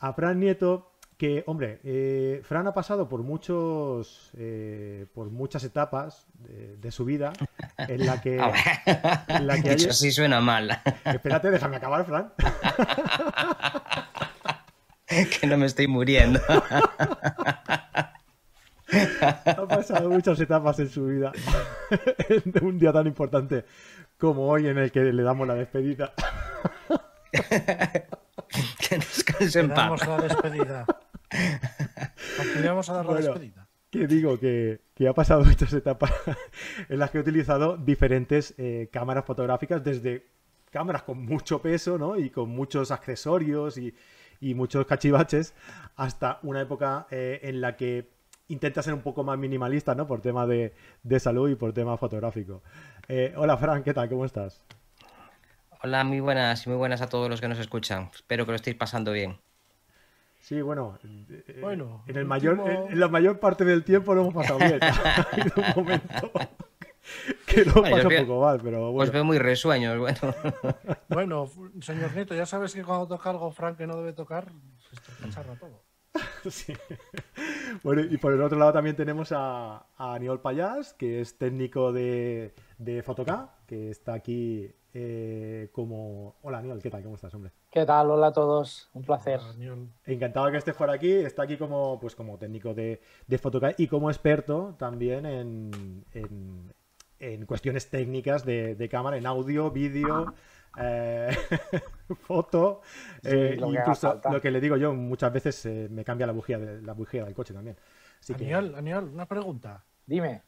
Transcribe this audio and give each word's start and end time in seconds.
a 0.00 0.12
Fran 0.12 0.40
Nieto, 0.40 0.92
que, 1.16 1.44
hombre, 1.46 1.80
eh, 1.82 2.42
Fran 2.44 2.66
ha 2.66 2.74
pasado 2.74 3.08
por 3.08 3.22
muchos, 3.22 4.30
eh, 4.36 5.06
por 5.14 5.30
muchas 5.30 5.64
etapas 5.64 6.26
de, 6.34 6.90
su 6.90 7.06
vida 7.06 7.32
en 7.78 8.04
la 8.04 8.20
que, 8.20 8.36
en 9.28 9.46
la 9.46 9.62
que 9.62 9.76
Dicho 9.76 9.90
así 9.90 10.12
suena 10.12 10.40
mal. 10.40 10.70
Espérate, 11.04 11.50
déjame 11.50 11.76
acabar, 11.76 12.04
Fran. 12.04 12.32
que 15.40 15.46
no 15.46 15.56
me 15.56 15.66
estoy 15.66 15.86
muriendo. 15.86 16.40
ha 18.90 19.66
pasado 19.68 20.10
muchas 20.10 20.38
etapas 20.38 20.78
en 20.80 20.90
su 20.90 21.06
vida 21.06 21.32
de 22.44 22.60
un 22.60 22.78
día 22.78 22.92
tan 22.92 23.06
importante 23.06 23.64
como 24.18 24.48
hoy 24.48 24.68
en 24.68 24.76
el 24.78 24.92
que 24.92 25.00
le 25.00 25.22
damos 25.22 25.46
la 25.48 25.54
despedida. 25.54 26.12
Que 29.24 29.32
nos 29.44 29.56
en 29.56 29.68
paz. 29.68 30.06
la 30.06 30.18
despedida. 30.18 30.86
vamos 32.64 32.88
a 32.88 32.94
dar 32.94 33.06
la 33.06 33.14
despedida. 33.14 33.68
Que 33.90 34.06
digo 34.06 34.38
que, 34.38 34.80
ha 35.08 35.12
pasado 35.12 35.44
muchas 35.44 35.72
etapas 35.72 36.12
en 36.88 36.98
las 36.98 37.10
que 37.10 37.18
he 37.18 37.20
utilizado 37.20 37.76
diferentes 37.76 38.54
eh, 38.58 38.88
cámaras 38.92 39.24
fotográficas, 39.24 39.82
desde 39.84 40.26
cámaras 40.70 41.04
con 41.04 41.24
mucho 41.24 41.62
peso 41.62 41.96
¿no? 41.96 42.18
y 42.18 42.30
con 42.30 42.50
muchos 42.50 42.90
accesorios 42.90 43.78
y, 43.78 43.94
muchos 44.54 44.86
cachivaches, 44.86 45.54
hasta 45.96 46.38
una 46.42 46.60
época 46.60 47.06
eh, 47.10 47.40
en 47.42 47.60
la 47.60 47.76
que 47.76 48.10
intenta 48.48 48.82
ser 48.82 48.94
un 48.94 49.00
poco 49.00 49.24
más 49.24 49.38
minimalista, 49.38 49.94
¿no? 49.94 50.06
Por 50.06 50.20
tema 50.20 50.46
de, 50.46 50.72
salud 51.18 51.50
y 51.50 51.54
por 51.54 51.72
tema 51.72 51.96
fotográfico. 51.96 52.62
Eh, 53.08 53.32
hola, 53.36 53.56
Fran, 53.56 53.82
¿qué 53.82 53.94
tal? 53.94 54.08
¿Cómo 54.08 54.24
estás? 54.24 54.62
Hola, 55.82 56.04
muy 56.04 56.20
buenas 56.20 56.64
y 56.66 56.70
muy 56.70 56.78
buenas 56.78 57.02
a 57.02 57.08
todos 57.08 57.28
los 57.28 57.40
que 57.40 57.48
nos 57.48 57.58
escuchan. 57.58 58.10
Espero 58.14 58.46
que 58.46 58.52
lo 58.52 58.56
estéis 58.56 58.76
pasando 58.76 59.12
bien. 59.12 59.38
Sí, 60.40 60.62
bueno, 60.62 60.98
eh, 61.04 61.58
bueno 61.60 62.04
en, 62.06 62.16
el 62.16 62.24
mayor, 62.24 62.62
en, 62.88 63.00
la 63.00 63.08
mayor 63.08 63.40
parte 63.40 63.64
del 63.64 63.84
tiempo 63.84 64.14
lo 64.14 64.22
hemos 64.22 64.34
pasado 64.34 64.58
bien. 64.58 64.78
Habido 65.32 65.52
un 65.56 65.84
momento 65.84 66.30
que 67.46 67.64
lo 67.64 67.82
pasó 67.82 68.08
un 68.08 68.26
poco 68.26 68.40
mal, 68.42 68.60
pero 68.62 68.92
bueno. 68.92 69.04
Os 69.04 69.12
veo 69.12 69.24
muy 69.24 69.38
resueños, 69.38 69.98
bueno. 69.98 70.34
bueno, 71.08 71.50
señor 71.80 72.14
Nieto, 72.14 72.34
ya 72.34 72.46
sabes 72.46 72.74
que 72.74 72.82
cuando 72.82 73.06
toca 73.08 73.30
algo 73.30 73.50
Frank 73.50 73.76
que 73.76 73.86
no 73.86 73.96
debe 73.96 74.12
tocar, 74.12 74.52
se 75.20 75.26
echarra 75.26 75.56
todo. 75.56 75.85
Sí. 76.50 76.72
Bueno, 77.82 78.02
y 78.02 78.16
por 78.16 78.32
el 78.32 78.42
otro 78.42 78.58
lado 78.58 78.72
también 78.72 78.96
tenemos 78.96 79.32
a, 79.32 79.86
a 79.96 80.14
Aniol 80.14 80.40
Payas, 80.40 80.94
que 80.94 81.20
es 81.20 81.38
técnico 81.38 81.92
de, 81.92 82.54
de 82.78 83.04
que 83.66 83.90
está 83.90 84.14
aquí 84.14 84.70
eh, 84.94 85.68
como... 85.72 86.36
Hola, 86.42 86.58
Aniol, 86.58 86.80
¿qué 86.80 86.90
tal? 86.90 87.02
¿Cómo 87.02 87.16
estás, 87.16 87.34
hombre? 87.34 87.52
¿Qué 87.70 87.84
tal? 87.84 88.10
Hola 88.10 88.28
a 88.28 88.32
todos, 88.32 88.88
un 88.94 89.02
placer. 89.02 89.40
Encantado 90.06 90.50
que 90.50 90.56
estés 90.56 90.74
por 90.74 90.90
aquí, 90.90 91.12
está 91.12 91.42
aquí 91.42 91.58
como, 91.58 91.98
pues, 92.00 92.14
como 92.14 92.38
técnico 92.38 92.72
de, 92.72 93.00
de 93.26 93.74
y 93.76 93.88
como 93.88 94.10
experto 94.10 94.74
también 94.78 95.26
en, 95.26 96.04
en, 97.20 97.46
cuestiones 97.46 97.90
técnicas 97.90 98.44
de, 98.44 98.74
de, 98.74 98.88
cámara, 98.88 99.16
en 99.18 99.26
audio, 99.26 99.70
vídeo... 99.70 100.34
Eh, 100.78 101.36
foto, 102.20 102.82
eh, 103.22 103.56
lo 103.58 103.72
incluso 103.72 104.20
lo 104.30 104.40
que 104.40 104.50
le 104.50 104.60
digo 104.60 104.76
yo, 104.76 104.92
muchas 104.92 105.32
veces 105.32 105.66
eh, 105.66 105.88
me 105.90 106.04
cambia 106.04 106.26
la 106.26 106.32
bujía, 106.32 106.58
de, 106.58 106.82
la 106.82 106.92
bujía 106.92 107.24
del 107.24 107.34
coche 107.34 107.54
también. 107.54 107.76
Aniol, 108.76 109.04
una 109.04 109.26
pregunta. 109.26 109.84
Dime. 110.04 110.42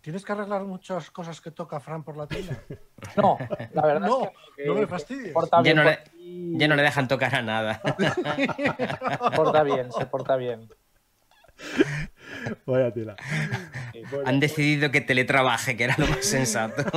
¿Tienes 0.00 0.24
que 0.24 0.32
arreglar 0.32 0.64
muchas 0.64 1.10
cosas 1.10 1.42
que 1.42 1.50
toca 1.50 1.78
Fran 1.78 2.02
por 2.02 2.16
la 2.16 2.26
tienda? 2.26 2.58
No, 3.16 3.36
la 3.74 3.86
verdad 3.86 4.08
no, 4.08 4.24
es 4.24 4.30
que 4.56 4.66
no, 4.66 4.74
me 4.74 4.86
fastidies. 4.86 5.34
Ya 5.62 5.74
no, 5.74 5.84
le, 5.84 5.98
ya 6.58 6.68
no, 6.68 6.74
le, 6.74 6.82
dejan 6.82 7.06
tocar 7.06 7.34
a 7.34 7.42
nada. 7.42 7.82
Se 7.82 9.36
porta 9.36 9.62
bien, 9.62 9.92
se 9.92 10.06
porta 10.06 10.36
bien. 10.36 10.70
Vaya 12.66 12.92
tela. 12.92 13.16
Han 14.24 14.40
decidido 14.40 14.90
que 14.90 15.00
teletrabaje, 15.00 15.76
que 15.76 15.84
era 15.84 15.94
lo 15.98 16.06
más 16.06 16.24
sensato. 16.24 16.82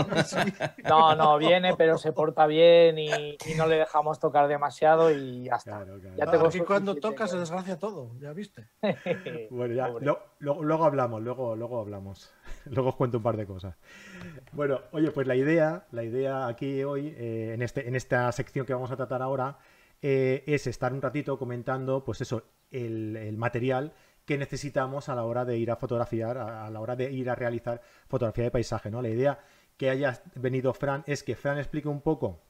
No, 0.87 1.15
no, 1.15 1.37
viene, 1.37 1.75
pero 1.75 1.97
se 1.97 2.11
porta 2.11 2.47
bien 2.47 2.97
y, 2.97 3.09
no 3.57 3.67
le 3.67 3.77
dejamos 3.77 4.19
tocar 4.19 4.47
demasiado 4.47 5.11
y 5.11 5.43
ya 5.43 5.55
está. 5.55 5.85
Ya 6.15 6.25
cuando 6.65 6.95
toca 6.95 7.27
se 7.27 7.37
desgracia 7.37 7.77
todo, 7.77 8.11
ya 8.19 8.33
viste. 8.33 8.67
bueno, 9.49 9.73
ya, 9.73 9.89
luego 10.39 10.85
hablamos, 10.85 11.21
luego, 11.21 11.55
luego 11.55 11.79
hablamos. 11.79 12.31
Luego 12.65 12.89
os 12.89 12.95
cuento 12.95 13.17
un 13.17 13.23
par 13.23 13.37
de 13.37 13.45
cosas. 13.45 13.75
Bueno, 14.51 14.81
oye, 14.91 15.11
pues 15.11 15.27
la 15.27 15.35
idea, 15.35 15.85
la 15.91 16.03
idea 16.03 16.47
aquí 16.47 16.83
hoy, 16.83 17.13
eh, 17.17 17.51
en, 17.53 17.61
este, 17.61 17.87
en 17.87 17.95
esta 17.95 18.31
sección 18.31 18.65
que 18.65 18.73
vamos 18.73 18.91
a 18.91 18.95
tratar 18.95 19.21
ahora, 19.21 19.57
eh, 20.01 20.43
es 20.47 20.67
estar 20.67 20.93
un 20.93 21.01
ratito 21.01 21.37
comentando, 21.37 22.03
pues 22.03 22.21
eso, 22.21 22.43
el, 22.71 23.15
el 23.15 23.37
material 23.37 23.93
que 24.27 24.37
necesitamos 24.37 25.07
a 25.07 25.15
la 25.15 25.23
hora 25.23 25.45
de 25.45 25.57
ir 25.57 25.71
a 25.71 25.77
fotografiar, 25.77 26.37
a, 26.37 26.69
la 26.69 26.81
hora 26.81 26.97
de 26.97 27.09
ir 27.09 27.29
a 27.29 27.35
realizar 27.35 27.81
fotografía 28.09 28.43
de 28.43 28.51
paisaje, 28.51 28.91
¿no? 28.91 29.01
La 29.01 29.07
idea 29.07 29.39
que 29.77 29.89
haya 29.89 30.21
venido 30.35 30.73
Fran 30.73 31.05
es 31.07 31.23
que 31.23 31.37
Fran 31.37 31.57
explique 31.57 31.87
un 31.87 32.01
poco 32.01 32.41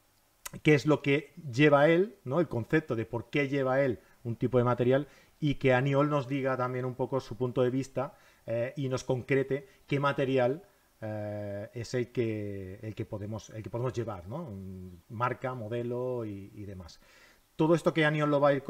qué 0.64 0.74
es 0.74 0.88
lo 0.88 1.04
que 1.04 1.36
lleva 1.36 1.88
él, 1.88 2.18
¿no? 2.24 2.40
El 2.40 2.48
concepto 2.48 2.96
de 2.96 3.06
por 3.06 3.30
qué 3.30 3.48
lleva 3.48 3.80
él 3.82 4.00
un 4.24 4.38
tipo 4.38 4.58
de 4.58 4.64
material 4.64 5.08
y 5.40 5.56
que 5.56 5.76
Aniol 5.76 6.10
nos 6.10 6.28
diga 6.28 6.58
también 6.58 6.84
un 6.84 6.96
poco 6.96 7.20
su 7.20 7.38
punto 7.38 7.62
de 7.62 7.70
vista 7.70 8.16
eh, 8.48 8.74
y 8.76 8.90
nos 8.90 9.04
concrete 9.04 9.68
qué 9.86 10.00
material 10.00 10.64
eh, 11.00 11.70
es 11.76 11.94
el 11.94 12.12
que, 12.12 12.80
el, 12.82 12.96
que 12.96 13.06
podemos, 13.06 13.52
el 13.52 13.62
que 13.62 13.70
podemos 13.70 13.94
llevar, 13.94 14.28
¿no? 14.28 14.50
Marca, 15.10 15.54
modelo 15.54 16.26
y, 16.26 16.66
demás. 16.66 17.00
Todo 17.56 17.76
esto 17.76 17.94
que 17.94 18.04
Aniol 18.04 18.32
lo 18.32 18.40
va 18.40 18.50
a 18.50 18.54
ir, 18.54 18.64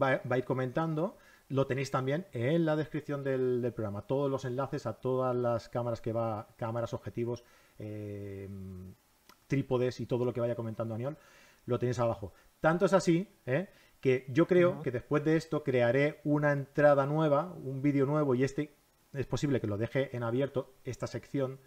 va 0.00 0.20
a 0.30 0.38
ir 0.38 0.44
comentando 0.44 1.18
lo 1.48 1.66
tenéis 1.66 1.90
también 1.90 2.26
en 2.32 2.64
la 2.64 2.76
descripción 2.76 3.22
del, 3.24 3.72
programa. 3.74 4.02
Todos 4.02 4.30
los 4.30 4.44
enlaces 4.44 4.86
a 4.86 4.94
todas 4.94 5.34
las 5.34 5.68
cámaras 5.68 6.00
que 6.00 6.12
va, 6.12 6.48
cámaras, 6.56 6.94
objetivos, 6.94 7.44
eh, 7.78 8.48
trípodes 9.46 10.00
y 10.00 10.06
todo 10.06 10.24
lo 10.24 10.32
que 10.32 10.40
vaya 10.40 10.54
comentando 10.54 10.94
Aniol, 10.94 11.16
lo 11.66 11.78
tenéis 11.78 11.98
abajo. 11.98 12.32
Tanto 12.60 12.86
es 12.86 12.92
así, 12.92 13.28
¿eh? 13.46 13.68
que 14.00 14.24
yo 14.28 14.46
creo 14.46 14.82
que 14.82 14.90
después 14.90 15.24
de 15.24 15.36
esto 15.36 15.62
crearé 15.62 16.20
una 16.24 16.52
entrada 16.52 17.06
nueva, 17.06 17.54
un 17.62 17.82
vídeo 17.82 18.06
nuevo, 18.06 18.34
y 18.34 18.44
este 18.44 18.74
es 19.12 19.26
posible 19.26 19.60
que 19.60 19.66
lo 19.66 19.76
deje 19.76 20.14
en 20.16 20.22
abierto, 20.22 20.74
esta 20.84 21.06
sección, 21.06 21.60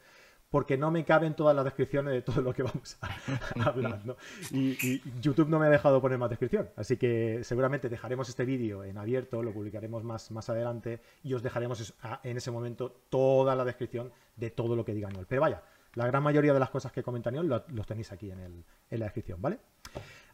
porque 0.55 0.77
no 0.77 0.89
me 0.89 1.03
caben 1.03 1.33
todas 1.33 1.53
las 1.53 1.65
descripciones 1.65 2.13
de 2.13 2.21
todo 2.21 2.41
lo 2.41 2.53
que 2.53 2.63
vamos 2.63 2.97
a, 3.01 3.61
hablar. 3.61 4.05
¿no? 4.05 4.15
Y, 4.51 5.01
YouTube 5.19 5.49
no 5.49 5.59
me 5.59 5.65
ha 5.65 5.69
dejado 5.69 5.99
poner 5.99 6.17
más 6.17 6.29
descripción, 6.29 6.69
así 6.77 6.95
que 6.95 7.43
seguramente 7.43 7.89
dejaremos 7.89 8.29
este 8.29 8.45
vídeo 8.45 8.81
en 8.85 8.97
abierto, 8.97 9.43
lo 9.43 9.51
publicaremos 9.51 10.05
más, 10.05 10.31
más 10.31 10.49
adelante 10.49 11.01
y 11.23 11.33
os 11.33 11.43
dejaremos 11.43 11.93
en 12.23 12.37
ese 12.37 12.51
momento 12.51 12.89
toda 13.09 13.53
la 13.53 13.65
descripción 13.65 14.13
de 14.37 14.49
todo 14.49 14.77
lo 14.77 14.85
que 14.85 14.93
diga 14.93 15.09
Noel. 15.09 15.25
Pero 15.27 15.41
vaya, 15.41 15.61
la 15.93 16.07
gran 16.07 16.23
mayoría 16.23 16.53
de 16.53 16.59
las 16.61 16.69
cosas 16.69 16.93
que 16.93 17.03
comenta 17.03 17.31
Noel 17.31 17.49
los 17.49 17.85
tenéis 17.85 18.13
aquí 18.13 18.31
en, 18.31 18.39
el, 18.39 18.63
en, 18.91 18.99
la 19.01 19.07
descripción, 19.07 19.41
¿vale? 19.41 19.59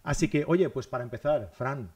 Así 0.04 0.30
que, 0.30 0.46
oye, 0.48 0.70
pues 0.70 0.86
para 0.86 1.04
empezar, 1.04 1.50
Fran, 1.52 1.92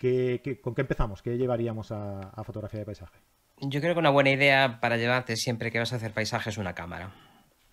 con 0.00 0.74
qué 0.74 0.80
empezamos? 0.80 1.22
¿Qué 1.22 1.38
llevaríamos 1.38 1.92
a 1.92 2.42
fotografía 2.44 2.80
de 2.80 2.86
paisaje? 2.86 3.20
Yo 3.60 3.80
creo 3.80 3.94
que 3.94 4.00
una 4.00 4.10
buena 4.10 4.30
idea 4.30 4.78
para 4.80 4.96
llevarte 4.96 5.36
siempre 5.36 5.70
que 5.70 5.78
vas 5.78 5.92
a 5.92 5.96
hacer 5.96 6.12
paisajes 6.12 6.54
es 6.54 6.58
una 6.58 6.74
cámara. 6.74 7.12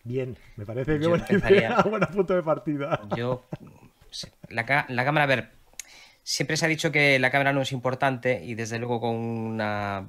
Bien, 0.03 0.37
me 0.55 0.65
parece 0.65 0.99
que 0.99 1.07
buena 1.07 1.25
idea, 1.29 1.81
buena 1.89 2.07
punto 2.07 2.33
de 2.33 2.43
partida. 2.43 3.01
Yo, 3.15 3.45
la, 4.49 4.65
cámara, 4.65 5.23
a 5.23 5.27
ver, 5.27 5.51
siempre 6.23 6.57
se 6.57 6.65
ha 6.65 6.69
dicho 6.69 6.91
que 6.91 7.19
la 7.19 7.31
cámara 7.31 7.53
no 7.53 7.61
es 7.61 7.71
importante 7.71 8.43
y 8.43 8.55
desde 8.55 8.79
luego 8.79 8.99
con 8.99 9.15
una, 9.15 10.07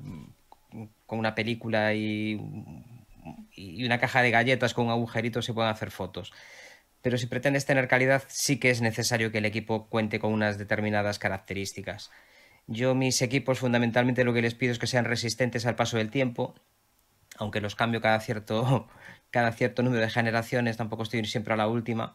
con 1.06 1.19
una 1.19 1.34
película 1.34 1.94
y, 1.94 2.41
y 3.55 3.84
una 3.84 3.99
caja 3.99 4.22
de 4.22 4.31
galletas 4.31 4.75
con 4.75 4.87
un 4.87 4.93
agujerito 4.93 5.43
se 5.43 5.53
pueden 5.53 5.71
hacer 5.71 5.91
fotos. 5.91 6.32
Pero 7.03 7.19
si 7.19 7.27
pretendes 7.27 7.66
tener 7.66 7.88
calidad, 7.88 8.22
sí 8.28 8.59
que 8.59 8.71
es 8.71 8.81
necesario 8.81 9.32
que 9.32 9.38
el 9.38 9.44
equipo 9.44 9.88
cuente 9.88 10.21
con 10.21 10.32
unas 10.32 10.56
determinadas 10.56 11.19
características. 11.19 12.11
Yo 12.67 12.95
mis 12.95 13.21
equipos 13.23 13.59
fundamentalmente 13.59 14.25
lo 14.25 14.32
que 14.32 14.43
les 14.43 14.55
pido 14.55 14.73
es 14.73 14.79
que 14.79 14.87
sean 14.87 15.05
resistentes 15.05 15.67
al 15.67 15.76
paso 15.76 15.97
del 15.97 16.11
tiempo, 16.11 16.55
aunque 17.38 17.61
los 17.61 17.75
cambio 17.76 18.00
cada 18.00 18.20
cierto, 18.20 18.88
cada 19.31 19.53
cierto 19.53 19.82
número 19.82 20.03
de 20.03 20.11
generaciones, 20.11 20.76
tampoco 20.76 21.03
estoy 21.05 21.25
siempre 21.25 21.55
a 21.55 21.56
la 21.56 21.69
última, 21.69 22.14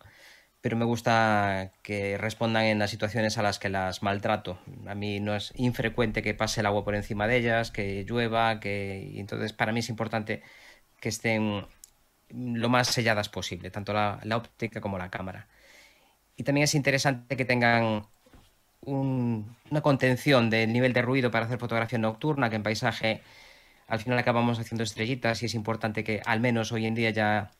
pero 0.61 0.77
me 0.77 0.85
gusta 0.85 1.73
que 1.83 2.17
respondan 2.17 2.65
en 2.65 2.79
las 2.79 2.91
situaciones 2.91 3.37
a 3.37 3.43
las 3.43 3.59
que 3.59 3.69
las 3.69 4.03
maltrato. 4.03 4.59
A 4.87 4.95
mí 4.95 5.19
no 5.19 5.35
es 5.35 5.53
infrecuente 5.55 6.21
que 6.23 6.33
pase 6.33 6.61
el 6.61 6.65
agua 6.67 6.83
por 6.85 6.95
encima 6.95 7.27
de 7.27 7.37
ellas, 7.37 7.71
que 7.71 8.03
llueva, 8.05 8.59
que 8.59 9.19
entonces 9.19 9.53
para 9.53 9.71
mí 9.73 9.79
es 9.79 9.89
importante 9.89 10.43
que 10.99 11.09
estén 11.09 11.67
lo 12.29 12.69
más 12.69 12.87
selladas 12.89 13.29
posible, 13.29 13.71
tanto 13.71 13.93
la, 13.93 14.19
la 14.23 14.37
óptica 14.37 14.81
como 14.81 14.97
la 14.97 15.09
cámara. 15.11 15.47
Y 16.37 16.43
también 16.43 16.65
es 16.65 16.75
interesante 16.75 17.37
que 17.37 17.45
tengan 17.45 18.07
una 18.81 19.81
contención 19.81 20.49
del 20.49 20.71
nivel 20.71 20.93
de 20.93 21.01
ruido 21.01 21.31
para 21.31 21.45
hacer 21.45 21.59
fotografía 21.59 21.99
nocturna, 21.99 22.49
que 22.49 22.55
en 22.55 22.63
paisaje 22.63 23.21
al 23.87 23.99
final 23.99 24.19
acabamos 24.19 24.59
haciendo 24.59 24.83
estrellitas 24.83 25.41
y 25.43 25.45
es 25.45 25.53
importante 25.53 26.03
que 26.03 26.21
al 26.25 26.39
menos 26.39 26.71
hoy 26.71 26.85
en 26.85 26.95
día 26.95 27.09
ya 27.09 27.51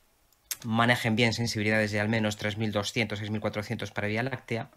manejen 0.64 1.16
bien 1.16 1.32
sensibilidades 1.32 1.92
de 1.92 2.00
al 2.00 2.08
menos 2.08 2.36
3200, 2.36 3.18
6400 3.18 3.90
para 3.90 4.08
Vía 4.08 4.22
Láctea. 4.22 4.70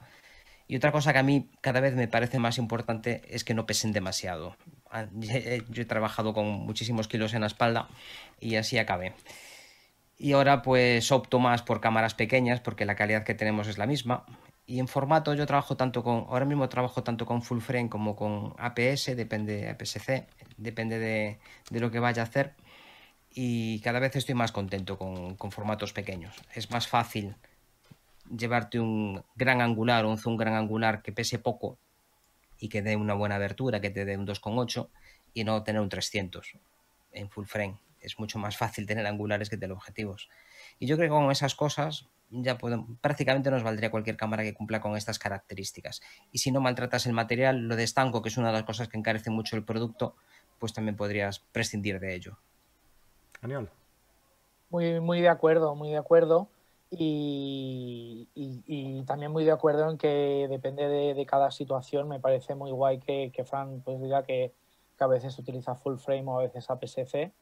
Y 0.68 0.78
otra 0.78 0.94
cosa 0.94 1.12
que 1.12 1.20
a 1.20 1.24
mí 1.24 1.50
cada 1.60 1.82
vez 1.82 1.96
me 1.96 2.08
parece 2.08 2.40
más 2.40 2.58
importante 2.58 3.22
es 3.28 3.44
que 3.44 3.54
no 3.54 3.66
pesen 3.66 3.92
demasiado. 3.92 4.56
Ah, 4.90 5.08
yo 5.12 5.82
he 5.82 5.86
trabajado 5.86 6.34
con 6.34 6.48
muchísimos 6.48 7.08
kilos 7.08 7.34
en 7.34 7.42
la 7.42 7.48
espalda 7.48 7.90
y 8.40 8.56
así 8.56 8.78
acabé. 8.78 9.14
Y 10.18 10.34
ahora 10.34 10.62
pues 10.62 11.12
opto 11.12 11.40
más 11.40 11.62
por 11.64 11.82
cámaras 11.82 12.14
pequeñas 12.14 12.62
porque 12.62 12.86
la 12.86 12.96
calidad 12.96 13.24
que 13.24 13.34
tenemos 13.34 13.68
es 13.68 13.78
la 13.78 13.88
misma. 13.88 14.26
Y 14.66 14.80
en 14.80 14.88
formato 14.88 15.34
yo 15.34 15.46
trabajo 15.46 15.76
tanto 15.76 16.04
con, 16.04 16.26
ahora 16.30 16.46
mismo 16.46 16.68
trabajo 16.70 17.04
tanto 17.04 17.26
con 17.26 17.42
full 17.42 17.60
frame 17.60 17.90
como 17.90 18.16
con 18.16 18.54
APS, 18.58 19.16
depende 19.18 19.58
de 19.58 19.70
APS-C, 19.70 20.28
depende 20.58 21.00
de, 21.00 21.40
de, 21.70 21.80
lo 21.80 21.92
que 21.92 22.00
vaya 22.00 22.22
a 22.22 22.26
hacer. 22.26 22.54
Y 23.34 23.80
cada 23.82 24.00
vez 24.00 24.16
estoy 24.16 24.36
más 24.36 24.52
contento 24.52 24.98
con, 24.98 25.36
con 25.36 25.52
formatos 25.52 25.94
pequeños. 25.94 26.36
Es 26.54 26.70
más 26.72 26.88
fácil 26.88 27.36
llevarte 28.30 28.80
un 28.80 29.24
gran 29.36 29.62
angular 29.62 30.06
un 30.06 30.18
zoom 30.18 30.38
gran 30.38 30.54
angular 30.54 31.02
que 31.02 31.12
pese 31.12 31.38
poco 31.38 31.78
y 32.60 32.70
que 32.70 32.82
dé 32.82 32.96
una 32.96 33.14
buena 33.14 33.36
abertura, 33.36 33.82
que 33.82 33.90
te 33.90 34.06
dé 34.06 34.18
un 34.18 34.26
2,8 34.26 34.88
y 35.34 35.44
no 35.44 35.64
tener 35.64 35.82
un 35.82 35.90
300 35.90 36.54
en 37.12 37.30
full 37.30 37.46
frame 37.46 37.78
es 38.02 38.20
mucho 38.20 38.40
más 38.40 38.58
fácil 38.58 38.86
tener 38.86 39.06
angulares 39.06 39.50
que 39.50 39.58
teleobjetivos. 39.58 40.30
Y 40.80 40.88
yo 40.88 40.98
creo 40.98 41.10
que 41.10 41.16
con 41.16 41.32
esas 41.32 41.56
cosas 41.56 42.08
ya 42.32 42.58
prácticamente 43.02 43.52
nos 43.52 43.64
valdría 43.64 43.92
cualquier 43.92 44.18
cámara 44.18 44.44
que 44.44 44.54
cumpla 44.54 44.82
con 44.82 44.96
estas 44.96 45.20
características. 45.20 46.02
Y 46.32 46.40
si 46.40 46.52
no 46.52 46.62
maltratas 46.62 47.06
el 47.06 47.14
material, 47.14 47.68
lo 47.68 47.76
de 47.76 47.84
estanco, 47.84 48.22
que 48.22 48.30
es 48.30 48.38
una 48.38 48.48
de 48.48 48.54
las 48.54 48.64
cosas 48.64 48.88
que 48.88 48.98
encarece 48.98 49.30
mucho 49.30 49.56
el 49.56 49.64
producto, 49.64 50.16
pues 50.60 50.74
también 50.74 50.96
podrías 50.96 51.40
prescindir 51.40 52.00
de 52.00 52.16
ello. 52.16 52.38
Genial. 53.42 53.70
Muy, 54.70 55.00
muy 55.00 55.22
de 55.22 55.30
acuerdo, 55.30 55.76
muy 55.76 55.90
de 55.90 55.98
acuerdo. 55.98 56.50
Y, 56.90 58.28
también 59.06 59.32
muy 59.32 59.46
de 59.46 59.52
acuerdo 59.52 59.90
en 59.90 59.98
que 59.98 60.48
depende 60.50 60.88
de, 60.88 61.26
cada 61.26 61.52
situación. 61.52 62.08
Me 62.08 62.20
parece 62.20 62.56
muy 62.56 62.72
guay 62.72 63.00
que, 63.00 63.32
que 63.34 63.46
Fran 63.46 63.82
pues 63.82 64.02
diga 64.02 64.24
que, 64.24 64.54
que, 64.98 65.04
a 65.04 65.08
veces 65.08 65.38
utiliza 65.38 65.76
full 65.76 65.98
frame 65.98 66.26
o 66.28 66.40
a 66.40 66.44
veces 66.44 66.70
APS-C 66.70 67.34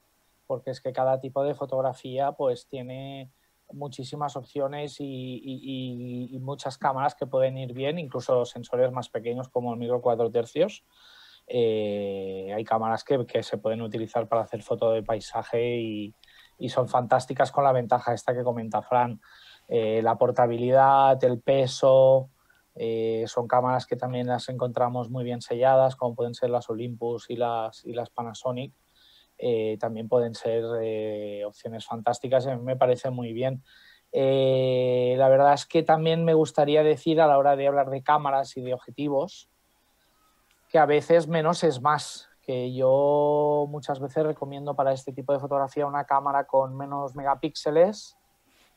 porque 0.49 0.71
es 0.71 0.81
que 0.81 0.91
cada 0.91 1.19
tipo 1.19 1.43
de 1.43 1.53
fotografía 1.53 2.31
pues 2.31 2.65
tiene 2.65 3.29
muchísimas 3.71 4.35
opciones 4.35 4.97
y, 4.99 6.37
muchas 6.41 6.77
cámaras 6.77 7.15
que 7.15 7.27
pueden 7.27 7.57
ir 7.57 7.73
bien, 7.73 7.99
incluso 7.99 8.45
sensores 8.45 8.91
más 8.91 9.09
pequeños 9.09 9.49
como 9.49 9.73
el 9.73 9.79
micro 9.79 10.01
4 10.01 10.31
tercios. 10.31 10.83
Eh, 11.47 12.51
hay 12.55 12.63
cámaras 12.63 13.03
que, 13.03 13.43
se 13.43 13.57
pueden 13.57 13.81
utilizar 13.81 14.27
para 14.27 14.41
hacer 14.41 14.61
foto 14.61 14.91
de 14.91 15.03
paisaje 15.03 15.77
y, 15.77 16.15
son 16.67 16.89
fantásticas 16.89 17.51
con 17.51 17.63
la 17.63 17.71
ventaja 17.71 18.13
esta 18.13 18.33
que 18.33 18.43
comenta 18.43 18.81
Fran, 18.81 19.21
eh, 19.69 20.01
la 20.03 20.17
portabilidad, 20.17 21.23
el 21.23 21.39
peso, 21.39 22.29
eh, 22.75 23.23
son 23.27 23.47
cámaras 23.47 23.85
que 23.85 23.95
también 23.95 24.27
las 24.27 24.49
encontramos 24.49 25.09
muy 25.09 25.23
bien 25.23 25.41
selladas, 25.41 25.95
como 25.95 26.15
pueden 26.15 26.33
ser 26.33 26.49
las 26.49 26.69
Olympus 26.69 27.29
y 27.29 27.35
las, 27.35 27.85
y 27.85 27.93
las 27.93 28.09
Panasonic. 28.09 28.73
Eh, 29.41 29.77
también 29.79 30.09
pueden 30.09 30.35
ser 30.35 30.63
eh, 30.81 31.43
opciones 31.45 31.85
fantásticas. 31.85 32.45
A 32.45 32.55
mí 32.55 32.61
me 32.61 32.75
parece 32.75 33.09
muy 33.09 33.31
bien. 33.31 33.63
Eh, 34.11 35.15
la 35.17 35.29
verdad 35.29 35.53
es 35.53 35.65
que 35.65 35.81
también 35.81 36.25
me 36.25 36.33
gustaría 36.33 36.83
decir 36.83 37.21
a 37.21 37.27
la 37.27 37.37
hora 37.37 37.55
de 37.55 37.67
hablar 37.67 37.89
de 37.89 38.03
cámaras 38.03 38.57
y 38.57 38.61
de 38.61 38.73
objetivos 38.73 39.49
que 40.67 40.77
a 40.77 40.85
veces 40.85 41.27
menos 41.27 41.63
es 41.63 41.81
más. 41.81 42.27
Que 42.41 42.73
yo 42.73 43.65
muchas 43.69 43.99
veces 43.99 44.23
recomiendo 44.25 44.75
para 44.75 44.91
este 44.91 45.13
tipo 45.13 45.31
de 45.31 45.39
fotografía 45.39 45.85
una 45.85 46.05
cámara 46.05 46.45
con 46.45 46.75
menos 46.75 47.15
megapíxeles 47.15 48.17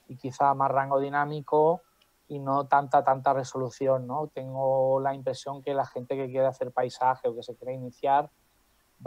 y 0.09 0.17
quizá 0.17 0.55
más 0.55 0.71
rango 0.71 1.01
dinámico 1.01 1.83
y 2.29 2.39
no 2.39 2.67
tanta, 2.67 3.03
tanta 3.03 3.33
resolución. 3.33 4.07
¿no? 4.07 4.29
Tengo 4.29 5.01
la 5.01 5.15
impresión 5.15 5.63
que 5.63 5.75
la 5.75 5.87
gente 5.87 6.17
que 6.17 6.29
quiere 6.29 6.47
hacer 6.47 6.71
paisaje 6.71 7.29
o 7.29 7.35
que 7.35 7.43
se 7.43 7.57
quiere 7.57 7.75
iniciar 7.75 8.31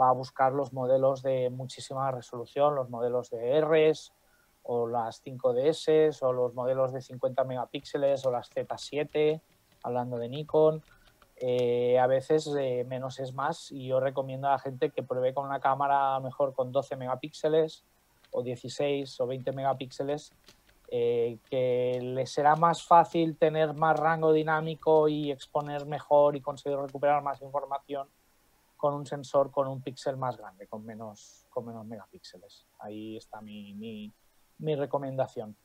va 0.00 0.10
a 0.10 0.12
buscar 0.12 0.52
los 0.52 0.72
modelos 0.72 1.22
de 1.22 1.50
muchísima 1.50 2.10
resolución, 2.10 2.74
los 2.74 2.90
modelos 2.90 3.30
de 3.30 3.60
Rs 3.60 4.12
o 4.62 4.86
las 4.86 5.24
5DS 5.24 6.22
o 6.22 6.32
los 6.32 6.54
modelos 6.54 6.92
de 6.92 7.00
50 7.00 7.44
megapíxeles 7.44 8.24
o 8.26 8.30
las 8.30 8.50
Z7, 8.50 9.40
hablando 9.82 10.18
de 10.18 10.28
Nikon. 10.28 10.82
Eh, 11.36 11.98
a 11.98 12.06
veces 12.06 12.50
eh, 12.58 12.84
menos 12.88 13.20
es 13.20 13.34
más 13.34 13.70
y 13.70 13.88
yo 13.88 14.00
recomiendo 14.00 14.48
a 14.48 14.52
la 14.52 14.58
gente 14.58 14.90
que 14.90 15.02
pruebe 15.02 15.34
con 15.34 15.44
una 15.44 15.60
cámara 15.60 16.18
mejor 16.20 16.54
con 16.54 16.72
12 16.72 16.96
megapíxeles 16.96 17.84
o 18.30 18.42
16 18.42 19.20
o 19.20 19.26
20 19.26 19.52
megapíxeles 19.52 20.32
eh, 20.88 21.38
que 21.50 22.00
le 22.00 22.26
será 22.26 22.56
más 22.56 22.86
fácil 22.86 23.36
tener 23.36 23.74
más 23.74 23.98
rango 23.98 24.32
dinámico 24.32 25.08
y 25.08 25.30
exponer 25.30 25.84
mejor 25.84 26.36
y 26.36 26.40
conseguir 26.40 26.78
recuperar 26.78 27.22
más 27.22 27.42
información 27.42 28.08
con 28.76 28.94
un 28.94 29.06
sensor 29.06 29.50
con 29.50 29.68
un 29.68 29.82
píxel 29.82 30.16
más 30.16 30.36
grande, 30.36 30.66
con 30.66 30.84
menos, 30.84 31.46
con 31.50 31.64
menos 31.66 31.86
megapíxeles. 31.86 32.66
Ahí 32.78 33.16
está 33.16 33.40
mi, 33.40 33.74
mi, 33.74 34.74
recomendación. 34.76 35.56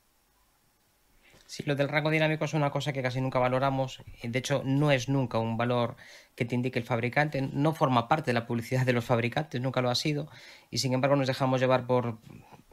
Sí, 1.45 1.63
lo 1.65 1.75
del 1.75 1.89
rango 1.89 2.09
dinámico 2.09 2.45
es 2.45 2.53
una 2.53 2.71
cosa 2.71 2.93
que 2.93 3.03
casi 3.03 3.19
nunca 3.19 3.37
valoramos. 3.37 4.01
De 4.23 4.39
hecho, 4.39 4.61
no 4.63 4.91
es 4.91 5.09
nunca 5.09 5.37
un 5.37 5.57
valor 5.57 5.97
que 6.35 6.45
te 6.45 6.55
indique 6.55 6.79
el 6.79 6.85
fabricante. 6.85 7.41
No 7.41 7.73
forma 7.73 8.07
parte 8.07 8.31
de 8.31 8.33
la 8.33 8.47
publicidad 8.47 8.85
de 8.85 8.93
los 8.93 9.03
fabricantes, 9.03 9.59
nunca 9.59 9.81
lo 9.81 9.89
ha 9.89 9.95
sido. 9.95 10.29
Y 10.69 10.77
sin 10.77 10.93
embargo, 10.93 11.17
nos 11.17 11.27
dejamos 11.27 11.59
llevar 11.59 11.85
por 11.85 12.19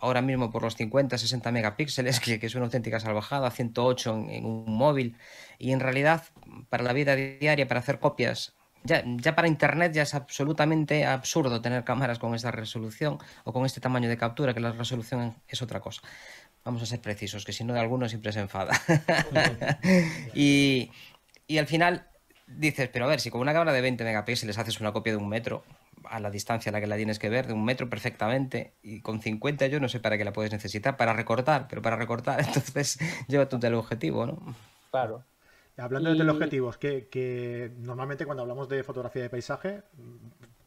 ahora 0.01 0.23
mismo 0.23 0.53
por 0.53 0.63
los 0.63 0.77
50, 0.77 1.19
60 1.19 1.51
megapíxeles, 1.51 2.21
que, 2.21 2.39
es 2.41 2.55
una 2.55 2.67
auténtica 2.67 3.01
salvajada, 3.01 3.51
108 3.51 4.15
en, 4.15 4.31
en, 4.31 4.47
un 4.47 4.73
móvil. 4.73 5.17
Y 5.59 5.73
en 5.73 5.81
realidad, 5.81 6.23
para 6.69 6.85
la 6.85 6.93
vida 6.93 7.17
diaria, 7.17 7.67
para 7.67 7.81
hacer 7.81 7.99
copias 7.99 8.58
ya, 8.85 9.03
ya, 9.05 9.35
para 9.35 9.49
Internet 9.49 9.93
ya 9.93 10.03
es 10.03 10.15
absolutamente 10.15 11.05
absurdo 11.05 11.61
tener 11.61 11.85
cámaras 11.85 12.19
con 12.19 12.35
esta 12.35 12.51
resolución 12.51 13.19
o 13.45 13.53
con 13.53 13.67
este 13.67 13.81
tamaño 13.81 14.09
de 14.09 14.17
captura, 14.17 14.55
que 14.55 14.61
la 14.61 14.73
resolución 14.73 15.37
es 15.49 15.63
otra 15.63 15.81
cosa. 15.81 16.03
Vamos 16.65 16.83
a 16.83 16.87
ser 16.87 17.01
precisos, 17.01 17.45
que 17.45 17.53
si 17.53 17.65
no 17.65 17.75
de 17.75 17.81
alguno 17.81 18.09
siempre 18.09 18.33
se 18.33 18.41
enfada. 18.41 18.73
y, 20.35 20.91
y 21.47 21.59
al 21.59 21.67
final 21.67 22.07
dices, 22.47 22.89
pero 22.93 23.05
a 23.05 23.09
ver, 23.09 23.21
si 23.21 23.31
con 23.31 23.41
una 23.41 23.53
cámara 23.53 23.73
de 23.73 23.81
20 23.81 24.05
megapíxeles 24.05 24.59
haces 24.59 24.81
una 24.81 24.93
copia 24.93 25.13
de 25.13 25.19
un 25.19 25.29
metro, 25.29 25.65
a 26.05 26.21
la 26.21 26.31
distancia 26.31 26.71
a 26.71 26.73
la 26.73 26.81
que 26.81 26.87
la 26.87 26.97
tienes 26.97 27.19
que 27.19 27.29
ver, 27.29 27.47
de 27.47 27.53
un 27.53 27.65
metro 27.65 27.89
perfectamente, 27.89 28.75
y 28.83 29.01
con 29.01 29.21
50 29.21 29.67
yo 29.67 29.81
no 29.81 29.89
sé 29.89 30.01
para 30.01 30.17
qué 30.17 30.25
la 30.25 30.33
puedes 30.33 30.53
necesitar, 30.53 30.97
para 30.97 31.13
recortar, 31.13 31.67
pero 31.69 31.83
para 31.83 31.97
recortar, 31.97 32.41
entonces 32.47 32.99
llévate 33.29 33.55
un 33.55 33.61
teleobjetivo, 33.61 34.27
¿no? 34.27 34.57
Claro. 34.91 35.25
Hablando 35.79 36.11
de 36.11 36.17
teleobjetivos, 36.17 36.77
que, 36.77 37.09
que 37.09 37.73
normalmente 37.79 38.27
cuando 38.27 38.43
hablamos 38.43 38.69
de 38.69 38.83
fotografía 38.83 39.23
de 39.23 39.31
paisaje, 39.31 39.83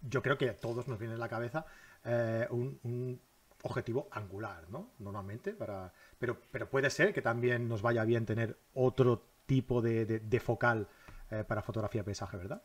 yo 0.02 0.22
creo 0.22 0.38
que 0.38 0.50
a 0.50 0.56
todos 0.56 0.88
nos 0.88 1.00
viene 1.00 1.16
en 1.16 1.20
la 1.20 1.30
cabeza 1.30 1.66
eh, 2.06 2.48
un, 2.50 3.20
objetivo 3.64 4.08
angular, 4.12 4.64
¿no? 4.70 4.90
Normalmente, 4.98 5.54
para, 5.54 5.94
pero, 6.18 6.36
pero 6.50 6.68
puede 6.68 6.90
ser 6.90 7.14
que 7.14 7.22
también 7.22 7.68
nos 7.68 7.84
vaya 7.84 8.04
bien 8.06 8.26
tener 8.26 8.58
otro 8.74 9.24
tipo 9.46 9.84
de, 9.84 10.42
focal 10.44 10.88
eh, 11.30 11.44
para 11.48 11.62
fotografía 11.62 12.02
de 12.02 12.06
paisaje, 12.06 12.38
¿verdad? 12.38 12.64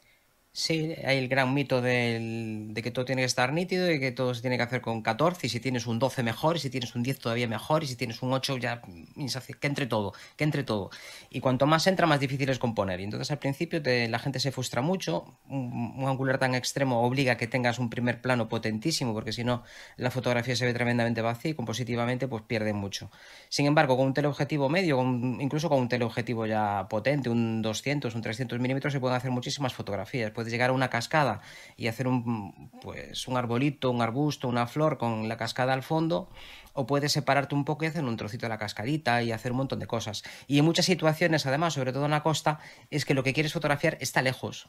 Sí, 0.59 0.95
hay 1.05 1.19
el 1.19 1.29
gran 1.29 1.53
mito 1.53 1.83
de 1.83 2.73
que 2.83 2.91
todo 2.91 3.05
tiene 3.05 3.21
que 3.21 3.27
estar 3.27 3.53
nítido 3.53 3.93
y 3.93 4.01
que 4.01 4.11
todo 4.11 4.33
se 4.35 4.41
tiene 4.41 4.57
que 4.57 4.63
hacer 4.63 4.81
con 4.81 5.03
14 5.03 5.49
y 5.49 5.51
si 5.51 5.61
tienes 5.61 5.87
un 5.87 5.99
12 5.99 6.23
mejor 6.23 6.57
y 6.57 6.61
si 6.61 6.71
tienes 6.71 6.95
un 6.95 7.03
10 7.03 7.19
todavía 7.19 7.47
mejor 7.47 7.85
y 7.85 7.87
si 7.87 7.95
tienes 7.95 8.23
un 8.23 8.33
8 8.33 8.57
ya 8.57 8.81
que 8.81 9.67
entre 9.67 9.87
todo, 9.87 10.15
que 10.35 10.45
entre 10.45 10.65
todo. 10.65 10.89
Y 11.29 11.41
cuanto 11.41 11.67
más 11.67 11.87
entra 11.87 12.07
más 12.07 12.21
difícil 12.21 12.49
es 12.49 12.59
componer. 12.59 13.01
Y 13.01 13.05
entonces 13.05 13.31
al 13.31 13.39
principio 13.39 13.83
la 13.85 14.19
gente 14.19 14.41
se 14.41 14.51
frustra 14.51 14.81
mucho, 14.81 15.39
un, 15.47 16.03
angular 16.07 16.39
tan 16.39 16.55
extremo 16.55 17.03
obliga 17.03 17.33
a 17.35 17.37
que 17.37 17.49
tengas 17.49 17.79
un 17.79 17.91
primer 17.91 18.23
plano 18.23 18.49
potentísimo 18.49 19.13
porque 19.13 19.33
si 19.33 19.45
no 19.45 19.63
la 19.99 20.11
fotografía 20.11 20.57
se 20.57 20.65
ve 20.65 20.73
tremendamente 20.73 21.21
vacía 21.21 21.51
y 21.51 21.55
compositivamente 21.55 22.29
pues 22.29 22.43
pierde 22.45 22.73
mucho. 22.73 23.11
Sin 23.51 23.67
embargo, 23.67 23.99
con 23.99 24.07
un 24.07 24.15
teleobjetivo 24.15 24.71
medio, 24.71 25.03
incluso 25.03 25.69
con 25.69 25.81
un 25.81 25.89
teleobjetivo 25.91 26.47
ya 26.47 26.87
potente, 26.89 27.29
un 27.29 27.61
200, 27.61 28.15
un 28.15 28.23
300 28.23 28.59
milímetros 28.59 28.95
se 28.95 29.01
pueden 29.01 29.19
hacer 29.19 29.31
muchísimas 29.31 29.75
fotografías 29.75 30.33
llegar 30.51 30.71
a 30.71 30.73
una 30.73 30.91
cascada 30.91 31.41
y 31.77 31.89
hacer 31.89 32.09
un, 32.09 32.71
pues, 32.83 33.29
un 33.29 33.37
arbolito, 33.37 33.91
un 33.91 34.03
arbusto, 34.03 34.49
una 34.49 34.67
flor 34.67 34.99
con 34.99 35.29
la 35.29 35.37
cascada 35.37 35.73
al 35.73 35.83
fondo, 35.83 36.29
o 36.73 36.87
puedes 36.87 37.13
separarte 37.13 37.55
un 37.55 37.65
poco 37.65 37.85
y 37.85 37.89
hacer 37.89 38.05
un 38.05 38.17
trocito 38.17 38.47
de 38.47 38.51
la 38.51 38.59
cascadita 38.59 39.23
y 39.23 39.33
hacer 39.33 39.53
un 39.53 39.59
montón 39.59 39.79
de 39.79 39.87
cosas. 39.87 40.23
Y 40.47 40.59
en 40.59 40.65
muchas 40.65 40.87
situaciones, 40.87 41.47
además, 41.47 41.75
sobre 41.75 41.93
todo 41.93 42.05
en 42.05 42.11
la 42.11 42.23
costa, 42.23 42.59
es 42.91 43.05
que 43.05 43.15
lo 43.15 43.23
que 43.23 43.33
quieres 43.33 43.53
fotografiar 43.53 43.97
está 44.01 44.23
lejos. 44.23 44.69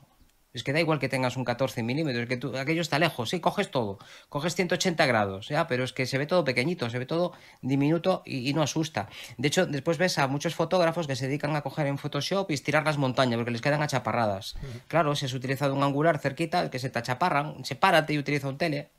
Es 0.53 0.63
que 0.63 0.73
da 0.73 0.79
igual 0.79 0.99
que 0.99 1.09
tengas 1.09 1.37
un 1.37 1.43
14 1.43 1.83
milímetros, 1.83 2.27
que 2.27 2.37
tú, 2.37 2.57
aquello 2.57 2.81
está 2.81 2.99
lejos, 2.99 3.29
sí, 3.29 3.39
coges 3.39 3.69
todo, 3.69 3.99
coges 4.29 4.55
180 4.55 5.05
grados, 5.05 5.49
ya, 5.49 5.67
pero 5.67 5.83
es 5.83 5.93
que 5.93 6.05
se 6.05 6.17
ve 6.17 6.25
todo 6.25 6.43
pequeñito, 6.43 6.89
se 6.89 6.97
ve 6.97 7.05
todo 7.05 7.33
diminuto 7.61 8.23
y, 8.25 8.53
no 8.53 8.63
asusta. 8.63 9.09
De 9.37 9.49
hecho, 9.49 9.65
después 9.65 9.97
ves 9.97 10.17
a 10.17 10.27
muchos 10.27 10.55
fotógrafos 10.55 11.05
que 11.05 11.15
se 11.15 11.27
dedican 11.27 11.55
a 11.55 11.61
coger 11.61 11.87
en 11.87 11.97
Photoshop 11.97 12.49
y 12.49 12.53
estirar 12.53 12.85
las 12.85 12.97
montañas 12.97 13.37
porque 13.37 13.51
les 13.51 13.61
quedan 13.61 13.81
achaparradas. 13.81 14.55
Claro, 14.87 15.15
si 15.15 15.25
has 15.25 15.33
utilizado 15.33 15.75
un 15.75 15.83
angular 15.83 16.17
cerquita, 16.17 16.69
que 16.69 16.79
se 16.79 16.89
te 16.89 16.99
achaparran, 16.99 17.63
sepárate 17.65 18.13
y 18.13 18.17
utiliza 18.17 18.47
un 18.47 18.57
tele 18.57 18.89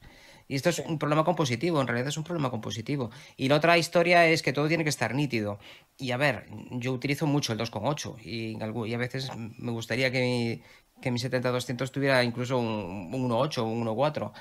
Y 0.46 0.54
esto 0.54 0.68
es 0.68 0.78
un 0.78 0.98
problema 0.98 1.24
compositivo, 1.24 1.80
en 1.80 1.86
realidad 1.86 2.08
es 2.08 2.16
un 2.16 2.24
problema 2.24 2.50
compositivo. 2.50 3.10
Y 3.36 3.48
la 3.48 3.56
otra 3.56 3.78
historia 3.78 4.26
es 4.26 4.42
que 4.42 4.52
todo 4.52 4.68
tiene 4.68 4.84
que 4.84 4.90
estar 4.90 5.14
nítido. 5.14 5.58
Y 5.96 6.12
a 6.12 6.16
ver, 6.16 6.46
yo 6.70 6.92
utilizo 6.92 7.26
mucho 7.26 7.52
el 7.52 7.58
2.8 7.58 8.16
y, 8.22 8.56
y, 8.90 8.94
a 8.94 8.98
veces 8.98 9.30
me 9.36 9.72
gustaría 9.72 10.12
que 10.12 10.20
mi, 10.20 10.62
que 11.00 11.10
mi 11.10 11.18
70-200 11.18 11.90
tuviera 11.90 12.22
incluso 12.24 12.58
un, 12.58 13.14
un 13.14 13.30
1.8 13.30 13.58
o 13.58 13.64
un 13.64 13.86
1.4 13.86 14.32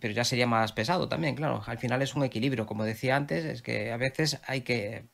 pero 0.00 0.12
ya 0.12 0.24
sería 0.24 0.46
más 0.46 0.72
pesado 0.72 1.08
también, 1.08 1.34
claro. 1.34 1.62
Al 1.66 1.78
final 1.78 2.02
es 2.02 2.14
un 2.14 2.22
equilibrio, 2.22 2.66
como 2.66 2.84
decía 2.84 3.16
antes, 3.16 3.44
es 3.44 3.62
que 3.62 3.90
a 3.90 3.96
veces 3.96 4.38
hay 4.46 4.60
que 4.60 5.06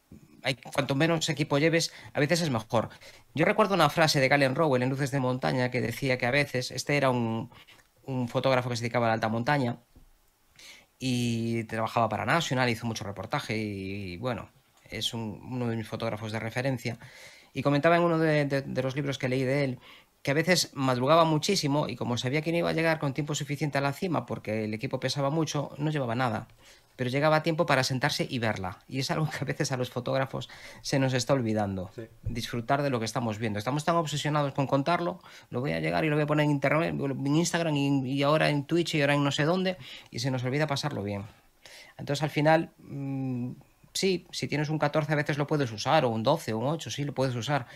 hay, 0.42 0.56
cuanto 0.56 0.94
menos 0.94 1.28
equipo 1.28 1.58
lleves, 1.58 1.92
a 2.12 2.20
veces 2.20 2.42
es 2.42 2.50
mejor. 2.50 2.90
Yo 3.34 3.44
recuerdo 3.44 3.74
una 3.74 3.88
frase 3.88 4.20
de 4.20 4.28
Galen 4.28 4.54
Rowell 4.54 4.82
en 4.82 4.90
Luces 4.90 5.10
de 5.10 5.20
Montaña 5.20 5.70
que 5.70 5.80
decía 5.80 6.18
que 6.18 6.26
a 6.26 6.30
veces, 6.30 6.70
este 6.70 6.96
era 6.96 7.10
un, 7.10 7.50
un 8.04 8.28
fotógrafo 8.28 8.68
que 8.68 8.76
se 8.76 8.82
dedicaba 8.82 9.06
a 9.06 9.08
la 9.08 9.14
alta 9.14 9.28
montaña 9.28 9.78
y 10.98 11.64
trabajaba 11.64 12.08
para 12.08 12.26
National, 12.26 12.68
hizo 12.68 12.86
mucho 12.86 13.04
reportaje 13.04 13.56
y, 13.56 14.16
bueno, 14.18 14.50
es 14.90 15.14
uno 15.14 15.68
de 15.68 15.76
mis 15.76 15.88
fotógrafos 15.88 16.30
de 16.30 16.38
referencia. 16.38 16.98
Y 17.52 17.62
comentaba 17.62 17.96
en 17.96 18.02
uno 18.02 18.18
de, 18.18 18.44
de, 18.46 18.82
los 18.82 18.96
libros 18.96 19.16
que 19.16 19.28
leí 19.28 19.44
de 19.44 19.64
él 19.64 19.78
que 20.25 20.33
a 20.33 20.35
veces 20.35 20.71
madrugaba 20.75 21.25
muchísimo 21.25 21.87
y 21.88 21.95
como 21.95 22.19
sabía 22.19 22.43
que 22.43 22.50
no 22.50 22.59
iba 22.59 22.71
a 22.71 22.73
llegar 22.73 22.99
con 22.99 23.14
tiempo 23.14 23.37
suficiente 23.37 23.78
a 23.78 23.81
la 23.81 23.93
cima 23.93 24.26
porque 24.26 24.64
el 24.64 24.75
equipo 24.75 24.99
pesaba 24.99 25.31
mucho, 25.31 25.71
no 25.78 25.93
llevaba 25.93 26.16
nada 26.16 26.49
pero 26.97 27.11
llegaba 27.11 27.37
a 27.37 27.43
tiempo 27.43 27.66
para 27.66 27.83
sentarse 27.83 28.26
y 28.28 28.38
verla. 28.38 28.78
Y 28.88 29.00
es 29.00 29.11
algo 29.11 29.28
que 29.31 29.38
a 29.40 29.45
veces 29.45 29.73
a 29.73 29.76
los 29.76 29.90
fotógrafos 29.90 30.49
se 30.83 30.99
nos 30.99 31.12
está 31.12 31.33
olvidando. 31.33 31.90
Disfrutar 32.23 32.83
de 32.83 32.90
lo 32.90 32.99
que 32.99 33.04
estamos 33.04 33.38
viendo. 33.38 33.59
Estamos 33.59 33.85
tan 33.85 33.97
obsesionados 33.97 34.52
con 34.54 34.66
contarlo, 34.66 35.21
lo 35.50 35.61
voy 35.61 35.73
a 35.73 35.81
llegar 35.81 36.04
y 36.04 36.09
lo 36.09 36.16
voy 36.16 36.25
a 36.25 36.26
poner 36.26 36.45
en 36.45 36.50
internet, 36.52 36.95
en 36.99 37.37
Instagram 37.37 37.76
y, 37.76 38.23
ahora 38.23 38.49
en 38.50 38.64
Twitch 38.64 38.95
y 38.95 39.00
ahora 39.00 39.14
en 39.14 39.25
no 39.25 39.33
sé 39.33 39.45
dónde, 39.45 39.76
y 40.11 40.21
se 40.21 40.31
nos 40.31 40.45
olvida 40.45 40.66
pasarlo 40.66 41.02
bien. 41.02 41.25
Entonces 41.99 42.23
al 42.23 42.31
final, 42.31 42.71
mm, 42.78 43.52
sí, 43.93 44.26
si 44.31 44.49
tienes 44.49 44.69
un 44.69 44.78
14 44.78 45.12
a 45.12 45.16
veces 45.16 45.38
lo 45.38 45.47
puedes 45.47 45.71
usar, 45.73 46.04
o 46.04 46.09
un 46.09 46.23
12 46.23 46.52
o 46.52 46.59
un 46.59 46.66
8, 46.66 46.90
sí, 46.90 47.04
lo 47.04 47.14
puedes 47.14 47.35
usar, 47.35 47.66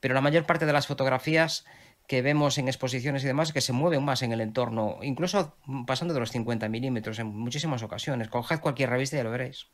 pero 0.00 0.14
la 0.14 0.20
mayor 0.20 0.46
parte 0.46 0.66
de 0.66 0.72
las 0.72 0.86
fotografías 0.86 1.64
que 2.08 2.22
vemos 2.22 2.56
en 2.56 2.68
exposiciones 2.68 3.22
y 3.22 3.26
demás 3.26 3.52
que 3.52 3.60
se 3.60 3.74
mueven 3.74 4.02
más 4.02 4.22
en 4.22 4.32
el 4.32 4.40
entorno, 4.40 4.96
incluso 5.02 5.52
pasando 5.86 6.14
de 6.14 6.20
los 6.20 6.30
50 6.30 6.66
milímetros 6.70 7.18
en 7.18 7.26
muchísimas 7.26 7.82
ocasiones. 7.82 8.30
Coged 8.30 8.60
cualquier 8.60 8.88
revista 8.88 9.16
y 9.16 9.18
ya 9.18 9.24
lo 9.24 9.30
veréis. 9.30 9.68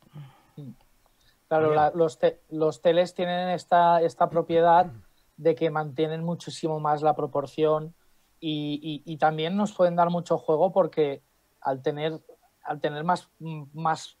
Claro, 1.47 1.93
los, 1.95 2.19
los, 2.49 2.81
teles 2.81 3.13
tienen 3.13 3.49
esta, 3.49 4.01
esta 4.01 4.29
propiedad 4.29 4.91
de 5.37 5.55
que 5.55 5.69
mantienen 5.69 6.25
muchísimo 6.25 6.81
más 6.81 7.01
la 7.01 7.15
proporción 7.15 7.95
y, 8.41 9.01
y, 9.05 9.17
también 9.17 9.55
nos 9.55 9.71
pueden 9.71 9.95
dar 9.95 10.09
mucho 10.09 10.37
juego 10.37 10.73
porque 10.73 11.23
al 11.61 11.81
tener, 11.81 12.19
al 12.63 12.81
tener 12.81 13.05
más, 13.05 13.29
más 13.73 14.17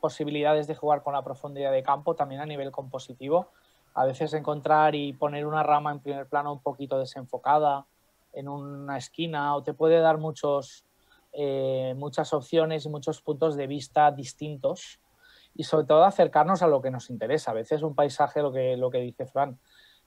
posibilidades 0.00 0.68
de 0.68 0.76
jugar 0.76 1.02
con 1.02 1.14
la 1.14 1.24
profundidad 1.24 1.72
de 1.72 1.82
campo, 1.82 2.14
también 2.14 2.40
a 2.40 2.46
nivel 2.46 2.70
compositivo, 2.70 3.50
a 3.96 4.04
veces 4.04 4.34
encontrar 4.34 4.94
y 4.94 5.14
poner 5.14 5.46
una 5.46 5.62
rama 5.62 5.90
en 5.90 6.00
primer 6.00 6.26
plano 6.26 6.52
un 6.52 6.60
poquito 6.60 6.98
desenfocada 6.98 7.86
en 8.34 8.46
una 8.46 8.98
esquina 8.98 9.56
o 9.56 9.62
te 9.62 9.72
puede 9.72 10.00
dar 10.00 10.18
muchos, 10.18 10.84
eh, 11.32 11.94
muchas 11.96 12.34
opciones 12.34 12.84
y 12.84 12.90
muchos 12.90 13.22
puntos 13.22 13.56
de 13.56 13.66
vista 13.66 14.10
distintos 14.10 15.00
y 15.54 15.64
sobre 15.64 15.86
todo 15.86 16.04
acercarnos 16.04 16.60
a 16.62 16.66
lo 16.66 16.82
que 16.82 16.90
nos 16.90 17.08
interesa. 17.08 17.52
A 17.52 17.54
veces 17.54 17.82
un 17.82 17.94
paisaje, 17.94 18.42
lo 18.42 18.52
que, 18.52 18.76
lo 18.76 18.90
que 18.90 18.98
dice 18.98 19.24
Fran, 19.24 19.58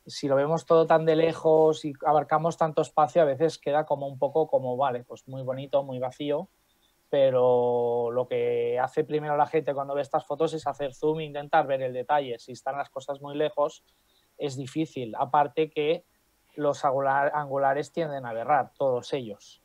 si 0.05 0.27
lo 0.27 0.36
vemos 0.36 0.67
todo 0.67 0.86
tan 0.86 1.03
de 1.05 1.15
lejos 1.15 1.84
y 1.84 1.93
abarcamos 2.05 2.58
tanto 2.58 2.84
espacio, 2.84 3.24
a 3.24 3.25
veces 3.25 3.58
queda 3.58 3.88
como 3.88 4.08
un 4.08 4.19
poco 4.19 4.48
como, 4.48 4.77
vale, 4.77 5.03
pues 5.03 5.27
muy 5.27 5.41
bonito, 5.41 5.84
muy 5.84 5.98
vacío, 5.98 6.48
pero 7.09 8.11
lo 8.11 8.27
que 8.27 8.79
hace 8.79 9.03
primero 9.03 9.35
la 9.35 9.47
gente 9.47 9.73
cuando 9.73 9.95
ve 9.95 10.01
estas 10.01 10.25
fotos 10.25 10.53
es 10.53 10.67
hacer 10.67 10.93
zoom 10.93 11.19
e 11.19 11.25
intentar 11.25 11.65
ver 11.65 11.81
el 11.81 11.93
detalle. 11.93 12.37
Si 12.39 12.51
están 12.51 12.77
las 12.77 12.89
cosas 12.89 13.19
muy 13.21 13.35
lejos, 13.35 13.83
es 14.37 14.55
difícil. 14.55 15.15
Aparte 15.17 15.69
que 15.69 16.05
los 16.55 16.85
angulares 16.85 17.91
tienden 17.91 18.25
a 18.25 18.29
aberrar, 18.29 18.71
todos 18.77 19.13
ellos. 19.13 19.63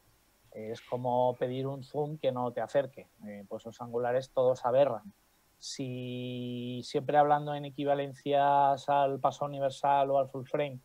Es 0.53 0.81
como 0.81 1.35
pedir 1.37 1.67
un 1.67 1.83
zoom 1.83 2.17
que 2.19 2.33
no 2.33 2.53
te 2.53 2.61
acerque. 2.61 3.09
Eh, 3.27 3.45
pues 3.49 3.65
los 3.67 3.81
angulares 3.81 4.31
todos 4.31 4.65
aberran. 4.65 5.13
Si 5.59 6.81
siempre 6.85 7.19
hablando 7.19 7.55
en 7.55 7.65
equivalencias 7.65 8.89
al 8.89 9.19
paso 9.21 9.45
universal 9.45 10.11
o 10.11 10.19
al 10.19 10.29
full 10.29 10.45
frame, 10.45 10.81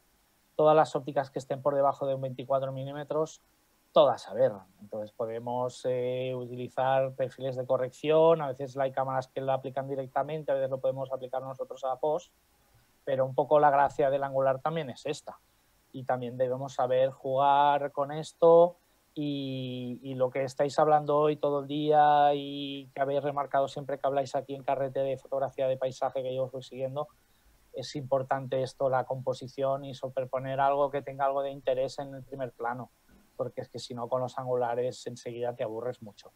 todas 0.55 0.75
las 0.75 0.95
ópticas 0.95 1.31
que 1.31 1.39
estén 1.39 1.61
por 1.61 1.75
debajo 1.75 2.05
de 2.05 2.15
un 2.15 2.21
24 2.21 2.71
milímetros 2.71 3.41
todas 3.91 4.27
aberran. 4.27 4.67
Entonces 4.81 5.11
podemos 5.11 5.85
eh, 5.85 6.33
utilizar 6.35 7.13
perfiles 7.15 7.55
de 7.55 7.65
corrección, 7.65 8.41
a 8.41 8.49
veces 8.49 8.77
hay 8.77 8.91
cámaras 8.91 9.27
que 9.27 9.41
la 9.41 9.55
aplican 9.55 9.87
directamente, 9.87 10.51
a 10.51 10.55
veces 10.55 10.69
lo 10.69 10.79
podemos 10.79 11.11
aplicar 11.11 11.41
nosotros 11.41 11.83
a 11.83 11.95
post, 11.97 12.31
pero 13.03 13.25
un 13.25 13.33
poco 13.33 13.59
la 13.59 13.71
gracia 13.71 14.09
del 14.09 14.23
angular 14.23 14.59
también 14.59 14.89
es 14.89 15.05
esta. 15.05 15.39
Y 15.91 16.03
también 16.03 16.37
debemos 16.37 16.73
saber 16.73 17.09
jugar 17.09 17.91
con 17.91 18.11
esto 18.11 18.77
y, 19.15 20.13
lo 20.15 20.29
que 20.29 20.43
estáis 20.43 20.77
hablando 20.77 21.17
hoy 21.17 21.37
todo 21.37 21.61
el 21.61 21.67
día 21.67 22.33
y 22.35 22.89
que 22.93 23.01
habéis 23.01 23.23
remarcado 23.23 23.67
siempre 23.67 23.97
que 23.97 24.05
habláis 24.05 24.35
aquí 24.35 24.53
en 24.53 24.63
carrete 24.63 24.99
de 24.99 25.17
fotografía 25.17 25.67
de 25.67 25.77
paisaje 25.77 26.21
que 26.21 26.35
yo 26.35 26.43
os 26.43 26.51
voy 26.51 26.61
siguiendo, 26.61 27.07
es 27.73 27.95
importante 27.95 28.61
esto, 28.61 28.89
la 28.89 29.05
composición 29.05 29.85
y 29.85 29.95
superponer 29.95 30.59
algo 30.59 30.91
que 30.91 31.01
tenga 31.01 31.25
algo 31.25 31.41
de 31.41 31.51
interés 31.51 31.99
en 31.99 32.13
el 32.13 32.23
primer 32.23 32.51
plano 32.51 32.91
porque 33.39 33.61
es 33.61 33.69
que 33.69 33.79
si 33.79 33.95
no 33.95 34.09
con 34.09 34.19
los 34.19 34.37
angulares 34.37 35.07
enseguida 35.07 35.55
te 35.55 35.63
aburres 35.63 36.01
mucho. 36.01 36.33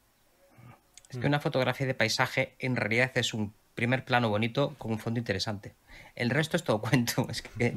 Es 1.10 1.18
que 1.18 1.28
una 1.28 1.42
fotografía 1.42 1.86
de 1.86 1.94
paisaje 1.94 2.56
en 2.60 2.78
realidad 2.78 3.12
es 3.16 3.34
un 3.34 3.54
primer 3.76 4.06
plano 4.06 4.30
bonito 4.30 4.74
con 4.78 4.92
un 4.92 5.00
fondo 5.00 5.20
interesante. 5.20 5.76
El 6.16 6.30
resto 6.30 6.56
es 6.56 6.64
todo 6.64 6.80
cuento. 6.82 7.28
Es 7.30 7.42
que 7.42 7.76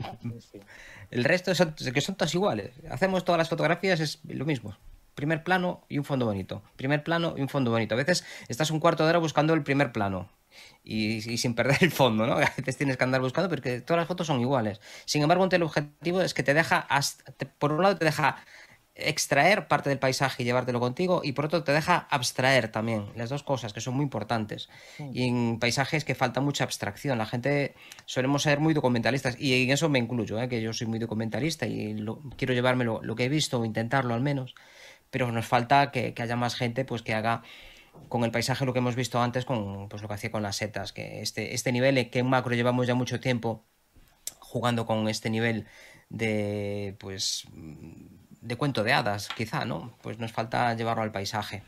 el 1.10 1.24
resto 1.24 1.50
es 1.50 1.60
que 1.92 2.00
son 2.00 2.14
todas 2.14 2.32
iguales. 2.36 2.70
Hacemos 2.88 3.24
todas 3.24 3.38
las 3.38 3.48
fotografías 3.48 3.98
es 3.98 4.20
lo 4.24 4.44
mismo. 4.44 4.76
Primer 5.16 5.42
plano 5.42 5.84
y 5.88 5.98
un 5.98 6.04
fondo 6.04 6.26
bonito. 6.26 6.62
Primer 6.76 7.02
plano 7.02 7.34
y 7.36 7.40
un 7.40 7.48
fondo 7.48 7.72
bonito. 7.72 7.96
A 7.96 7.98
veces 7.98 8.24
estás 8.46 8.70
un 8.70 8.78
cuarto 8.78 9.02
de 9.02 9.10
hora 9.10 9.18
buscando 9.18 9.54
el 9.54 9.64
primer 9.64 9.90
plano. 9.90 10.30
Y, 10.84 11.20
sin 11.36 11.56
perder 11.56 11.78
el 11.80 11.90
fondo, 11.90 12.28
¿no? 12.28 12.34
A 12.36 12.52
veces 12.56 12.76
tienes 12.76 12.96
que 12.96 13.02
andar 13.02 13.20
buscando 13.20 13.50
porque 13.50 13.80
todas 13.80 13.98
las 13.98 14.06
fotos 14.06 14.28
son 14.28 14.40
iguales. 14.40 14.80
Sin 15.04 15.20
embargo, 15.20 15.42
un 15.42 15.50
teleobjetivo 15.50 16.22
es 16.22 16.32
que 16.32 16.44
te 16.44 16.54
deja, 16.54 16.86
por 17.58 17.72
un 17.72 17.82
lado 17.82 17.96
te 17.96 18.04
deja 18.04 18.36
extraer 18.98 19.68
parte 19.68 19.90
del 19.90 19.98
paisaje 19.98 20.42
y 20.42 20.46
llevártelo 20.46 20.80
contigo 20.80 21.20
y 21.22 21.32
por 21.32 21.44
otro 21.46 21.62
te 21.62 21.72
deja 21.72 22.06
abstraer 22.10 22.68
también, 22.68 23.06
las 23.14 23.28
dos 23.28 23.42
cosas 23.42 23.72
que 23.72 23.80
son 23.80 23.94
muy 23.94 24.04
importantes. 24.04 24.68
Y 25.12 25.28
en 25.28 25.58
paisajes 25.58 26.04
que 26.04 26.14
falta 26.14 26.40
mucha 26.40 26.64
abstracción, 26.64 27.18
la 27.18 27.26
gente 27.26 27.74
solemos 28.06 28.42
ser 28.42 28.58
muy 28.58 28.72
documentalistas 28.72 29.36
y 29.38 29.64
en 29.64 29.70
eso 29.70 29.88
me 29.88 29.98
incluyo, 29.98 30.40
¿eh? 30.40 30.48
que 30.48 30.62
yo 30.62 30.72
soy 30.72 30.86
muy 30.86 30.98
documentalista 30.98 31.66
y 31.66 31.94
quiero 32.36 32.54
llevarme 32.54 32.84
lo, 32.84 33.16
que 33.16 33.24
he 33.24 33.28
visto 33.28 33.60
o 33.60 33.64
intentarlo 33.64 34.14
al 34.14 34.22
menos, 34.22 34.54
pero 35.10 35.30
nos 35.30 35.46
falta 35.46 35.90
que, 35.90 36.14
haya 36.16 36.36
más 36.36 36.54
gente 36.54 36.84
pues 36.84 37.02
que 37.02 37.14
haga 37.14 37.42
con 38.08 38.24
el 38.24 38.30
paisaje 38.30 38.64
lo 38.64 38.72
que 38.72 38.78
hemos 38.78 38.94
visto 38.94 39.20
antes 39.20 39.44
con 39.44 39.88
pues 39.88 40.02
lo 40.02 40.08
que 40.08 40.14
hacía 40.14 40.30
con 40.30 40.42
las 40.42 40.56
setas, 40.56 40.92
que 40.92 41.20
este, 41.20 41.54
este 41.54 41.72
nivel 41.72 42.10
que 42.10 42.18
en 42.20 42.26
macro 42.26 42.54
llevamos 42.54 42.86
ya 42.86 42.94
mucho 42.94 43.20
tiempo 43.20 43.66
jugando 44.38 44.86
con 44.86 45.08
este 45.08 45.28
nivel 45.28 45.66
de 46.08 46.96
pues 46.98 47.46
de 48.46 48.56
cuento 48.56 48.84
de 48.84 48.92
hadas, 48.92 49.28
quizá, 49.36 49.64
¿no? 49.64 49.92
Pues 50.02 50.18
nos 50.18 50.32
falta 50.32 50.72
llevarlo 50.74 51.02
al 51.02 51.12
paisaje. 51.12 51.62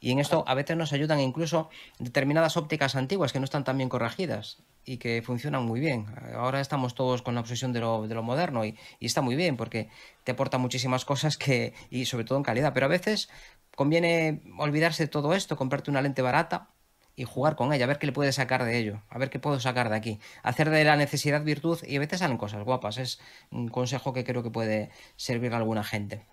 Y 0.00 0.12
en 0.12 0.18
esto 0.18 0.44
a 0.46 0.54
veces 0.54 0.76
nos 0.76 0.92
ayudan 0.92 1.20
incluso 1.20 1.68
determinadas 1.98 2.56
ópticas 2.56 2.94
antiguas 2.94 3.32
que 3.32 3.40
no 3.40 3.44
están 3.44 3.64
tan 3.64 3.76
bien 3.76 3.88
corregidas 3.88 4.58
y 4.84 4.98
que 4.98 5.22
funcionan 5.22 5.64
muy 5.64 5.80
bien. 5.80 6.06
Ahora 6.34 6.60
estamos 6.60 6.94
todos 6.94 7.22
con 7.22 7.34
la 7.34 7.40
obsesión 7.40 7.72
de 7.72 7.80
lo, 7.80 8.06
de 8.06 8.14
lo 8.14 8.22
moderno 8.22 8.64
y, 8.64 8.76
y, 9.00 9.06
está 9.06 9.22
muy 9.22 9.34
bien 9.34 9.56
porque 9.56 9.88
te 10.24 10.32
aporta 10.32 10.58
muchísimas 10.58 11.04
cosas 11.04 11.36
que, 11.36 11.72
y 11.90 12.04
sobre 12.04 12.24
todo 12.24 12.38
en 12.38 12.44
calidad. 12.44 12.72
Pero 12.74 12.86
a 12.86 12.90
veces 12.90 13.28
conviene 13.74 14.42
olvidarse 14.58 15.04
de 15.04 15.08
todo 15.08 15.34
esto, 15.34 15.56
comprarte 15.56 15.90
una 15.90 16.02
lente 16.02 16.22
barata 16.22 16.68
y 17.16 17.24
jugar 17.24 17.56
con 17.56 17.72
ella, 17.72 17.84
a 17.84 17.88
ver 17.88 17.98
qué 17.98 18.06
le 18.06 18.12
puede 18.12 18.32
sacar 18.32 18.64
de 18.64 18.78
ello, 18.78 19.02
a 19.08 19.18
ver 19.18 19.30
qué 19.30 19.38
puedo 19.38 19.60
sacar 19.60 19.88
de 19.88 19.96
aquí. 19.96 20.20
Hacer 20.42 20.70
de 20.70 20.84
la 20.84 20.96
necesidad 20.96 21.42
virtud 21.42 21.78
y 21.86 21.96
a 21.96 22.00
veces 22.00 22.20
salen 22.20 22.38
cosas 22.38 22.64
guapas. 22.64 22.98
Es 22.98 23.20
un 23.50 23.68
consejo 23.68 24.12
que 24.12 24.24
creo 24.24 24.42
que 24.42 24.50
puede 24.50 24.90
servir 25.16 25.54
a 25.54 25.58
alguna 25.58 25.84
gente. 25.84 26.26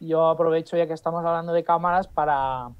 Yo 0.00 0.28
aprovecho 0.28 0.76
ya 0.76 0.86
que 0.86 0.94
estamos 0.94 1.24
hablando 1.24 1.52
de 1.52 1.62
cámaras 1.62 2.08
para, 2.08 2.70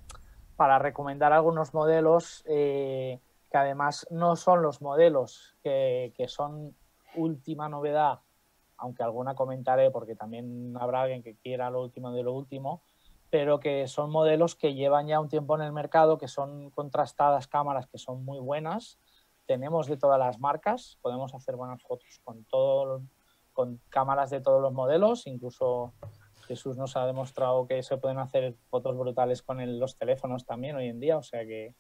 para 0.57 0.79
recomendar 0.79 1.35
algunos 1.35 1.75
modelos 1.75 2.43
eh, 2.49 3.21
que 3.51 3.59
además 3.59 4.07
no 4.11 4.37
son 4.37 4.63
los 4.63 4.81
modelos 4.81 5.55
que, 5.63 6.15
que 6.17 6.29
son 6.29 6.75
última 7.15 7.69
novedad, 7.69 8.21
aunque 8.79 9.03
alguna 9.03 9.35
comentaré 9.35 9.91
porque 9.91 10.15
también 10.15 10.75
habrá 10.81 11.03
alguien 11.03 11.23
que 11.23 11.37
quiera 11.37 11.69
lo 11.69 11.83
último 11.83 12.13
de 12.13 12.23
lo 12.23 12.33
último, 12.33 12.83
pero 13.31 13.61
que 13.61 13.87
son 13.87 14.11
modelos 14.11 14.57
que 14.57 14.75
llevan 14.75 15.07
ya 15.07 15.21
un 15.21 15.29
tiempo 15.29 15.55
en 15.55 15.63
el 15.63 15.73
mercado, 15.73 16.19
que 16.19 16.29
son 16.29 16.71
contrastadas 16.71 17.47
cámaras 17.47 17.87
que 17.87 17.99
son 17.99 18.25
muy 18.25 18.41
buenas. 18.41 18.99
Tenemos 19.47 19.87
de 19.87 19.97
todas 19.97 20.19
las 20.19 20.41
marcas, 20.41 20.99
podemos 21.01 21.33
hacer 21.35 21.57
buenas 21.57 21.83
fotos 21.83 22.21
con, 22.25 22.45
todo, 22.45 23.03
con 23.53 23.81
cámaras 23.89 24.31
de 24.31 24.41
todos 24.41 24.61
los 24.61 24.73
modelos, 24.73 25.29
incluso 25.29 25.95
Jesús 26.47 26.77
nos 26.77 26.97
ha 26.97 27.07
demostrado 27.07 27.69
que 27.69 27.83
se 27.85 27.97
pueden 27.97 28.19
hacer 28.19 28.57
fotos 28.69 28.97
brutales 28.99 29.43
con 29.43 29.79
los 29.79 29.97
teléfonos 29.97 30.45
también 30.45 30.75
hoy 30.75 30.89
en 30.89 30.99
día, 30.99 31.17
o 31.17 31.23
sea 31.23 31.45
que, 31.45 31.75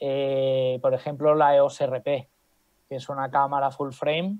eh, 0.00 0.78
por 0.80 0.94
ejemplo, 0.94 1.34
la 1.34 1.54
EOS 1.54 1.82
RP, 1.82 2.30
que 2.88 2.96
es 2.96 3.08
una 3.10 3.30
cámara 3.30 3.70
full 3.70 3.92
frame, 3.92 4.38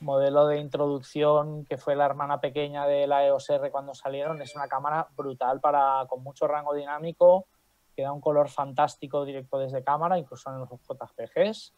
modelo 0.00 0.46
de 0.46 0.58
introducción 0.58 1.64
que 1.64 1.76
fue 1.76 1.96
la 1.96 2.06
hermana 2.06 2.40
pequeña 2.40 2.86
de 2.86 3.06
la 3.06 3.26
EOS 3.26 3.50
R 3.50 3.70
cuando 3.70 3.94
salieron, 3.94 4.40
es 4.42 4.54
una 4.54 4.68
cámara 4.68 5.08
brutal 5.16 5.60
para, 5.60 6.06
con 6.08 6.22
mucho 6.22 6.46
rango 6.46 6.74
dinámico, 6.74 7.46
que 7.94 8.02
da 8.02 8.12
un 8.12 8.20
color 8.20 8.48
fantástico 8.48 9.24
directo 9.24 9.58
desde 9.58 9.82
cámara, 9.82 10.18
incluso 10.18 10.50
en 10.50 10.60
los 10.60 10.68
JPGs, 10.70 11.74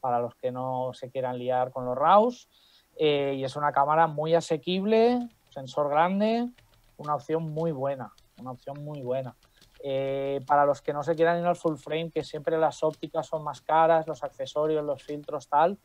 para 0.00 0.18
los 0.18 0.34
que 0.34 0.50
no 0.50 0.90
se 0.94 1.10
quieran 1.10 1.38
liar 1.38 1.70
con 1.70 1.84
los 1.84 1.96
RAWs. 1.96 2.48
Eh, 2.96 3.34
y 3.36 3.44
es 3.44 3.54
una 3.56 3.72
cámara 3.72 4.06
muy 4.06 4.34
asequible, 4.34 5.28
sensor 5.50 5.88
grande, 5.88 6.50
una 6.96 7.14
opción 7.14 7.52
muy 7.52 7.72
buena, 7.72 8.12
una 8.38 8.50
opción 8.50 8.82
muy 8.82 9.00
buena. 9.00 9.36
Eh, 9.82 10.40
para 10.46 10.66
los 10.66 10.82
que 10.82 10.92
no 10.92 11.02
se 11.02 11.14
quieran 11.14 11.40
ir 11.40 11.46
al 11.46 11.56
full 11.56 11.76
frame, 11.76 12.10
que 12.10 12.24
siempre 12.24 12.58
las 12.58 12.82
ópticas 12.82 13.26
son 13.26 13.42
más 13.42 13.62
caras, 13.62 14.06
los 14.06 14.22
accesorios, 14.22 14.84
los 14.84 15.02
filtros, 15.02 15.48
tal, 15.48 15.78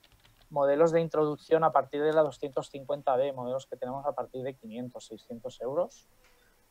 modelos 0.50 0.92
de 0.92 1.02
introducción 1.02 1.64
a 1.64 1.72
partir 1.72 2.02
de 2.04 2.14
la 2.14 2.24
250D, 2.24 3.34
modelos 3.34 3.68
que 3.68 3.78
tenemos 3.78 4.06
a 4.06 4.14
partir 4.14 4.44
de 4.44 4.56
500, 4.56 5.06
600 5.06 5.62
euros, 5.62 6.08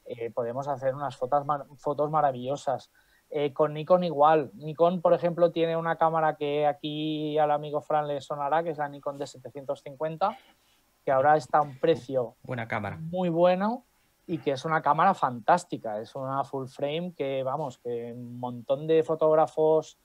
eh, 0.07 0.31
podemos 0.31 0.69
hacer 0.69 0.95
unas 0.95 1.17
fotos, 1.17 1.45
fotos 1.77 2.11
maravillosas. 2.11 2.91
Eh, 3.31 3.53
con 3.53 3.75
Nikon 3.75 4.05
igual. 4.05 4.51
Nikon, 4.55 5.01
por 5.01 5.13
ejemplo, 5.13 5.51
tiene 5.51 5.77
una 5.77 5.97
cámara 5.97 6.37
que 6.37 6.67
aquí 6.67 7.37
al 7.39 7.51
amigo 7.51 7.81
Fran 7.81 8.07
le 8.07 8.21
sonará, 8.21 8.63
que 8.63 8.71
es 8.71 8.79
la 8.79 8.89
Nikon 8.89 9.19
D750, 9.19 10.37
que 11.05 11.11
ahora 11.11 11.37
está 11.37 11.59
a 11.59 11.63
un 11.63 11.79
precio 11.79 12.37
Buena 12.43 12.69
cámara. 12.69 12.99
muy 12.99 13.29
bueno 13.31 13.85
y 14.27 14.39
que 14.39 14.53
es 14.53 14.65
una 14.65 14.83
cámara 14.83 15.15
fantástica. 15.15 16.01
Es 16.01 16.15
una 16.15 16.45
full 16.45 16.67
frame 16.67 17.13
que, 17.17 17.43
vamos, 17.43 17.79
que 17.79 18.13
un 18.13 18.39
montón 18.39 18.87
de 18.87 19.03
fotógrafos, 19.03 19.99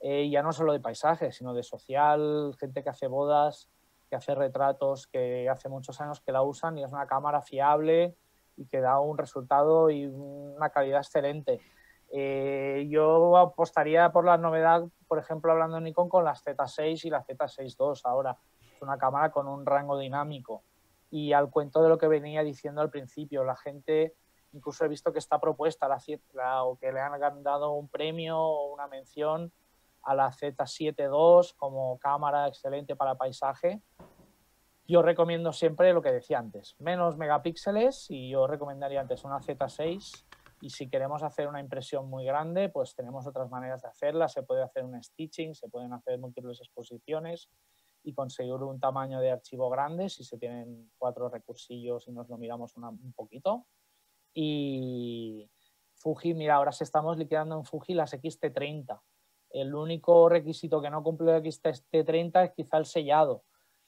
eh, 0.00 0.28
ya 0.28 0.42
no 0.42 0.52
solo 0.52 0.72
de 0.72 0.80
paisaje, 0.80 1.32
sino 1.32 1.54
de 1.54 1.62
social, 1.62 2.54
gente 2.58 2.82
que 2.82 2.90
hace 2.90 3.06
bodas, 3.06 3.70
que 4.08 4.16
hace 4.16 4.34
retratos, 4.34 5.06
que 5.06 5.48
hace 5.48 5.68
muchos 5.68 6.00
años 6.00 6.20
que 6.20 6.32
la 6.32 6.42
usan 6.42 6.78
y 6.78 6.84
es 6.84 6.92
una 6.92 7.06
cámara 7.06 7.42
fiable 7.42 8.14
y 8.56 8.66
que 8.66 8.80
da 8.80 9.00
un 9.00 9.18
resultado 9.18 9.90
y 9.90 10.06
una 10.06 10.70
calidad 10.70 11.00
excelente. 11.00 11.60
Eh, 12.12 12.86
yo 12.88 13.36
apostaría 13.36 14.10
por 14.12 14.24
la 14.24 14.38
novedad, 14.38 14.84
por 15.08 15.18
ejemplo, 15.18 15.52
hablando 15.52 15.76
de 15.76 15.82
Nikon, 15.82 16.08
con 16.08 16.24
las 16.24 16.44
Z6 16.44 17.04
y 17.04 17.10
la 17.10 17.24
Z6 17.24 17.76
II 17.78 18.00
ahora 18.04 18.36
es 18.74 18.82
una 18.82 18.98
cámara 18.98 19.30
con 19.30 19.48
un 19.48 19.66
rango 19.66 19.98
dinámico. 19.98 20.62
Y 21.10 21.32
al 21.32 21.50
cuento 21.50 21.82
de 21.82 21.88
lo 21.88 21.98
que 21.98 22.08
venía 22.08 22.42
diciendo 22.42 22.80
al 22.80 22.90
principio, 22.90 23.44
la 23.44 23.56
gente, 23.56 24.14
incluso 24.52 24.84
he 24.84 24.88
visto 24.88 25.12
que 25.12 25.18
está 25.18 25.40
propuesta 25.40 25.88
la, 25.88 26.64
o 26.64 26.78
que 26.78 26.92
le 26.92 27.00
han 27.00 27.42
dado 27.42 27.72
un 27.72 27.88
premio 27.88 28.38
o 28.38 28.72
una 28.72 28.86
mención 28.86 29.52
a 30.06 30.14
la 30.14 30.30
Z7 30.30 30.94
II 30.98 31.54
como 31.56 31.98
cámara 31.98 32.46
excelente 32.46 32.96
para 32.96 33.16
paisaje. 33.16 33.82
Yo 34.86 35.02
recomiendo 35.02 35.52
siempre 35.52 35.92
lo 35.92 36.00
que 36.00 36.12
decía 36.12 36.38
antes, 36.38 36.76
menos 36.78 37.16
megapíxeles 37.16 38.06
y 38.08 38.30
yo 38.30 38.46
recomendaría 38.46 39.00
antes 39.00 39.24
una 39.24 39.40
Z6 39.40 40.24
y 40.60 40.70
si 40.70 40.88
queremos 40.88 41.22
hacer 41.22 41.48
una 41.48 41.60
impresión 41.60 42.08
muy 42.08 42.24
grande, 42.24 42.68
pues 42.68 42.94
tenemos 42.94 43.26
otras 43.26 43.50
maneras 43.50 43.82
de 43.82 43.88
hacerla. 43.88 44.28
Se 44.28 44.42
puede 44.42 44.62
hacer 44.62 44.84
un 44.84 45.02
stitching, 45.02 45.54
se 45.54 45.68
pueden 45.68 45.92
hacer 45.92 46.18
múltiples 46.18 46.60
exposiciones 46.60 47.50
y 48.04 48.14
conseguir 48.14 48.54
un 48.54 48.78
tamaño 48.78 49.20
de 49.20 49.32
archivo 49.32 49.68
grande 49.68 50.08
si 50.08 50.22
se 50.22 50.38
tienen 50.38 50.90
cuatro 50.96 51.28
recursillos 51.28 52.06
y 52.06 52.12
nos 52.12 52.28
lo 52.28 52.38
miramos 52.38 52.76
un 52.76 53.12
poquito. 53.12 53.66
Y 54.32 55.50
Fuji, 55.96 56.34
mira, 56.34 56.54
ahora 56.54 56.72
se 56.72 56.84
estamos 56.84 57.18
liquidando 57.18 57.56
en 57.56 57.64
Fuji 57.64 57.94
las 57.94 58.14
XT30. 58.14 59.00
El 59.56 59.74
único 59.74 60.28
requisito 60.28 60.82
que 60.82 60.90
no 60.90 61.02
cumple 61.02 61.32
la 61.32 61.40
XT30 61.40 62.44
es 62.44 62.50
quizá 62.52 62.76
el 62.76 62.84
sellado. 62.84 63.42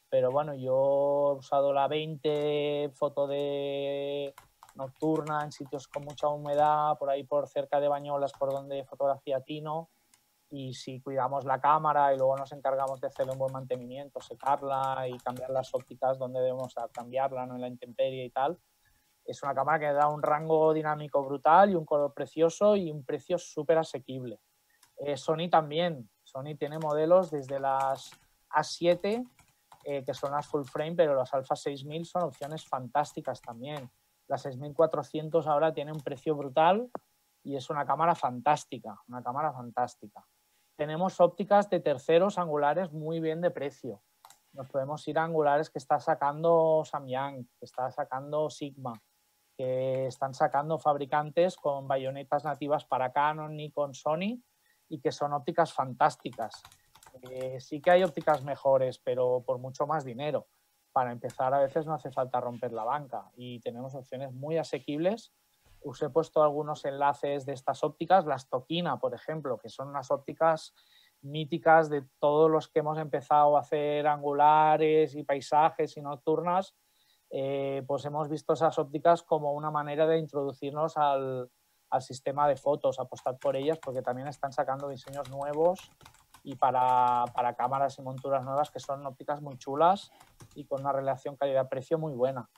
Pero 0.08 0.30
bueno, 0.32 0.54
yo 0.54 1.32
he 1.34 1.38
usado 1.40 1.74
la 1.74 1.86
20 1.86 2.90
foto 2.94 3.26
de 3.26 4.34
nocturna 4.76 5.44
en 5.44 5.52
sitios 5.52 5.86
con 5.86 6.04
mucha 6.04 6.28
humedad, 6.28 6.96
por 6.96 7.10
ahí 7.10 7.22
por 7.24 7.46
cerca 7.48 7.80
de 7.80 7.88
Bañolas, 7.88 8.32
por 8.32 8.50
donde 8.50 8.82
fotografía 8.86 9.42
Tino 9.42 9.90
y 10.48 10.72
si 10.72 11.02
cuidamos 11.02 11.44
la 11.44 11.60
cámara 11.60 12.14
y 12.14 12.16
luego 12.16 12.34
nos 12.38 12.50
encargamos 12.52 12.98
de 13.02 13.08
hacerle 13.08 13.32
un 13.32 13.38
buen 13.38 13.52
mantenimiento, 13.52 14.22
secarla 14.22 15.06
y 15.06 15.18
cambiar 15.18 15.50
las 15.50 15.74
ópticas 15.74 16.18
donde 16.18 16.40
debemos 16.40 16.74
cambiarla, 16.94 17.44
¿no? 17.44 17.56
en 17.56 17.60
la 17.60 17.68
intemperie 17.68 18.24
y 18.24 18.30
tal, 18.30 18.58
es 19.22 19.42
una 19.42 19.54
cámara 19.54 19.78
que 19.78 19.92
da 19.92 20.08
un 20.08 20.22
rango 20.22 20.72
dinámico 20.72 21.22
brutal 21.22 21.68
y 21.68 21.74
un 21.74 21.84
color 21.84 22.14
precioso 22.14 22.74
y 22.74 22.90
un 22.90 23.04
precio 23.04 23.36
súper 23.36 23.76
asequible. 23.76 24.40
Eh, 24.98 25.16
Sony 25.16 25.48
también, 25.50 26.08
Sony 26.22 26.56
tiene 26.58 26.78
modelos 26.78 27.30
desde 27.30 27.60
las 27.60 28.10
A7, 28.50 29.26
eh, 29.84 30.04
que 30.04 30.14
son 30.14 30.32
las 30.32 30.46
full 30.46 30.64
frame, 30.64 30.96
pero 30.96 31.14
las 31.14 31.32
Alpha 31.32 31.56
6000 31.56 32.04
son 32.04 32.24
opciones 32.24 32.66
fantásticas 32.66 33.40
también. 33.40 33.90
Las 34.26 34.42
6400 34.42 35.46
ahora 35.46 35.72
tiene 35.72 35.92
un 35.92 36.00
precio 36.00 36.34
brutal 36.34 36.90
y 37.44 37.56
es 37.56 37.70
una 37.70 37.86
cámara 37.86 38.14
fantástica, 38.14 39.00
una 39.06 39.22
cámara 39.22 39.52
fantástica 39.52 40.26
tenemos 40.78 41.20
ópticas 41.20 41.68
de 41.68 41.80
terceros 41.80 42.38
angulares 42.38 42.92
muy 42.92 43.18
bien 43.18 43.40
de 43.40 43.50
precio. 43.50 44.00
Nos 44.52 44.68
podemos 44.68 45.06
ir 45.08 45.18
a 45.18 45.24
angulares 45.24 45.70
que 45.70 45.78
está 45.78 45.98
sacando 45.98 46.84
Samyang, 46.84 47.44
que 47.58 47.64
está 47.64 47.90
sacando 47.90 48.48
Sigma, 48.48 49.02
que 49.56 50.06
están 50.06 50.34
sacando 50.34 50.78
fabricantes 50.78 51.56
con 51.56 51.88
bayonetas 51.88 52.44
nativas 52.44 52.84
para 52.84 53.12
Canon, 53.12 53.56
Nikon, 53.56 53.92
Sony 53.92 54.40
y 54.88 55.00
que 55.00 55.12
son 55.12 55.32
ópticas 55.32 55.72
fantásticas. 55.72 56.62
Eh, 57.22 57.60
sí 57.60 57.80
que 57.80 57.90
hay 57.90 58.04
ópticas 58.04 58.42
mejores, 58.44 58.98
pero 58.98 59.42
por 59.44 59.58
mucho 59.58 59.86
más 59.86 60.04
dinero. 60.04 60.46
Para 60.92 61.12
empezar, 61.12 61.52
a 61.54 61.60
veces 61.60 61.86
no 61.86 61.94
hace 61.94 62.10
falta 62.10 62.40
romper 62.40 62.72
la 62.72 62.84
banca 62.84 63.30
y 63.36 63.60
tenemos 63.60 63.94
opciones 63.94 64.32
muy 64.32 64.56
asequibles 64.58 65.32
os 65.84 66.02
he 66.02 66.10
puesto 66.10 66.42
algunos 66.42 66.84
enlaces 66.84 67.46
de 67.46 67.52
estas 67.52 67.84
ópticas, 67.84 68.26
las 68.26 68.48
Tokina, 68.48 68.98
por 68.98 69.14
ejemplo, 69.14 69.58
que 69.58 69.68
son 69.68 69.88
unas 69.88 70.10
ópticas 70.10 70.74
míticas 71.22 71.88
de 71.88 72.04
todos 72.18 72.50
los 72.50 72.68
que 72.68 72.80
hemos 72.80 72.98
empezado 72.98 73.56
a 73.56 73.60
hacer 73.60 74.06
angulares 74.06 75.14
y 75.14 75.24
paisajes 75.24 75.96
y 75.96 76.02
nocturnas, 76.02 76.74
eh, 77.30 77.82
pues 77.86 78.04
hemos 78.04 78.28
visto 78.28 78.52
esas 78.52 78.78
ópticas 78.78 79.22
como 79.22 79.52
una 79.52 79.70
manera 79.70 80.06
de 80.06 80.18
introducirnos 80.18 80.96
al, 80.96 81.50
al, 81.90 82.02
sistema 82.02 82.48
de 82.48 82.56
fotos, 82.56 82.98
apostar 82.98 83.38
por 83.38 83.56
ellas, 83.56 83.78
porque 83.82 84.02
también 84.02 84.28
están 84.28 84.52
sacando 84.52 84.88
diseños 84.88 85.28
nuevos 85.30 85.90
y 86.42 86.54
para, 86.56 87.24
para 87.34 87.54
cámaras 87.54 87.98
y 87.98 88.02
monturas 88.02 88.44
nuevas 88.44 88.70
que 88.70 88.80
son 88.80 89.04
ópticas 89.06 89.42
muy 89.42 89.58
chulas 89.58 90.10
y 90.54 90.64
con 90.64 90.80
una 90.80 90.92
relación 90.92 91.36
calidad-precio 91.36 91.98
muy 91.98 92.14
buena. 92.14 92.48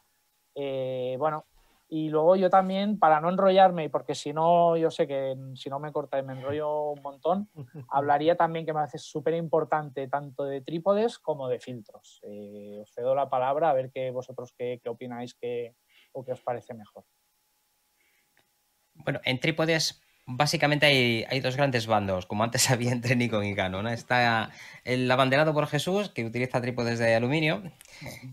Eh, 0.55 1.16
bueno, 1.19 1.47
y 1.93 2.09
luego 2.09 2.37
yo 2.37 2.49
también, 2.51 3.01
para 3.01 3.21
no 3.21 3.31
enrollarme, 3.31 3.85
y 3.85 3.88
porque 3.88 4.14
si 4.14 4.33
no, 4.33 4.77
yo 4.77 4.93
sé 4.93 5.09
que 5.09 5.37
si 5.57 5.69
no 5.69 5.81
me 5.81 5.90
corta 5.90 6.21
y 6.21 6.23
me 6.23 6.35
enrollo 6.35 6.93
un 6.93 7.03
montón, 7.03 7.51
hablaría 7.90 8.37
también 8.37 8.64
que 8.64 8.73
me 8.73 8.79
parece 8.79 8.99
súper 8.99 9.35
importante 9.35 10.07
tanto 10.07 10.45
de 10.45 10.61
trípodes 10.61 11.19
como 11.19 11.49
de 11.49 11.59
filtros. 11.59 12.21
Eh, 12.23 12.79
os 12.81 12.93
cedo 12.93 13.16
la 13.16 13.29
palabra 13.29 13.71
a 13.71 13.75
ver 13.75 13.90
qué 13.90 14.12
vosotros 14.12 14.55
qué, 14.57 14.79
qué 14.81 14.88
opináis 14.88 15.35
que, 15.35 15.75
o 16.12 16.23
qué 16.25 16.31
os 16.31 16.40
parece 16.40 16.75
mejor. 16.75 17.05
Bueno, 19.05 19.21
en 19.25 19.41
trípodes 19.41 20.01
básicamente 20.27 20.87
hay, 20.87 21.25
hay, 21.29 21.41
dos 21.41 21.57
grandes 21.57 21.87
bandos, 21.87 22.27
como 22.27 22.45
antes 22.45 22.71
había 22.71 22.93
entre 22.93 23.17
Nikon 23.17 23.45
y 23.45 23.55
Canon. 23.55 23.89
Está 23.89 24.51
el 24.85 25.11
abanderado 25.11 25.53
por 25.55 25.67
Jesús, 25.67 26.11
que 26.11 26.25
utiliza 26.25 26.61
trípodes 26.61 26.99
de 26.99 27.15
aluminio, 27.15 27.63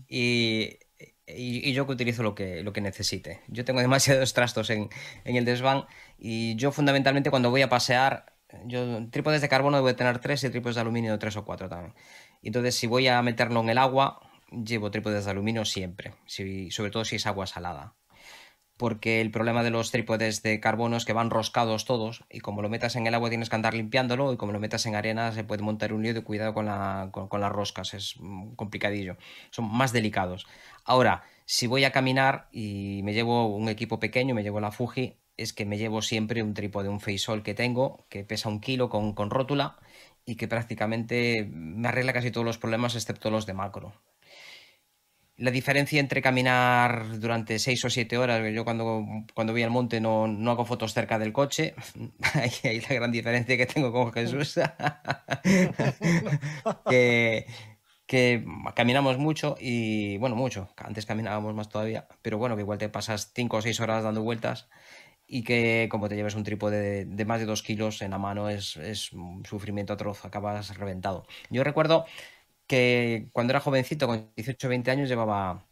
y 0.08 1.72
yo 1.72 1.86
que 1.86 1.92
utilizo 1.92 2.22
lo 2.22 2.34
que, 2.34 2.62
lo 2.62 2.72
que 2.72 2.80
necesite. 2.80 3.40
Yo 3.48 3.64
tengo 3.64 3.80
demasiados 3.88 4.32
trastos 4.32 4.70
en, 4.70 4.88
en, 5.24 5.36
el 5.36 5.44
desván 5.44 5.84
y 6.18 6.56
yo 6.56 6.72
fundamentalmente 6.72 7.30
cuando 7.30 7.50
voy 7.50 7.62
a 7.62 7.68
pasear, 7.68 8.32
yo 8.64 9.08
trípodes 9.10 9.42
de 9.42 9.48
carbono 9.48 9.76
debo 9.76 9.94
tener 9.94 10.18
tres 10.20 10.42
y 10.44 10.50
trípodes 10.50 10.76
de 10.76 10.80
aluminio 10.82 11.18
tres 11.18 11.36
o 11.36 11.44
cuatro 11.44 11.68
también. 11.68 11.94
Entonces 12.42 12.74
si 12.74 12.86
voy 12.86 13.08
a 13.08 13.20
meterlo 13.22 13.60
en 13.60 13.68
el 13.68 13.78
agua, 13.78 14.20
llevo 14.50 14.90
trípodes 14.90 15.24
de 15.24 15.30
aluminio 15.30 15.64
siempre, 15.64 16.14
si, 16.26 16.70
sobre 16.70 16.90
todo 16.90 17.04
si 17.04 17.16
es 17.16 17.26
agua 17.26 17.46
salada 17.46 17.97
porque 18.78 19.20
el 19.20 19.30
problema 19.30 19.62
de 19.62 19.70
los 19.70 19.90
trípodes 19.90 20.42
de 20.42 20.60
carbono 20.60 20.96
es 20.96 21.04
que 21.04 21.12
van 21.12 21.30
roscados 21.30 21.84
todos 21.84 22.24
y 22.30 22.38
como 22.38 22.62
lo 22.62 22.70
metas 22.70 22.96
en 22.96 23.06
el 23.06 23.14
agua 23.14 23.28
tienes 23.28 23.50
que 23.50 23.56
andar 23.56 23.74
limpiándolo 23.74 24.32
y 24.32 24.36
como 24.36 24.52
lo 24.52 24.60
metas 24.60 24.86
en 24.86 24.94
arena 24.94 25.32
se 25.32 25.44
puede 25.44 25.62
montar 25.62 25.92
un 25.92 26.02
lío 26.02 26.14
de 26.14 26.22
cuidado 26.22 26.54
con, 26.54 26.66
la, 26.66 27.10
con, 27.10 27.40
las 27.40 27.52
roscas, 27.52 27.92
es 27.92 28.14
complicadillo, 28.56 29.16
son 29.50 29.70
más 29.70 29.92
delicados. 29.92 30.46
Ahora, 30.84 31.24
si 31.44 31.66
voy 31.66 31.84
a 31.84 31.92
caminar 31.92 32.48
y 32.52 33.00
me 33.02 33.12
llevo 33.12 33.48
un 33.54 33.68
equipo 33.68 33.98
pequeño, 33.98 34.34
me 34.34 34.44
llevo 34.44 34.60
la 34.60 34.70
Fuji, 34.70 35.16
es 35.36 35.52
que 35.52 35.66
me 35.66 35.76
llevo 35.76 36.00
siempre 36.00 36.42
un 36.42 36.54
trípode, 36.54 36.88
un 36.88 37.00
Feisol 37.00 37.42
que 37.42 37.54
tengo, 37.54 38.06
que 38.08 38.24
pesa 38.24 38.48
un 38.48 38.60
kilo 38.60 38.88
con, 38.88 39.12
con 39.12 39.30
rótula 39.30 39.76
y 40.24 40.36
que 40.36 40.46
prácticamente 40.46 41.48
me 41.50 41.88
arregla 41.88 42.12
casi 42.12 42.30
todos 42.30 42.44
los 42.44 42.58
problemas 42.58 42.94
excepto 42.94 43.30
los 43.30 43.46
de 43.46 43.54
macro. 43.54 43.92
La 45.38 45.52
diferencia 45.52 46.00
entre 46.00 46.20
caminar 46.20 47.20
durante 47.20 47.60
seis 47.60 47.84
o 47.84 47.90
siete 47.90 48.18
horas, 48.18 48.42
yo 48.52 48.64
cuando, 48.64 49.04
cuando 49.34 49.52
voy 49.52 49.62
al 49.62 49.70
monte 49.70 50.00
no, 50.00 50.26
no 50.26 50.50
hago 50.50 50.64
fotos 50.64 50.92
cerca 50.92 51.18
del 51.18 51.32
coche, 51.32 51.74
ahí 52.34 52.50
hay 52.64 52.80
la 52.80 52.94
gran 52.94 53.12
diferencia 53.12 53.56
que 53.56 53.66
tengo 53.66 53.92
con 53.92 54.12
Jesús, 54.12 54.54
que, 56.90 57.46
que 58.06 58.44
caminamos 58.74 59.18
mucho 59.18 59.54
y 59.60 60.18
bueno, 60.18 60.34
mucho, 60.34 60.70
antes 60.76 61.06
caminábamos 61.06 61.54
más 61.54 61.68
todavía, 61.68 62.08
pero 62.20 62.38
bueno, 62.38 62.56
que 62.56 62.62
igual 62.62 62.78
te 62.78 62.88
pasas 62.88 63.30
cinco 63.32 63.58
o 63.58 63.62
seis 63.62 63.78
horas 63.78 64.02
dando 64.02 64.22
vueltas 64.22 64.68
y 65.24 65.44
que 65.44 65.88
como 65.88 66.08
te 66.08 66.16
lleves 66.16 66.34
un 66.34 66.42
trípode 66.42 67.04
de, 67.04 67.24
más 67.26 67.38
de 67.38 67.46
dos 67.46 67.62
kilos 67.62 68.02
en 68.02 68.10
la 68.10 68.18
mano 68.18 68.48
es, 68.48 68.76
es 68.76 69.12
un 69.12 69.44
sufrimiento 69.44 69.92
atroz, 69.92 70.24
acabas 70.24 70.76
reventado. 70.76 71.26
Yo 71.50 71.62
recuerdo 71.62 72.06
que 72.68 73.28
cuando 73.32 73.52
era 73.52 73.60
jovencito, 73.60 74.06
con 74.06 74.30
18 74.36 74.66
o 74.68 74.70
20 74.70 74.90
años, 74.92 75.08
llevaba 75.08 75.66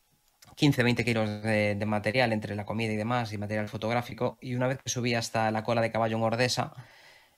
15, 0.56 0.82
20 0.82 1.04
kilos 1.04 1.42
de, 1.42 1.84
material 1.86 2.32
entre 2.32 2.56
la 2.56 2.64
comida 2.66 2.92
y 2.92 2.96
demás, 2.96 3.32
y 3.32 3.38
material 3.38 3.68
fotográfico, 3.68 4.38
y 4.40 4.54
una 4.56 4.66
vez 4.68 4.78
que 4.82 4.90
subí 4.90 5.14
hasta 5.14 5.50
la 5.50 5.62
cola 5.64 5.82
de 5.82 5.92
caballo 5.92 6.16
en 6.16 6.22
Ordesa, 6.24 6.72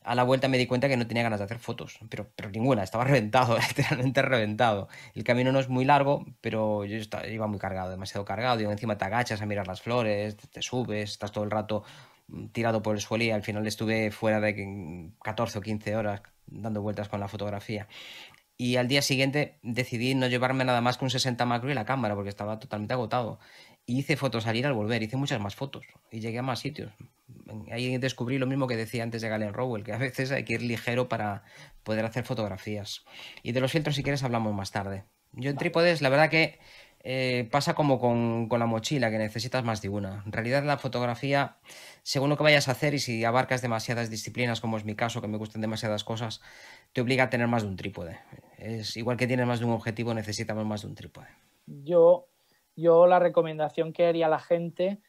a 0.02 0.14
la 0.14 0.22
vuelta 0.24 0.48
me 0.48 0.58
di 0.58 0.66
cuenta 0.66 0.88
que 0.88 0.96
no 0.96 1.06
tenía 1.06 1.24
ganas 1.24 1.40
de 1.40 1.44
hacer 1.46 1.58
fotos, 1.58 1.98
pero, 2.08 2.30
pero 2.36 2.50
ninguna, 2.50 2.82
estaba 2.84 3.04
reventado, 3.12 3.58
literalmente 3.58 4.22
reventado. 4.22 4.88
El 5.14 5.24
camino 5.24 5.52
no 5.52 5.60
es 5.60 5.68
muy 5.68 5.84
largo, 5.84 6.24
pero 6.40 6.84
yo 6.84 6.96
estaba, 6.96 7.26
iba 7.26 7.46
muy 7.48 7.58
cargado, 7.58 7.90
demasiado 7.90 8.24
cargado, 8.24 8.60
y 8.60 8.64
encima 8.64 8.96
te 8.98 9.04
agachas 9.04 9.42
a 9.42 9.46
mirar 9.46 9.66
las 9.66 9.82
flores, 9.82 10.36
te, 10.36 10.62
subes, 10.62 11.10
estás 11.10 11.32
todo 11.32 11.44
el 11.44 11.50
rato 11.50 11.84
mm, 12.28 12.46
tirado 12.48 12.82
por 12.82 12.94
el 12.94 13.00
suelo 13.00 13.24
y 13.24 13.30
al 13.30 13.42
final 13.42 13.66
estuve 13.66 14.10
fuera 14.12 14.40
de 14.40 15.12
14 15.22 15.58
o 15.58 15.60
15 15.60 15.96
horas 15.96 16.22
dando 16.50 16.82
vueltas 16.82 17.08
con 17.08 17.20
la 17.20 17.28
fotografía 17.28 17.88
y 18.60 18.74
al 18.76 18.88
día 18.88 19.02
siguiente 19.02 19.54
decidí 19.62 20.16
no 20.16 20.26
llevarme 20.26 20.64
nada 20.64 20.80
más 20.80 20.98
que 20.98 21.04
un 21.04 21.10
60 21.10 21.46
macro 21.46 21.70
y 21.70 21.74
la 21.74 21.84
cámara 21.84 22.16
porque 22.16 22.28
estaba 22.28 22.58
totalmente 22.58 22.92
agotado. 22.92 23.38
Y 23.86 24.00
hice 24.00 24.16
fotos 24.16 24.48
al 24.48 24.56
ir 24.56 24.66
al 24.66 24.74
volver, 24.74 25.02
hice 25.02 25.16
muchas 25.16 25.40
más 25.40 25.54
fotos 25.54 25.86
y 26.10 26.18
llegué 26.18 26.40
a 26.40 26.42
más 26.42 26.58
sitios. 26.58 26.92
Ahí 27.70 27.96
descubrí 27.98 28.36
lo 28.36 28.46
mismo 28.46 28.66
que 28.66 28.76
decía 28.76 29.04
antes 29.04 29.22
de 29.22 29.28
Galen 29.28 29.54
Rowell, 29.54 29.84
que 29.84 29.92
a 29.92 29.96
veces 29.96 30.32
hay 30.32 30.44
que 30.44 30.54
ir 30.54 30.62
ligero 30.62 31.08
para 31.08 31.44
poder 31.84 32.04
hacer 32.04 32.24
fotografías. 32.24 33.04
Y 33.44 33.52
de 33.52 33.60
los 33.60 33.70
filtros, 33.70 33.94
si 33.94 34.02
quieres, 34.02 34.24
hablamos 34.24 34.52
más 34.54 34.72
tarde. 34.72 35.04
Yo 35.32 35.50
en 35.50 35.56
trípodes, 35.56 36.02
la 36.02 36.08
verdad 36.08 36.28
que 36.28 36.58
eh, 37.04 37.48
pasa 37.52 37.74
como 37.74 38.00
con, 38.00 38.48
con, 38.48 38.58
la 38.58 38.66
mochila, 38.66 39.10
que 39.10 39.18
necesitas 39.18 39.62
más 39.62 39.80
de 39.82 39.88
una. 39.88 40.24
En 40.26 40.32
realidad 40.32 40.64
la 40.64 40.78
fotografía, 40.78 41.58
según 42.02 42.28
lo 42.28 42.36
que 42.36 42.42
vayas 42.42 42.66
a 42.68 42.72
hacer 42.72 42.94
y 42.94 42.98
si 42.98 43.24
abarcas 43.24 43.62
demasiadas 43.62 44.10
disciplinas, 44.10 44.60
como 44.60 44.76
es 44.76 44.84
mi 44.84 44.96
caso, 44.96 45.20
que 45.20 45.28
me 45.28 45.38
gustan 45.38 45.62
demasiadas 45.62 46.02
cosas, 46.02 46.40
te 46.92 47.00
obliga 47.00 47.24
a 47.24 47.30
tener 47.30 47.46
más 47.46 47.62
de 47.62 47.68
un 47.68 47.76
trípode. 47.76 48.18
Es 48.58 48.96
igual 48.96 49.16
que 49.16 49.26
tienes 49.26 49.46
más 49.46 49.60
de 49.60 49.66
un 49.66 49.72
objetivo, 49.72 50.12
necesitamos 50.12 50.66
más 50.66 50.82
de 50.82 50.88
un 50.88 50.94
trípode. 50.94 51.28
Yo, 51.66 52.26
yo 52.74 53.06
la 53.06 53.20
recomendación 53.20 53.92
que 53.92 54.06
haría 54.06 54.26
a 54.26 54.30
la 54.30 54.40
gente, 54.40 55.00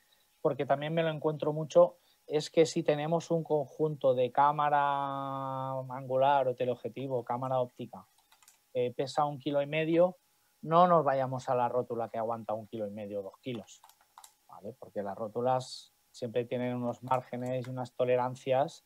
porque 0.42 0.66
también 0.66 0.94
me 0.94 1.02
lo 1.02 1.10
encuentro 1.10 1.52
mucho, 1.52 1.98
es 2.28 2.52
que 2.52 2.68
si 2.68 2.84
tenemos 2.84 3.32
un 3.32 3.44
conjunto 3.44 4.14
de 4.14 4.32
cámara 4.32 5.72
angular 5.90 6.48
o 6.48 6.56
teleobjetivo, 6.56 7.26
cámara 7.26 7.60
óptica, 7.60 8.06
que 8.72 8.94
pesa 8.96 9.26
un 9.26 9.40
kilo 9.40 9.64
y 9.64 9.66
medio, 9.66 10.18
no 10.62 10.88
nos 10.88 11.04
vayamos 11.04 11.50
a 11.50 11.56
la 11.56 11.68
rótula 11.68 12.10
que 12.10 12.20
aguanta 12.20 12.54
un 12.54 12.68
kilo 12.68 12.88
y 12.88 12.92
medio 12.92 13.22
o 13.22 13.24
dos 13.24 13.40
kilos, 13.42 13.82
¿vale? 14.48 14.76
porque 14.78 15.02
las 15.02 15.18
rótulas 15.18 15.92
siempre 16.12 16.46
tienen 16.46 16.76
unos 16.76 17.02
márgenes 17.02 17.66
y 17.66 17.70
unas 17.72 17.94
tolerancias. 17.94 18.86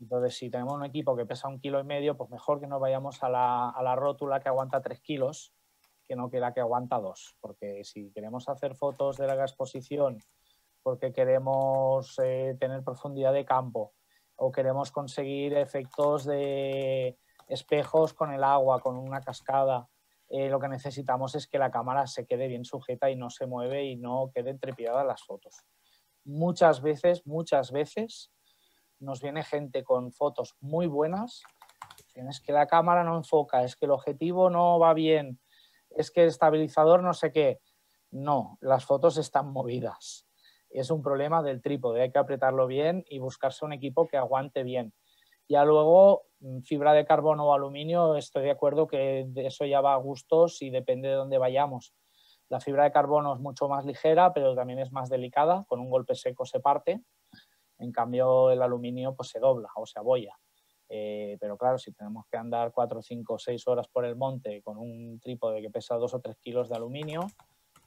Entonces, 0.00 0.36
si 0.36 0.50
tenemos 0.50 0.74
un 0.74 0.84
equipo 0.84 1.16
que 1.16 1.26
pesa 1.26 1.48
un 1.48 1.60
kilo 1.60 1.80
y 1.80 1.84
medio, 1.84 2.16
pues 2.16 2.30
mejor 2.30 2.60
que 2.60 2.66
no 2.66 2.78
vayamos 2.78 3.22
a 3.22 3.28
la, 3.28 3.74
la 3.82 3.96
rótula 3.96 4.40
que 4.40 4.48
aguanta 4.48 4.82
tres 4.82 5.00
kilos, 5.00 5.54
que 6.06 6.16
no 6.16 6.30
queda 6.30 6.52
que 6.52 6.60
aguanta 6.60 6.98
dos. 6.98 7.36
Porque 7.40 7.82
si 7.84 8.10
queremos 8.12 8.48
hacer 8.48 8.74
fotos 8.74 9.16
de 9.16 9.26
larga 9.26 9.44
exposición, 9.44 10.18
porque 10.82 11.12
queremos 11.12 12.18
eh, 12.22 12.56
tener 12.60 12.84
profundidad 12.84 13.32
de 13.32 13.44
campo 13.44 13.94
o 14.36 14.52
queremos 14.52 14.92
conseguir 14.92 15.54
efectos 15.54 16.24
de 16.24 17.18
espejos 17.48 18.12
con 18.12 18.32
el 18.32 18.44
agua, 18.44 18.80
con 18.80 18.96
una 18.96 19.20
cascada, 19.20 19.88
eh, 20.28 20.48
lo 20.48 20.60
que 20.60 20.68
necesitamos 20.68 21.34
es 21.34 21.46
que 21.46 21.58
la 21.58 21.70
cámara 21.70 22.06
se 22.06 22.26
quede 22.26 22.48
bien 22.48 22.64
sujeta 22.64 23.10
y 23.10 23.16
no 23.16 23.30
se 23.30 23.46
mueve 23.46 23.84
y 23.84 23.96
no 23.96 24.30
quede 24.34 24.50
entrepidadas 24.50 25.06
las 25.06 25.24
fotos. 25.24 25.64
Muchas 26.24 26.82
veces, 26.82 27.26
muchas 27.26 27.70
veces 27.72 28.32
nos 28.98 29.20
viene 29.20 29.42
gente 29.42 29.84
con 29.84 30.12
fotos 30.12 30.56
muy 30.60 30.86
buenas, 30.86 31.42
es 32.14 32.40
que 32.40 32.52
la 32.52 32.66
cámara 32.66 33.04
no 33.04 33.16
enfoca, 33.16 33.62
es 33.62 33.76
que 33.76 33.84
el 33.84 33.90
objetivo 33.90 34.50
no 34.50 34.78
va 34.78 34.94
bien, 34.94 35.38
es 35.90 36.10
que 36.10 36.22
el 36.22 36.28
estabilizador 36.28 37.02
no 37.02 37.12
sé 37.12 37.32
qué. 37.32 37.60
No, 38.10 38.58
las 38.60 38.84
fotos 38.84 39.18
están 39.18 39.52
movidas. 39.52 40.26
Es 40.70 40.90
un 40.90 41.02
problema 41.02 41.42
del 41.42 41.60
trípode, 41.60 42.02
hay 42.02 42.10
que 42.10 42.18
apretarlo 42.18 42.66
bien 42.66 43.04
y 43.08 43.18
buscarse 43.18 43.64
un 43.64 43.72
equipo 43.72 44.08
que 44.08 44.16
aguante 44.16 44.62
bien. 44.62 44.94
Ya 45.48 45.64
luego, 45.64 46.24
mm, 46.40 46.60
fibra 46.62 46.92
de 46.92 47.04
carbono 47.04 47.46
o 47.46 47.54
aluminio, 47.54 48.16
estoy 48.16 48.44
de 48.44 48.50
acuerdo 48.50 48.86
que 48.86 49.28
eso 49.36 49.64
ya 49.64 49.80
va 49.80 49.94
a 49.94 49.98
gustos 49.98 50.62
y 50.62 50.70
depende 50.70 51.08
de 51.08 51.14
dónde 51.14 51.38
vayamos. 51.38 51.94
La 52.48 52.60
fibra 52.60 52.84
de 52.84 52.92
carbono 52.92 53.34
es 53.34 53.40
mucho 53.40 53.68
más 53.68 53.84
ligera, 53.84 54.32
pero 54.32 54.54
también 54.54 54.78
es 54.78 54.92
más 54.92 55.08
delicada, 55.08 55.64
con 55.68 55.80
un 55.80 55.90
golpe 55.90 56.14
seco 56.14 56.44
se 56.46 56.60
parte. 56.60 57.02
En 57.78 57.92
cambio, 57.92 58.50
el 58.50 58.62
aluminio 58.62 59.14
pues, 59.14 59.28
se 59.28 59.38
dobla 59.38 59.68
o 59.76 59.86
se 59.86 59.98
abolla. 59.98 60.36
Eh, 60.88 61.36
pero 61.40 61.56
claro, 61.56 61.78
si 61.78 61.92
tenemos 61.92 62.26
que 62.30 62.36
andar 62.36 62.72
4, 62.72 63.02
5, 63.02 63.38
6 63.38 63.68
horas 63.68 63.88
por 63.88 64.04
el 64.04 64.16
monte 64.16 64.62
con 64.62 64.78
un 64.78 65.18
trípode 65.20 65.60
que 65.60 65.70
pesa 65.70 65.96
2 65.96 66.14
o 66.14 66.20
3 66.20 66.36
kilos 66.36 66.68
de 66.68 66.76
aluminio, 66.76 67.26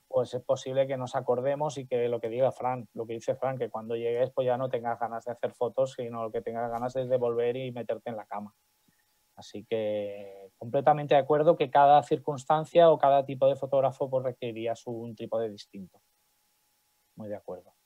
pues 0.07 0.33
es 0.33 0.41
posible 0.41 0.87
que 0.87 0.97
nos 0.97 1.15
acordemos 1.15 1.77
y 1.77 1.85
que 1.85 2.09
lo 2.09 2.19
que 2.19 2.29
diga 2.29 2.51
Fran, 2.51 2.89
lo 2.93 3.05
que 3.05 3.13
dice 3.13 3.35
Fran, 3.35 3.57
que 3.57 3.69
cuando 3.69 3.95
llegues 3.95 4.31
pues 4.31 4.45
ya 4.45 4.57
no 4.57 4.67
tengas 4.67 4.99
ganas 4.99 5.23
de 5.23 5.31
hacer 5.31 5.53
fotos, 5.53 5.93
sino 5.93 6.23
lo 6.23 6.31
que 6.31 6.41
tengas 6.41 6.69
ganas 6.69 6.95
es 6.95 7.07
de 7.07 7.17
volver 7.17 7.55
y 7.55 7.71
meterte 7.71 8.09
en 8.09 8.17
la 8.17 8.25
cama. 8.25 8.53
Así 9.35 9.63
que 9.63 10.51
completamente 10.57 11.13
de 11.13 11.21
acuerdo 11.21 11.55
que 11.55 11.69
cada 11.69 12.03
circunstancia 12.03 12.89
o 12.91 12.97
cada 12.97 13.23
tipo 13.25 13.47
de 13.47 13.55
fotógrafo 13.55 14.09
pues 14.09 14.25
requeriría 14.25 14.73
un 14.87 15.15
trípode 15.15 15.49
distinto. 15.49 16.01
Muy 17.15 17.29
de 17.29 17.35
acuerdo. 17.35 17.78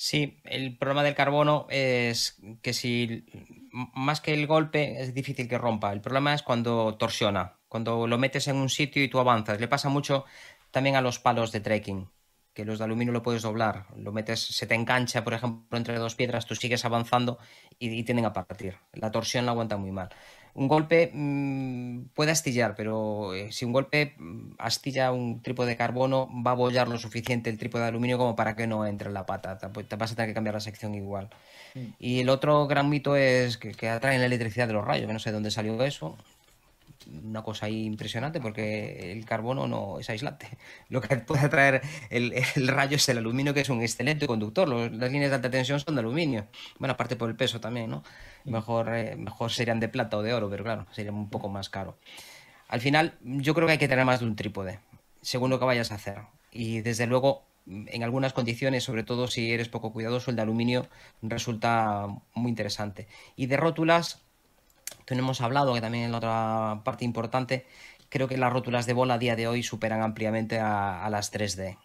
Sí, 0.00 0.40
el 0.44 0.78
problema 0.78 1.02
del 1.02 1.16
carbono 1.16 1.66
es 1.70 2.40
que 2.62 2.72
si 2.72 3.26
más 3.72 4.20
que 4.20 4.32
el 4.32 4.46
golpe 4.46 5.02
es 5.02 5.12
difícil 5.12 5.48
que 5.48 5.58
rompa. 5.58 5.92
El 5.92 6.00
problema 6.00 6.34
es 6.34 6.44
cuando 6.44 6.94
torsiona, 6.96 7.58
cuando 7.66 8.06
lo 8.06 8.16
metes 8.16 8.46
en 8.46 8.58
un 8.58 8.68
sitio 8.68 9.02
y 9.02 9.08
tú 9.08 9.18
avanzas. 9.18 9.58
Le 9.58 9.66
pasa 9.66 9.88
mucho 9.88 10.24
también 10.70 10.94
a 10.94 11.00
los 11.00 11.18
palos 11.18 11.50
de 11.50 11.58
trekking, 11.58 12.08
que 12.54 12.64
los 12.64 12.78
de 12.78 12.84
aluminio 12.84 13.12
lo 13.12 13.24
puedes 13.24 13.42
doblar, 13.42 13.86
lo 13.96 14.12
metes, 14.12 14.38
se 14.40 14.68
te 14.68 14.76
engancha, 14.76 15.24
por 15.24 15.34
ejemplo, 15.34 15.76
entre 15.76 15.98
dos 15.98 16.14
piedras, 16.14 16.46
tú 16.46 16.54
sigues 16.54 16.84
avanzando 16.84 17.38
y, 17.80 18.04
tienden 18.04 18.26
a 18.26 18.32
partir. 18.32 18.76
La 18.92 19.10
torsión 19.10 19.46
la 19.46 19.50
aguanta 19.52 19.78
muy 19.78 19.90
mal. 19.90 20.10
Un 20.58 20.66
golpe 20.66 21.10
mmm, 21.14 22.08
puede 22.14 22.32
astillar, 22.32 22.74
pero 22.74 23.32
eh, 23.32 23.52
si 23.52 23.64
un 23.64 23.72
golpe 23.72 24.14
mm, 24.18 24.54
astilla 24.58 25.12
un 25.12 25.40
trípode 25.40 25.68
de 25.70 25.76
carbono, 25.76 26.28
va 26.44 26.50
a 26.50 26.54
bollar 26.54 26.88
lo 26.88 26.98
suficiente 26.98 27.48
el 27.48 27.58
trípode 27.58 27.84
de 27.84 27.90
aluminio 27.90 28.18
como 28.18 28.34
para 28.34 28.56
que 28.56 28.66
no 28.66 28.84
entre 28.84 29.06
en 29.08 29.14
la 29.14 29.24
pata. 29.24 29.58
Te, 29.58 29.96
vas 29.96 30.12
a 30.12 30.14
tener 30.16 30.30
que 30.30 30.34
cambiar 30.34 30.54
la 30.54 30.60
sección 30.60 30.96
igual. 30.96 31.30
Mm. 31.74 31.80
Y 32.00 32.20
el 32.20 32.28
otro 32.28 32.66
gran 32.66 32.88
mito 32.90 33.14
es 33.14 33.56
que, 33.56 33.72
que 33.72 33.88
atraen 33.88 34.20
la 34.20 34.26
electricidad 34.26 34.66
de 34.66 34.72
los 34.72 34.84
rayos, 34.84 35.06
que 35.06 35.12
no 35.12 35.20
sé 35.20 35.30
dónde 35.30 35.52
salió 35.52 35.80
eso 35.84 36.16
una 37.10 37.42
cosa 37.42 37.66
ahí 37.66 37.84
impresionante 37.84 38.40
porque 38.40 39.12
el 39.12 39.24
carbono 39.24 39.66
no 39.66 39.98
es 39.98 40.10
aislante. 40.10 40.48
Lo 40.88 41.00
que 41.00 41.16
puede 41.26 41.46
atraer 41.46 41.82
el, 42.10 42.32
rayo 42.68 42.96
es 42.96 43.08
el 43.08 43.18
aluminio, 43.18 43.54
que 43.54 43.60
es 43.60 43.68
un 43.68 43.80
excelente 43.80 44.26
conductor. 44.26 44.68
las 44.68 45.10
líneas 45.10 45.30
de 45.30 45.36
alta 45.36 45.50
tensión 45.50 45.80
son 45.80 45.94
de 45.94 46.00
aluminio. 46.00 46.46
Bueno, 46.78 46.94
aparte 46.94 47.16
por 47.16 47.28
el 47.28 47.36
peso 47.36 47.60
también, 47.60 47.90
¿no? 47.90 48.02
Mejor, 48.44 48.94
eh, 48.94 49.16
mejor 49.16 49.50
serían 49.50 49.80
de 49.80 49.88
plata 49.88 50.16
o 50.16 50.22
de 50.22 50.32
oro, 50.34 50.48
pero 50.48 50.64
claro, 50.64 50.86
sería 50.92 51.12
un 51.12 51.28
poco 51.30 51.48
más 51.48 51.68
caro. 51.68 51.98
Al 52.68 52.80
final, 52.80 53.18
yo 53.22 53.54
creo 53.54 53.66
que 53.66 53.72
hay 53.72 53.78
que 53.78 53.88
tener 53.88 54.04
más 54.04 54.20
de 54.20 54.26
un 54.26 54.36
trípode, 54.36 54.78
según 55.22 55.50
lo 55.50 55.58
que 55.58 55.64
vayas 55.64 55.90
a 55.90 55.94
hacer. 55.94 56.18
Y 56.52 56.80
desde 56.80 57.06
luego, 57.06 57.46
en 57.66 58.02
algunas 58.02 58.32
condiciones, 58.32 58.84
sobre 58.84 59.04
todo 59.04 59.26
si 59.26 59.52
eres 59.52 59.68
poco 59.68 59.92
cuidadoso, 59.92 60.30
el 60.30 60.36
de 60.36 60.42
aluminio 60.42 60.86
resulta 61.22 62.06
muy 62.34 62.50
interesante. 62.50 63.08
Y 63.36 63.46
de 63.46 63.56
rótulas, 63.56 64.22
que 65.08 65.14
no 65.14 65.22
hemos 65.22 65.40
hablado, 65.40 65.72
que 65.72 65.80
también 65.80 66.04
es 66.04 66.10
la 66.10 66.18
otra 66.18 66.82
parte 66.84 67.06
importante, 67.06 67.64
creo 68.10 68.28
que 68.28 68.36
las 68.36 68.52
rótulas 68.52 68.84
de 68.84 68.92
bola 68.92 69.14
a 69.14 69.18
día 69.18 69.36
de 69.36 69.48
hoy 69.48 69.62
superan 69.62 70.02
ampliamente 70.02 70.58
a, 70.60 71.08
las 71.10 71.32
3D. 71.32 71.78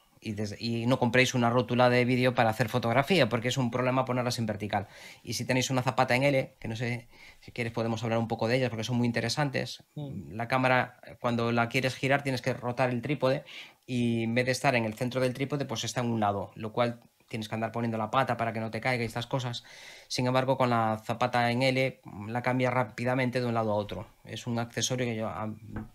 Y, 0.59 0.85
no 0.87 0.99
compréis 0.99 1.33
una 1.33 1.49
rótula 1.49 1.89
de 1.89 2.03
vídeo 2.03 2.33
para 2.33 2.49
hacer 2.49 2.67
fotografía, 2.67 3.29
porque 3.29 3.47
es 3.47 3.57
un 3.57 3.71
problema 3.71 4.03
ponerlas 4.03 4.39
en 4.39 4.45
vertical. 4.45 4.87
Y 5.21 5.33
si 5.33 5.45
tenéis 5.45 5.69
una 5.69 5.83
zapata 5.83 6.15
en 6.17 6.23
L, 6.23 6.55
que 6.59 6.67
no 6.67 6.75
sé 6.75 7.07
si 7.39 7.53
quieres 7.53 7.71
podemos 7.71 8.03
hablar 8.03 8.19
un 8.19 8.27
poco 8.27 8.49
de 8.49 8.57
ellas, 8.57 8.69
porque 8.69 8.83
son 8.83 8.97
muy 8.97 9.07
interesantes. 9.07 9.83
Mm. 9.95 10.33
La 10.33 10.49
cámara, 10.49 10.99
cuando 11.21 11.53
la 11.53 11.69
quieres 11.69 11.95
girar, 11.95 12.23
tienes 12.23 12.41
que 12.41 12.53
rotar 12.53 12.89
el 12.89 13.01
trípode 13.01 13.45
y 13.85 14.23
en 14.23 14.35
vez 14.35 14.45
de 14.45 14.51
estar 14.51 14.75
en 14.75 14.83
el 14.83 14.95
centro 14.95 15.21
del 15.21 15.33
trípode, 15.33 15.63
pues 15.63 15.85
está 15.85 16.01
en 16.01 16.11
un 16.11 16.19
lado, 16.19 16.51
lo 16.55 16.73
cual 16.73 17.01
tienes 17.33 17.49
que 17.49 17.55
andar 17.55 17.71
poniendo 17.71 17.97
la 17.97 18.11
pata 18.11 18.37
para 18.37 18.53
que 18.53 18.59
no 18.59 18.69
te 18.69 18.79
caiga 18.79 19.01
y 19.01 19.07
estas 19.07 19.25
cosas. 19.25 19.63
Sin 20.07 20.27
embargo, 20.27 20.55
con 20.55 20.69
la 20.69 21.01
zapata 21.03 21.49
en 21.49 21.63
L 21.63 21.99
la 22.27 22.43
cambia 22.43 22.69
rápidamente 22.69 23.41
de 23.41 23.47
un 23.47 23.55
lado 23.55 23.71
a 23.71 23.75
otro. 23.75 24.05
Es 24.23 24.45
un 24.45 24.59
accesorio 24.59 25.07
que 25.07 25.15
yo, 25.15 25.31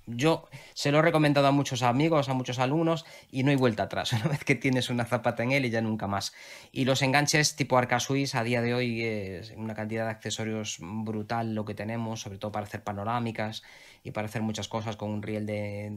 yo 0.07 0.49
se 0.75 0.91
lo 0.91 0.99
he 0.99 1.03
recomendado 1.03 1.47
a 1.47 1.53
muchos 1.53 1.83
amigos, 1.83 2.29
a 2.29 2.35
muchos 2.35 2.59
alumnos 2.59 3.07
y 3.31 3.45
no 3.45 3.51
hay 3.51 3.57
vuelta 3.57 3.85
atrás. 3.85 4.13
Una 4.15 4.25
vez 4.25 4.43
que 4.43 4.57
tienes 4.57 4.91
una 4.91 5.05
zapata 5.05 5.45
en 5.45 5.53
L 5.53 5.71
ya 5.71 5.81
nunca 5.81 6.09
más. 6.09 6.35
Y 6.73 6.87
los 6.87 7.03
enganches 7.03 7.55
tipo 7.55 7.79
Arca 7.79 8.01
Swiss 8.01 8.35
a 8.35 8.43
día 8.43 8.61
de 8.61 8.75
hoy 8.75 9.05
es 9.05 9.53
una 9.57 9.77
cantidad 9.77 10.07
de 10.07 10.11
accesorios 10.11 10.79
brutal 10.81 11.55
lo 11.55 11.65
que 11.65 11.75
tenemos, 11.75 12.23
sobre 12.23 12.39
todo 12.39 12.51
para 12.51 12.67
hacer 12.67 12.83
panorámicas 12.83 13.63
y 14.03 14.11
para 14.11 14.27
hacer 14.27 14.43
muchas 14.43 14.67
cosas 14.67 14.97
con 14.97 15.11
un 15.11 15.23
riel 15.23 15.47
de, 15.47 15.93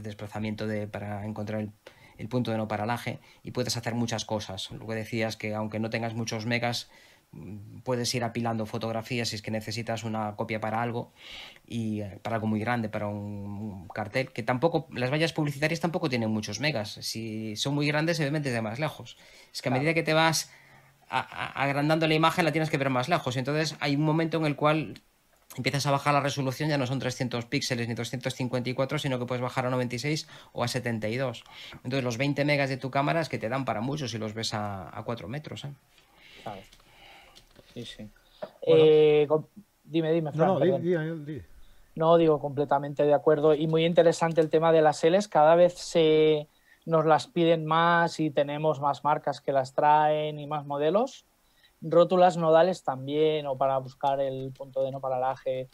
desplazamiento 0.00 0.68
de, 0.68 0.86
para 0.86 1.26
encontrar 1.26 1.62
el 1.62 1.72
el 2.18 2.28
punto 2.28 2.50
de 2.50 2.56
no 2.56 2.68
paralaje 2.68 3.18
y 3.42 3.50
puedes 3.50 3.76
hacer 3.76 3.94
muchas 3.94 4.24
cosas. 4.24 4.70
Lo 4.70 4.86
que 4.86 4.94
decías 4.94 5.36
que 5.36 5.54
aunque 5.54 5.78
no 5.78 5.90
tengas 5.90 6.14
muchos 6.14 6.46
megas, 6.46 6.88
mm, 7.32 7.80
puedes 7.80 8.14
ir 8.14 8.24
apilando 8.24 8.66
fotografías 8.66 9.28
si 9.28 9.36
es 9.36 9.42
que 9.42 9.50
necesitas 9.50 10.04
una 10.04 10.36
copia 10.36 10.60
para 10.60 10.82
algo 10.82 11.12
y 11.66 12.00
eh, 12.00 12.18
para 12.22 12.36
algo 12.36 12.46
muy 12.46 12.60
grande, 12.60 12.88
para 12.88 13.08
un 13.08 13.88
cartel, 13.88 14.32
que 14.32 14.42
tampoco, 14.42 14.88
las 14.92 15.10
vallas 15.10 15.32
publicitarias 15.32 15.80
tampoco 15.80 16.08
tienen 16.08 16.30
muchos 16.30 16.60
megas. 16.60 16.98
Si 17.02 17.56
son 17.56 17.74
muy 17.74 17.86
grandes, 17.86 18.16
se 18.16 18.30
ven 18.30 18.42
desde 18.42 18.62
más 18.62 18.78
lejos. 18.78 19.16
Es 19.52 19.62
que 19.62 19.68
a 19.68 19.72
medida 19.72 19.94
que 19.94 20.02
te 20.02 20.14
vas 20.14 20.50
agrandando 21.08 22.08
la 22.08 22.14
imagen, 22.14 22.44
la 22.44 22.52
tienes 22.52 22.70
que 22.70 22.78
ver 22.78 22.90
más 22.90 23.08
lejos. 23.08 23.36
Entonces 23.36 23.76
hay 23.80 23.94
un 23.94 24.02
momento 24.02 24.38
en 24.38 24.46
el 24.46 24.56
cual 24.56 24.94
empiezas 25.56 25.86
a 25.86 25.90
bajar 25.90 26.14
la 26.14 26.20
resolución, 26.20 26.68
ya 26.68 26.78
no 26.78 26.86
son 26.86 26.98
300 26.98 27.44
píxeles 27.46 27.88
ni 27.88 27.94
254, 27.94 28.98
sino 28.98 29.18
que 29.18 29.26
puedes 29.26 29.42
bajar 29.42 29.66
a 29.66 29.70
96 29.70 30.28
o 30.52 30.62
a 30.62 30.68
72. 30.68 31.44
Entonces 31.74 32.04
los 32.04 32.18
20 32.18 32.44
megas 32.44 32.68
de 32.68 32.76
tu 32.76 32.90
cámara 32.90 33.20
es 33.20 33.28
que 33.28 33.38
te 33.38 33.48
dan 33.48 33.64
para 33.64 33.80
mucho 33.80 34.08
si 34.08 34.18
los 34.18 34.34
ves 34.34 34.54
a, 34.54 35.02
4 35.04 35.28
metros. 35.28 35.64
¿eh? 35.64 35.72
Sí, 37.74 37.84
sí. 37.84 38.08
Eh, 38.62 39.26
dime, 39.84 40.12
dime. 40.12 40.30
no, 40.34 40.58
no, 40.58 40.78
no, 41.94 42.18
digo, 42.18 42.38
completamente 42.38 43.04
de 43.04 43.14
acuerdo. 43.14 43.54
Y 43.54 43.66
muy 43.66 43.86
interesante 43.86 44.40
el 44.42 44.50
tema 44.50 44.70
de 44.70 44.82
las 44.82 45.02
Ls. 45.02 45.28
Cada 45.28 45.54
vez 45.54 45.74
se 45.74 46.46
nos 46.84 47.06
las 47.06 47.26
piden 47.26 47.64
más 47.64 48.20
y 48.20 48.30
tenemos 48.30 48.80
más 48.80 49.02
marcas 49.02 49.40
que 49.40 49.52
las 49.52 49.72
traen 49.72 50.38
y 50.38 50.46
más 50.46 50.66
modelos 50.66 51.24
rótulas 51.80 52.36
nodales 52.36 52.82
también, 52.82 53.46
o 53.46 53.56
para 53.56 53.78
buscar 53.78 54.20
el 54.20 54.52
punto 54.52 54.82
de 54.82 54.90
no 54.90 55.00
paralaje, 55.00 55.68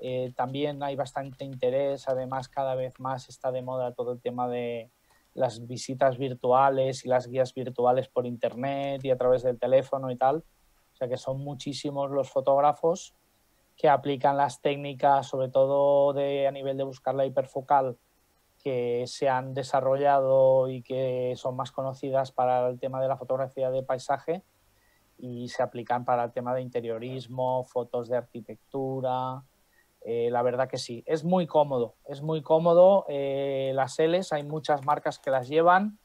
eh, 0.00 0.32
también 0.36 0.82
hay 0.82 0.96
bastante 0.96 1.44
interés. 1.44 2.08
Además, 2.08 2.48
cada 2.48 2.74
vez 2.74 2.98
más 3.00 3.28
está 3.28 3.50
de 3.50 3.62
moda 3.62 3.92
todo 3.92 4.12
el 4.12 4.20
tema 4.20 4.48
de 4.48 4.90
las 5.34 5.66
visitas 5.66 6.18
virtuales 6.18 7.04
y 7.04 7.08
las 7.08 7.28
guías 7.28 7.54
virtuales 7.54 8.08
por 8.08 8.26
internet 8.26 9.04
y 9.04 9.10
a 9.10 9.16
través 9.16 9.42
del 9.42 9.58
teléfono 9.58 10.10
y 10.10 10.16
tal. 10.16 10.44
O 10.92 10.96
sea 10.96 11.08
que 11.08 11.16
son 11.16 11.40
muchísimos 11.40 12.10
los 12.10 12.28
fotógrafos 12.30 13.14
que 13.76 13.88
aplican 13.88 14.36
las 14.36 14.60
técnicas, 14.60 15.28
sobre 15.28 15.48
todo 15.48 16.12
de, 16.12 16.48
a 16.48 16.50
nivel 16.50 16.76
de 16.76 16.82
buscar 16.82 17.14
la 17.14 17.24
hiperfocal, 17.24 17.96
que 18.60 19.04
se 19.06 19.28
han 19.28 19.54
desarrollado 19.54 20.68
y 20.68 20.82
que 20.82 21.34
son 21.36 21.54
más 21.54 21.70
conocidas 21.70 22.32
para 22.32 22.68
el 22.68 22.80
tema 22.80 23.00
de 23.00 23.06
la 23.06 23.16
fotografía 23.16 23.70
de 23.70 23.84
paisaje 23.84 24.42
y 25.18 25.48
se 25.48 25.62
aplican 25.62 26.04
para 26.04 26.24
el 26.24 26.32
tema 26.32 26.54
de 26.54 26.62
interiorismo, 26.62 27.64
fotos 27.64 28.08
de 28.08 28.16
arquitectura. 28.16 29.42
Eh, 30.02 30.30
la 30.30 30.42
verdad 30.42 30.68
que 30.68 30.78
sí, 30.78 31.02
es 31.06 31.24
muy 31.24 31.46
cómodo, 31.46 31.94
es 32.06 32.22
muy 32.22 32.42
cómodo. 32.42 33.04
Eh, 33.08 33.72
las 33.74 33.98
Ls, 33.98 34.32
hay 34.32 34.44
muchas 34.44 34.84
marcas 34.84 35.18
que 35.18 35.30
las 35.30 35.48
llevan 35.48 35.98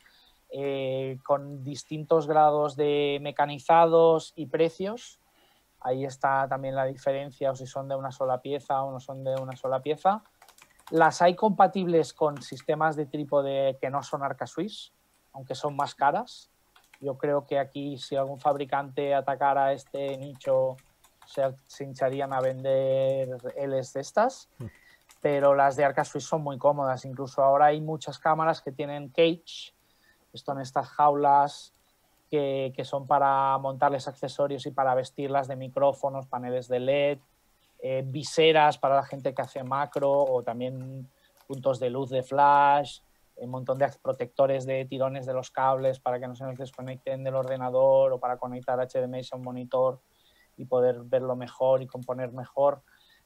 eh, 0.50 1.20
con 1.24 1.64
distintos 1.64 2.28
grados 2.28 2.76
de 2.76 3.20
mecanizados 3.22 4.34
y 4.36 4.48
precios. 4.48 5.20
Ahí 5.80 6.06
está 6.06 6.48
también 6.48 6.76
la 6.76 6.86
diferencia, 6.86 7.52
o 7.52 7.56
si 7.56 7.68
son 7.68 7.88
de 7.88 7.96
una 7.96 8.12
sola 8.12 8.42
pieza 8.42 8.84
o 8.84 8.92
no 8.92 9.00
son 9.00 9.24
de 9.24 9.36
una 9.36 9.56
sola 9.56 9.82
pieza. 9.82 10.24
Las 10.92 11.22
hay 11.22 11.36
compatibles 11.36 12.14
con 12.14 12.42
sistemas 12.42 12.96
de 12.96 13.06
trípode 13.06 13.78
que 13.80 13.90
no 13.90 14.02
son 14.04 14.24
Arca 14.24 14.48
Swiss, 14.48 14.92
aunque 15.34 15.56
son 15.56 15.76
más 15.76 15.96
caras. 15.96 16.53
Yo 17.04 17.18
creo 17.18 17.46
que 17.46 17.60
aquí 17.60 17.98
si 17.98 18.16
algún 18.16 18.40
fabricante 18.40 19.14
atacara 19.14 19.74
este 19.74 20.18
nicho 20.18 20.78
se, 21.26 21.84
hincharían 21.84 22.32
a 22.34 22.40
vender 22.40 23.30
Ls 23.58 23.94
de 23.94 24.02
estas, 24.02 24.50
hmm. 24.58 24.66
pero 25.22 25.54
las 25.54 25.76
de 25.76 25.84
Arca 25.84 26.06
Swiss 26.06 26.26
son 26.26 26.42
muy 26.42 26.58
cómodas. 26.58 27.04
Incluso 27.06 27.44
ahora 27.44 27.68
hay 27.68 27.82
muchas 27.82 28.20
cámaras 28.20 28.62
que 28.62 28.72
tienen 28.72 29.10
cage, 29.10 29.74
son 30.34 30.62
estas 30.62 30.88
jaulas 30.88 31.74
que, 32.30 32.74
que, 32.76 32.86
son 32.86 33.06
para 33.06 33.58
montarles 33.60 34.08
accesorios 34.08 34.66
y 34.66 34.72
para 34.72 34.96
vestirlas 34.96 35.48
de 35.48 35.56
micrófonos, 35.56 36.26
paneles 36.26 36.68
de 36.68 36.80
LED, 36.80 37.20
eh, 37.86 38.02
viseras 38.06 38.78
para 38.78 38.96
la 38.96 39.04
gente 39.04 39.34
que 39.34 39.42
hace 39.42 39.62
macro 39.62 40.10
o 40.10 40.42
también 40.42 41.08
puntos 41.46 41.80
de 41.80 41.90
luz 41.90 42.10
de 42.10 42.24
flash 42.24 43.02
un 43.36 43.50
montón 43.50 43.78
de 43.78 43.90
protectores 44.02 44.66
de 44.66 44.86
tirones 44.86 45.26
de 45.26 45.34
los 45.34 45.52
cables 45.52 46.00
para 46.00 46.20
que 46.20 46.28
no 46.28 46.36
se 46.36 46.44
nos 46.44 46.58
desconecten 46.58 47.24
del 47.24 47.36
ordenador 47.36 48.14
o 48.14 48.20
para 48.20 48.38
conectar 48.38 48.80
HDMI 48.80 49.22
a 49.32 49.36
un 49.36 49.44
monitor 49.44 50.02
y 50.58 50.66
poder 50.66 51.02
verlo 51.04 51.36
mejor 51.36 51.82
y 51.82 51.88
componer 51.88 52.32
mejor. 52.32 52.82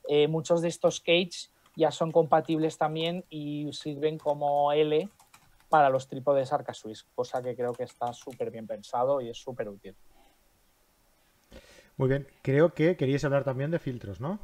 Eh, 0.08 0.28
muchos 0.28 0.62
de 0.62 0.70
estos 0.70 1.00
cage 1.00 1.50
ya 1.76 1.92
son 1.92 2.12
compatibles 2.12 2.78
también 2.78 3.26
y 3.30 3.72
sirven 3.74 4.18
como 4.18 4.72
L 4.72 5.10
para 5.70 5.90
los 5.90 6.08
trípodes 6.08 6.54
Arca 6.54 6.74
Swiss, 6.74 7.06
cosa 7.14 7.42
que 7.42 7.56
creo 7.56 7.74
que 7.74 7.84
está 7.84 8.14
súper 8.14 8.52
bien 8.52 8.66
pensado 8.66 9.22
y 9.22 9.30
es 9.30 9.38
súper 9.38 9.68
útil. 9.68 9.96
Muy 11.98 12.10
bien, 12.10 12.28
creo 12.42 12.74
que 12.74 12.96
queríais 12.96 13.26
hablar 13.26 13.44
también 13.44 13.72
de 13.72 13.80
filtros, 13.80 14.22
¿no? 14.22 14.40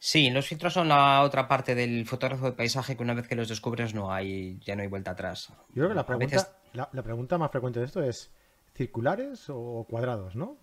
Sí, 0.00 0.30
los 0.30 0.46
filtros 0.46 0.72
son 0.72 0.88
la 0.88 1.22
otra 1.22 1.48
parte 1.48 1.74
del 1.74 2.06
fotógrafo 2.06 2.46
de 2.46 2.52
paisaje 2.52 2.96
que 2.96 3.02
una 3.02 3.14
vez 3.14 3.26
que 3.26 3.34
los 3.34 3.48
descubres 3.48 3.94
no 3.94 4.12
hay, 4.12 4.58
ya 4.60 4.76
no 4.76 4.82
hay 4.82 4.88
vuelta 4.88 5.10
atrás. 5.10 5.48
Yo 5.70 5.74
creo 5.74 5.88
que 5.88 5.94
la 5.94 6.06
pregunta, 6.06 6.52
la, 6.72 7.02
pregunta 7.02 7.36
más 7.36 7.50
frecuente 7.50 7.80
de 7.80 7.86
esto 7.86 8.02
es 8.02 8.30
circulares 8.74 9.46
o 9.48 9.84
cuadrados, 9.90 10.36
¿no? 10.36 10.56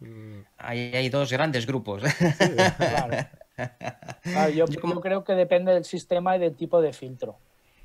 Hay, 0.57 1.09
dos 1.09 1.33
grandes 1.33 1.65
grupos. 1.65 2.03
yo, 4.55 4.65
creo 5.01 5.25
que 5.25 5.33
depende 5.33 5.73
del 5.73 5.83
sistema 5.83 6.37
y 6.37 6.39
del 6.39 6.55
tipo 6.55 6.81
de 6.81 6.93
filtro, 6.93 7.37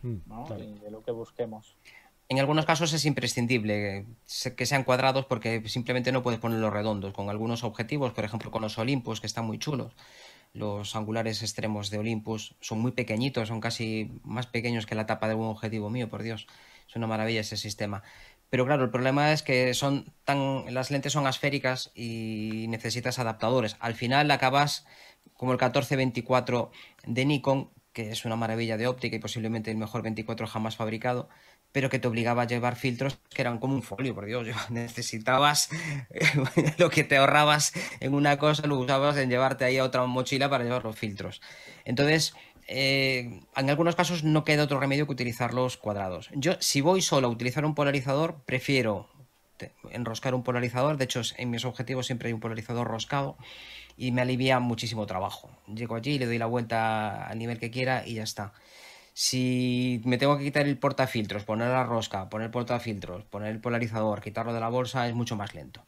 mm, 0.02 0.18
Y 0.56 0.78
de 0.78 0.90
lo 0.92 1.02
que 1.02 1.10
busquemos. 1.10 1.76
En 2.28 2.38
algunos 2.38 2.64
casos 2.64 2.92
es 2.92 3.04
imprescindible 3.06 4.06
que 4.56 4.66
sean 4.66 4.84
cuadrados 4.84 5.26
porque 5.26 5.68
simplemente 5.68 6.12
no 6.12 6.22
puedes 6.22 6.38
ponerlos 6.38 6.72
redondos. 6.72 7.12
Con 7.12 7.28
algunos 7.28 7.64
objetivos, 7.64 8.12
por 8.12 8.24
ejemplo 8.24 8.52
con 8.52 8.62
los 8.62 8.78
Olympus, 8.78 9.20
que 9.20 9.26
están 9.26 9.46
muy 9.46 9.58
chulos, 9.58 9.96
los 10.52 10.96
angulares 10.96 11.42
extremos 11.42 11.90
de 11.90 11.98
Olympus 11.98 12.56
son 12.60 12.80
muy 12.80 12.92
pequeñitos, 12.92 13.48
son 13.48 13.60
casi 13.60 14.10
más 14.24 14.46
pequeños 14.46 14.86
que 14.86 14.94
la 14.94 15.06
tapa 15.06 15.28
de 15.28 15.34
un 15.34 15.46
objetivo 15.46 15.90
mío, 15.90 16.08
por 16.08 16.22
Dios. 16.22 16.46
Es 16.88 16.96
una 16.96 17.06
maravilla 17.06 17.40
ese 17.40 17.56
sistema. 17.56 18.02
Pero 18.50 18.66
claro, 18.66 18.82
el 18.84 18.90
problema 18.90 19.32
es 19.32 19.42
que 19.42 19.72
son 19.74 20.12
tan, 20.24 20.74
las 20.74 20.90
lentes 20.90 21.12
son 21.12 21.26
esféricas 21.28 21.92
y 21.94 22.66
necesitas 22.68 23.20
adaptadores. 23.20 23.76
Al 23.78 23.94
final 23.94 24.30
acabas 24.32 24.86
como 25.34 25.52
el 25.52 25.56
1424 25.56 26.72
de 27.06 27.24
Nikon, 27.24 27.70
que 27.92 28.10
es 28.10 28.24
una 28.24 28.36
maravilla 28.36 28.76
de 28.76 28.88
óptica 28.88 29.16
y 29.16 29.20
posiblemente 29.20 29.70
el 29.70 29.76
mejor 29.76 30.02
24 30.02 30.48
jamás 30.48 30.76
fabricado, 30.76 31.28
pero 31.72 31.88
que 31.88 31.98
te 31.98 32.08
obligaba 32.08 32.42
a 32.42 32.46
llevar 32.46 32.76
filtros 32.76 33.18
que 33.30 33.42
eran 33.42 33.58
como 33.58 33.74
un 33.74 33.82
folio, 33.82 34.14
por 34.14 34.26
Dios, 34.26 34.46
necesitabas 34.70 35.70
lo 36.78 36.90
que 36.90 37.04
te 37.04 37.16
ahorrabas 37.16 37.72
en 38.00 38.14
una 38.14 38.38
cosa, 38.38 38.66
lo 38.66 38.78
usabas 38.78 39.16
en 39.16 39.30
llevarte 39.30 39.64
ahí 39.64 39.78
a 39.78 39.84
otra 39.84 40.04
mochila 40.06 40.48
para 40.48 40.64
llevar 40.64 40.84
los 40.84 40.96
filtros. 40.96 41.40
Entonces, 41.84 42.34
eh, 42.66 43.40
en 43.56 43.70
algunos 43.70 43.96
casos 43.96 44.22
no 44.22 44.44
queda 44.44 44.64
otro 44.64 44.78
remedio 44.78 45.06
que 45.06 45.12
utilizar 45.12 45.54
los 45.54 45.76
cuadrados. 45.76 46.30
Yo, 46.34 46.54
si 46.60 46.80
voy 46.80 47.02
solo 47.02 47.28
a 47.28 47.30
utilizar 47.30 47.64
un 47.64 47.74
polarizador, 47.74 48.42
prefiero 48.44 49.08
enroscar 49.90 50.34
un 50.34 50.42
polarizador. 50.42 50.96
De 50.96 51.04
hecho, 51.04 51.20
en 51.36 51.50
mis 51.50 51.64
objetivos 51.64 52.06
siempre 52.06 52.28
hay 52.28 52.32
un 52.32 52.40
polarizador 52.40 52.86
roscado 52.86 53.36
y 53.96 54.12
me 54.12 54.22
alivia 54.22 54.60
muchísimo 54.60 55.06
trabajo. 55.06 55.50
Llego 55.66 55.96
allí, 55.96 56.18
le 56.18 56.26
doy 56.26 56.38
la 56.38 56.46
vuelta 56.46 57.26
al 57.26 57.38
nivel 57.38 57.58
que 57.58 57.70
quiera 57.70 58.06
y 58.06 58.14
ya 58.14 58.22
está. 58.22 58.52
Si 59.22 60.00
me 60.06 60.16
tengo 60.16 60.38
que 60.38 60.44
quitar 60.44 60.66
el 60.66 60.78
portafiltros, 60.78 61.44
poner 61.44 61.68
la 61.68 61.84
rosca, 61.84 62.30
poner 62.30 62.50
portafiltros, 62.50 63.22
poner 63.24 63.50
el 63.50 63.60
polarizador, 63.60 64.22
quitarlo 64.22 64.54
de 64.54 64.60
la 64.60 64.70
bolsa, 64.70 65.06
es 65.06 65.14
mucho 65.14 65.36
más 65.36 65.54
lento. 65.54 65.84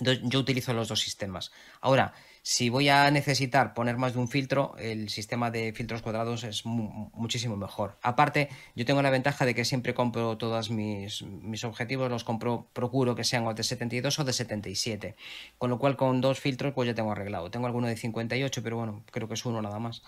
Entonces 0.00 0.24
yo 0.26 0.40
utilizo 0.40 0.72
los 0.72 0.88
dos 0.88 0.98
sistemas. 0.98 1.52
Ahora, 1.80 2.12
si 2.42 2.68
voy 2.68 2.88
a 2.88 3.08
necesitar 3.12 3.72
poner 3.72 3.98
más 3.98 4.14
de 4.14 4.18
un 4.18 4.26
filtro, 4.26 4.74
el 4.78 5.10
sistema 5.10 5.52
de 5.52 5.72
filtros 5.74 6.02
cuadrados 6.02 6.42
es 6.42 6.66
muchísimo 6.66 7.56
mejor. 7.56 7.98
Aparte, 8.02 8.48
yo 8.74 8.84
tengo 8.84 9.00
la 9.00 9.10
ventaja 9.10 9.46
de 9.46 9.54
que 9.54 9.64
siempre 9.64 9.94
compro 9.94 10.36
todos 10.36 10.68
mis, 10.68 11.22
mis, 11.22 11.62
objetivos, 11.62 12.10
los 12.10 12.24
compro, 12.24 12.66
procuro 12.72 13.14
que 13.14 13.22
sean 13.22 13.46
o 13.46 13.54
de 13.54 13.62
72 13.62 14.18
o 14.18 14.24
de 14.24 14.32
77. 14.32 15.14
Con 15.56 15.70
lo 15.70 15.78
cual, 15.78 15.94
con 15.94 16.20
dos 16.20 16.40
filtros, 16.40 16.74
pues 16.74 16.88
ya 16.88 16.96
tengo 16.96 17.12
arreglado. 17.12 17.48
Tengo 17.48 17.66
alguno 17.66 17.86
de 17.86 17.96
58, 17.96 18.60
pero 18.64 18.76
bueno, 18.76 19.04
creo 19.12 19.28
que 19.28 19.34
es 19.34 19.46
uno 19.46 19.62
nada 19.62 19.78
más. 19.78 20.02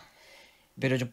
Pero 0.76 0.96
yo 0.96 1.06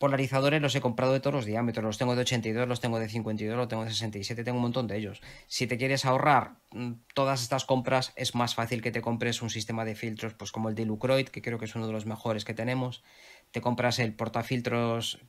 polarizadores 0.00 0.62
los 0.62 0.74
he 0.74 0.80
comprado 0.80 1.12
de 1.12 1.20
todos 1.20 1.34
los 1.34 1.44
diámetros. 1.44 1.84
Los 1.84 1.98
tengo 1.98 2.16
de 2.16 2.22
82, 2.22 2.66
los 2.66 2.80
tengo 2.80 2.98
de 2.98 3.08
52, 3.08 3.56
los 3.56 3.68
tengo 3.68 3.84
de 3.84 3.90
67, 3.90 4.42
tengo 4.42 4.56
un 4.56 4.62
montón 4.62 4.86
de 4.86 4.96
ellos. 4.96 5.20
Si 5.46 5.66
te 5.66 5.76
quieres 5.76 6.06
ahorrar 6.06 6.56
mm, 6.72 6.92
todas 7.14 7.42
estas 7.42 7.66
compras, 7.66 8.14
es 8.16 8.34
más 8.34 8.54
fácil 8.54 8.80
que 8.80 8.90
te 8.90 9.02
compres 9.02 9.42
un 9.42 9.50
sistema 9.50 9.84
de 9.84 9.94
filtros 9.94 10.32
pues 10.32 10.52
como 10.52 10.70
el 10.70 10.74
de 10.74 10.86
Lucroid, 10.86 11.28
que 11.28 11.42
creo 11.42 11.58
que 11.58 11.66
es 11.66 11.74
uno 11.74 11.86
de 11.86 11.92
los 11.92 12.06
mejores 12.06 12.46
que 12.46 12.54
tenemos. 12.54 13.04
Te 13.50 13.60
compras 13.60 13.98
el 13.98 14.14
portafiltros 14.14 15.20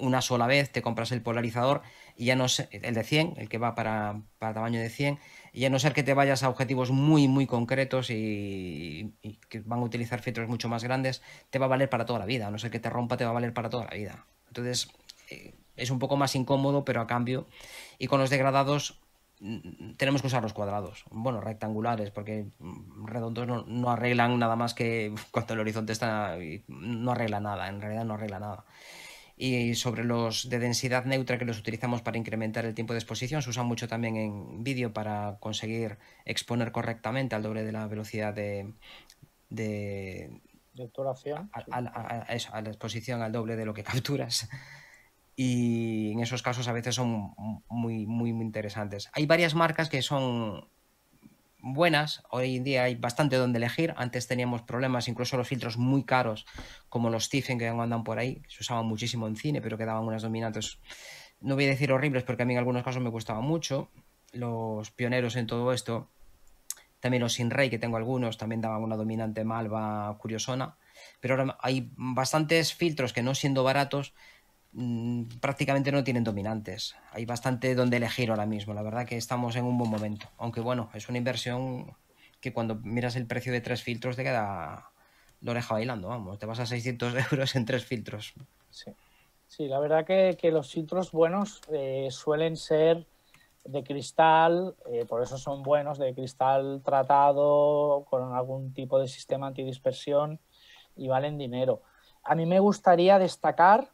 una 0.00 0.22
sola 0.22 0.46
vez, 0.46 0.70
te 0.70 0.82
compras 0.82 1.12
el 1.12 1.22
polarizador 1.22 1.82
y 2.16 2.26
ya 2.26 2.36
no 2.36 2.48
sé, 2.48 2.68
el 2.72 2.94
de 2.94 3.04
100, 3.04 3.34
el 3.36 3.48
que 3.48 3.58
va 3.58 3.74
para, 3.74 4.20
para 4.38 4.54
tamaño 4.54 4.80
de 4.80 4.90
100, 4.90 5.18
y 5.52 5.64
a 5.64 5.70
no 5.70 5.78
ser 5.78 5.92
que 5.92 6.02
te 6.02 6.14
vayas 6.14 6.42
a 6.42 6.48
objetivos 6.48 6.90
muy, 6.90 7.28
muy 7.28 7.46
concretos 7.46 8.10
y, 8.10 9.14
que 9.48 9.60
van 9.60 9.80
a 9.80 9.82
utilizar 9.82 10.20
filtros 10.20 10.48
mucho 10.48 10.68
más 10.68 10.84
grandes, 10.84 11.22
te 11.50 11.58
va 11.58 11.66
a 11.66 11.68
valer 11.68 11.88
para 11.88 12.06
toda 12.06 12.18
la 12.18 12.26
vida. 12.26 12.46
A 12.46 12.50
no 12.50 12.58
ser 12.58 12.70
que 12.70 12.78
te 12.78 12.90
rompa, 12.90 13.16
te 13.16 13.24
va 13.24 13.30
a 13.30 13.34
valer 13.34 13.52
para 13.52 13.70
toda 13.70 13.84
la 13.84 13.96
vida. 13.96 14.26
Entonces, 14.48 14.90
eh, 15.30 15.54
es 15.76 15.90
un 15.90 15.98
poco 15.98 16.16
más 16.16 16.34
incómodo, 16.36 16.84
pero 16.84 17.00
a 17.00 17.06
cambio. 17.06 17.46
Y 17.98 18.06
con 18.06 18.20
los 18.20 18.30
degradados 18.30 19.00
mm, 19.40 19.92
tenemos 19.96 20.20
que 20.20 20.28
usar 20.28 20.42
los 20.42 20.52
cuadrados, 20.52 21.04
bueno, 21.10 21.40
rectangulares, 21.40 22.10
porque 22.10 22.46
redondos 23.04 23.46
no, 23.46 23.64
no, 23.66 23.90
arreglan 23.90 24.38
nada 24.38 24.56
más 24.56 24.74
que 24.74 25.14
cuando 25.32 25.54
el 25.54 25.60
horizonte 25.60 25.92
está, 25.92 26.36
no 26.68 27.12
arregla 27.12 27.40
nada, 27.40 27.68
en 27.68 27.80
realidad 27.80 28.04
no 28.04 28.14
arregla 28.14 28.38
nada 28.38 28.64
y 29.42 29.74
sobre 29.74 30.04
los 30.04 30.50
de 30.50 30.58
densidad 30.58 31.06
neutra 31.06 31.38
que 31.38 31.46
los 31.46 31.58
utilizamos 31.58 32.02
para 32.02 32.18
incrementar 32.18 32.66
el 32.66 32.74
tiempo 32.74 32.92
de 32.92 32.98
exposición. 32.98 33.40
Se 33.40 33.48
usan 33.48 33.64
mucho 33.64 33.88
también 33.88 34.16
en 34.16 34.62
vídeo 34.62 34.92
para 34.92 35.38
conseguir 35.40 35.96
exponer 36.26 36.72
correctamente 36.72 37.34
al 37.34 37.42
doble 37.42 37.64
de 37.64 37.72
la 37.72 37.86
velocidad 37.86 38.34
de, 38.34 38.74
de, 39.48 40.30
A, 41.52 42.60
la 42.60 42.68
exposición 42.68 43.22
al 43.22 43.32
doble 43.32 43.56
de 43.56 43.64
lo 43.64 43.72
que 43.72 43.82
capturas. 43.82 44.46
Y 45.36 46.12
en 46.12 46.20
esos 46.20 46.42
casos 46.42 46.68
a 46.68 46.72
veces 46.72 46.96
son 46.96 47.34
muy, 47.70 48.04
muy, 48.04 48.34
muy 48.34 48.44
interesantes. 48.44 49.08
Hay 49.14 49.24
varias 49.24 49.54
marcas 49.54 49.88
que 49.88 50.02
son 50.02 50.68
buenas. 51.62 52.22
Hoy 52.30 52.56
en 52.56 52.64
día 52.64 52.84
hay 52.84 52.94
bastante 52.94 53.36
donde 53.36 53.58
elegir. 53.58 53.94
Antes 53.96 54.26
teníamos 54.26 54.62
problemas, 54.62 55.08
incluso 55.08 55.36
los 55.36 55.48
filtros 55.48 55.76
muy 55.76 56.04
caros, 56.04 56.46
como 56.88 57.10
los 57.10 57.24
Stephen 57.24 57.58
que 57.58 57.68
andan 57.68 58.04
por 58.04 58.18
ahí, 58.18 58.42
se 58.48 58.62
usaban 58.62 58.86
muchísimo 58.86 59.26
en 59.26 59.36
cine, 59.36 59.60
pero 59.60 59.78
quedaban 59.78 60.04
unas 60.04 60.22
dominantes, 60.22 60.78
no 61.40 61.54
voy 61.54 61.64
a 61.64 61.68
decir 61.68 61.92
horribles, 61.92 62.22
porque 62.24 62.42
a 62.42 62.46
mí 62.46 62.52
en 62.52 62.58
algunos 62.58 62.84
casos 62.84 63.02
me 63.02 63.10
gustaba 63.10 63.40
mucho. 63.40 63.90
Los 64.32 64.90
pioneros 64.90 65.36
en 65.36 65.46
todo 65.46 65.72
esto, 65.72 66.10
también 67.00 67.22
los 67.22 67.32
Sin 67.32 67.50
Rey, 67.50 67.70
que 67.70 67.78
tengo 67.78 67.96
algunos, 67.96 68.38
también 68.38 68.60
daban 68.60 68.82
una 68.82 68.96
dominante 68.96 69.44
malva 69.44 70.16
curiosona. 70.18 70.76
Pero 71.20 71.34
ahora 71.34 71.56
hay 71.60 71.90
bastantes 71.96 72.74
filtros 72.74 73.12
que 73.12 73.22
no 73.22 73.34
siendo 73.34 73.64
baratos, 73.64 74.14
Mm, 74.72 75.24
prácticamente 75.40 75.90
no 75.90 76.04
tienen 76.04 76.24
dominantes. 76.24 76.94
Hay 77.12 77.24
bastante 77.24 77.74
donde 77.74 77.96
elegir 77.96 78.30
ahora 78.30 78.46
mismo. 78.46 78.74
La 78.74 78.82
verdad 78.82 79.06
que 79.06 79.16
estamos 79.16 79.56
en 79.56 79.64
un 79.64 79.76
buen 79.78 79.90
momento. 79.90 80.28
Aunque 80.38 80.60
bueno, 80.60 80.90
es 80.94 81.08
una 81.08 81.18
inversión 81.18 81.96
que 82.40 82.52
cuando 82.52 82.76
miras 82.76 83.16
el 83.16 83.26
precio 83.26 83.52
de 83.52 83.60
tres 83.60 83.82
filtros 83.82 84.16
te 84.16 84.22
queda 84.22 84.90
la 85.40 85.50
oreja 85.50 85.74
bailando. 85.74 86.08
Vamos, 86.08 86.38
te 86.38 86.46
vas 86.46 86.60
a 86.60 86.66
600 86.66 87.14
euros 87.32 87.56
en 87.56 87.64
tres 87.64 87.84
filtros. 87.84 88.34
Sí, 88.70 88.92
sí 89.46 89.66
la 89.66 89.80
verdad 89.80 90.04
que, 90.04 90.36
los 90.50 90.72
filtros 90.72 91.12
buenos 91.12 91.60
eh, 91.72 92.08
suelen 92.10 92.56
ser 92.56 93.06
de 93.64 93.84
cristal, 93.84 94.74
eh, 94.90 95.04
por 95.04 95.22
eso 95.22 95.36
son 95.36 95.62
buenos, 95.62 95.98
de 95.98 96.14
cristal 96.14 96.80
tratado 96.82 98.06
con 98.08 98.34
algún 98.34 98.72
tipo 98.72 98.98
de 98.98 99.06
sistema 99.06 99.48
antidispersión 99.48 100.40
y 100.96 101.08
valen 101.08 101.36
dinero. 101.36 101.82
A 102.22 102.34
mí 102.34 102.46
me 102.46 102.60
gustaría 102.60 103.18
destacar 103.18 103.90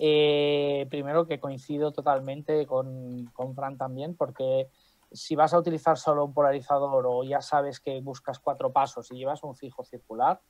eh, 0.00 0.86
primero 0.90 1.26
que 1.26 1.40
coincido 1.40 1.92
totalmente 1.92 2.66
con, 2.66 3.26
con, 3.32 3.54
Fran 3.54 3.76
también, 3.76 4.14
porque 4.14 4.68
si 5.10 5.34
vas 5.34 5.52
a 5.52 5.58
utilizar 5.58 5.98
solo 5.98 6.24
un 6.24 6.32
polarizador 6.32 7.04
o 7.06 7.24
ya 7.24 7.40
sabes 7.40 7.80
que 7.80 8.00
buscas 8.00 8.38
cuatro 8.38 8.72
pasos 8.72 9.10
y 9.10 9.16
llevas 9.16 9.42
un 9.42 9.56
fijo 9.56 9.82
circular, 9.82 10.40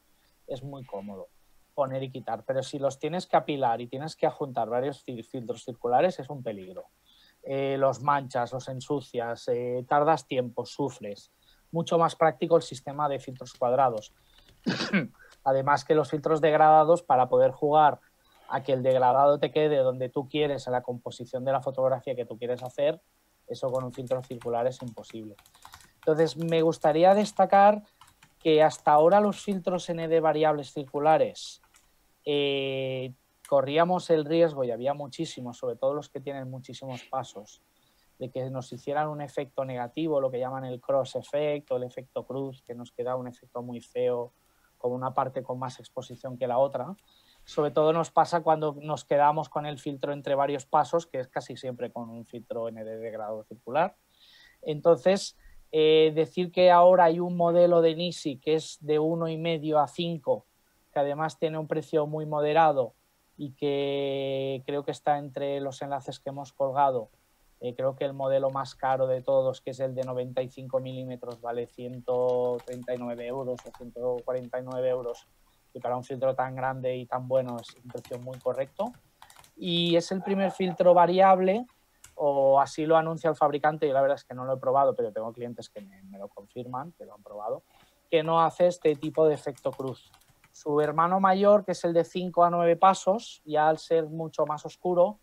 es 0.47 0.63
muy 0.63 0.85
cómodo 0.85 1.29
poner 1.75 2.03
y 2.03 2.11
quitar. 2.11 2.45
Pero 2.45 2.63
si 2.63 2.79
los 2.79 2.99
tienes 2.99 3.27
que 3.27 3.37
apilar 3.37 3.81
y 3.81 3.87
tienes 3.87 4.17
que 4.17 4.27
ajuntar 4.27 4.69
varios 4.69 5.03
filtros 5.03 5.65
circulares, 5.65 6.19
es 6.19 6.29
un 6.29 6.43
peligro. 6.43 6.87
Eh, 7.43 7.77
los 7.79 8.03
manchas, 8.03 8.53
los 8.53 8.69
ensucias, 8.69 9.49
eh, 9.49 9.85
tardas 9.89 10.27
tiempo, 10.27 10.67
sufres. 10.67 11.33
Mucho 11.71 11.97
más 11.97 12.17
práctico 12.17 12.57
el 12.57 12.63
sistema 12.63 13.09
de 13.09 13.21
filtros 13.21 13.55
cuadrados. 13.55 14.13
Además 15.45 15.85
que 15.85 15.95
los 15.95 16.11
filtros 16.11 16.41
degradados, 16.41 17.03
para 17.03 17.29
poder 17.29 17.53
jugar 17.53 18.01
a 18.49 18.63
que 18.63 18.73
el 18.73 18.83
degradado 18.83 19.39
te 19.39 19.51
quede 19.51 19.77
donde 19.77 20.09
tú 20.09 20.29
quieres 20.29 20.67
en 20.67 20.73
la 20.73 20.83
composición 20.83 21.45
de 21.45 21.53
la 21.53 21.61
fotografía 21.61 22.15
que 22.15 22.25
tú 22.25 22.39
quieres 22.39 22.63
hacer, 22.63 23.01
eso 23.47 23.71
con 23.71 23.85
un 23.85 23.93
filtro 23.93 24.23
circular 24.23 24.67
es 24.67 24.81
imposible. 24.83 25.37
Entonces, 25.97 26.37
me 26.37 26.63
gustaría 26.63 27.15
destacar 27.15 27.83
que 28.39 28.63
hasta 28.63 28.93
ahora 28.93 29.21
los 29.21 29.43
filtros 29.43 29.91
ND 29.91 30.21
variables 30.21 30.73
circulares 30.73 31.61
eh, 32.25 33.13
corríamos 33.49 34.11
el 34.11 34.25
riesgo, 34.25 34.65
y 34.65 34.71
había 34.71 34.95
muchísimos, 34.95 35.59
sobre 35.59 35.77
todo 35.77 35.95
los 35.95 36.09
que 36.09 36.21
tienen 36.21 36.51
muchísimos 36.51 37.03
pasos, 37.05 37.63
de 38.19 38.31
que 38.31 38.49
nos 38.51 38.73
hicieran 38.73 39.09
un 39.09 39.21
efecto 39.21 39.65
negativo, 39.65 40.21
lo 40.21 40.31
que 40.31 40.39
llaman 40.39 40.65
el 40.65 40.81
cross 40.81 41.17
effect 41.17 41.71
o 41.71 41.77
el 41.77 41.85
efecto 41.85 42.27
cruz, 42.27 42.63
que 42.63 42.75
nos 42.75 42.93
queda 42.93 43.17
un 43.17 43.29
efecto 43.29 43.63
muy 43.63 43.81
feo, 43.81 44.33
con 44.77 44.93
una 44.93 45.13
parte 45.13 45.43
con 45.43 45.59
más 45.59 45.79
exposición 45.81 46.39
que 46.39 46.47
la 46.47 46.59
otra 46.59 46.95
sobre 47.49 47.71
todo 47.71 47.95
nos 47.95 48.11
pasa 48.11 48.43
cuando 48.43 48.77
nos 48.83 49.07
quedamos 49.07 49.49
con 49.49 49.65
el 49.65 49.79
filtro 49.79 50.13
entre 50.13 50.35
varios 50.35 50.67
pasos, 50.67 51.07
que 51.07 51.19
es 51.19 51.29
casi 51.29 51.57
siempre 51.57 51.91
con 51.91 52.11
un 52.11 52.27
filtro 52.27 52.71
ND 52.71 53.01
de 53.01 53.11
grado 53.11 53.43
circular. 53.45 53.97
Entonces, 54.61 55.35
eh, 55.73 56.13
decir 56.15 56.53
que 56.53 56.71
ahora 56.71 57.05
hay 57.05 57.21
un 57.21 57.39
modelo 57.39 57.81
de 57.81 57.95
NISI 57.95 58.37
que 58.37 58.57
es 58.57 58.77
de 58.83 59.01
1,5 59.01 59.83
a 59.83 59.87
5, 59.87 60.45
que 60.93 60.99
además 61.01 61.39
tiene 61.39 61.57
un 61.57 61.67
precio 61.67 62.07
muy 62.07 62.27
moderado 62.27 62.93
y 63.39 63.53
que 63.53 64.63
creo 64.67 64.85
que 64.85 64.91
está 64.91 65.17
entre 65.17 65.59
los 65.61 65.81
enlaces 65.81 66.21
que 66.21 66.29
hemos 66.29 66.53
colgado. 66.53 67.09
Eh, 67.61 67.75
creo 67.75 67.97
que 67.97 68.05
el 68.05 68.13
modelo 68.13 68.51
más 68.51 68.75
caro 68.75 69.07
de 69.07 69.23
todos, 69.23 69.63
que 69.63 69.71
es 69.71 69.81
el 69.81 69.95
de 69.95 70.03
95 70.03 70.81
milímetros, 70.81 71.41
vale 71.41 71.67
139 71.67 73.27
euros 73.27 73.59
o 73.65 73.71
149 73.79 74.89
euros 74.91 75.27
que 75.79 75.83
para 75.83 75.97
un 75.97 76.03
filtro 76.03 76.35
tan 76.35 76.57
grande 76.57 76.97
y 76.97 77.07
tan 77.07 77.29
bueno 77.29 77.57
es 77.61 77.75
un 77.77 77.89
precio 77.89 78.19
muy 78.19 78.39
correcto. 78.39 78.93
Y 79.57 79.97
es 79.97 80.11
el 80.11 80.23
primer 80.23 80.51
filtro 80.51 80.93
variable, 80.93 81.67
o 82.15 82.61
así 82.61 82.85
lo 82.85 82.97
anuncia 82.97 83.31
el 83.31 83.37
fabricante, 83.37 83.87
y 83.87 83.93
la 83.93 84.01
verdad 84.01 84.17
es 84.17 84.25
que 84.25 84.35
no 84.35 84.45
lo 84.45 84.55
he 84.55 84.57
probado, 84.59 84.95
pero 84.95 85.13
tengo 85.13 85.33
clientes 85.33 85.69
que 85.69 85.81
me, 85.81 86.19
lo 86.19 86.29
confirman, 86.29 86.93
que 86.93 87.05
lo 87.05 87.15
han 87.15 87.23
probado, 87.23 87.63
que 88.11 88.23
no 88.23 88.43
hace 88.43 88.67
este 88.67 88.97
tipo 88.97 89.27
de 89.27 89.35
efecto 89.35 89.71
cruz. 89.71 90.11
Su 90.53 90.81
hermano 90.81 91.21
mayor, 91.21 91.65
que 91.65 91.73
es 91.73 91.85
el 91.85 91.93
de 91.93 92.05
5 92.05 92.45
a 92.45 92.51
9 92.51 92.77
pasos, 92.77 93.41
ya 93.45 93.69
al 93.69 93.79
ser 93.79 94.07
mucho 94.07 94.47
más 94.47 94.65
oscuro, 94.67 95.19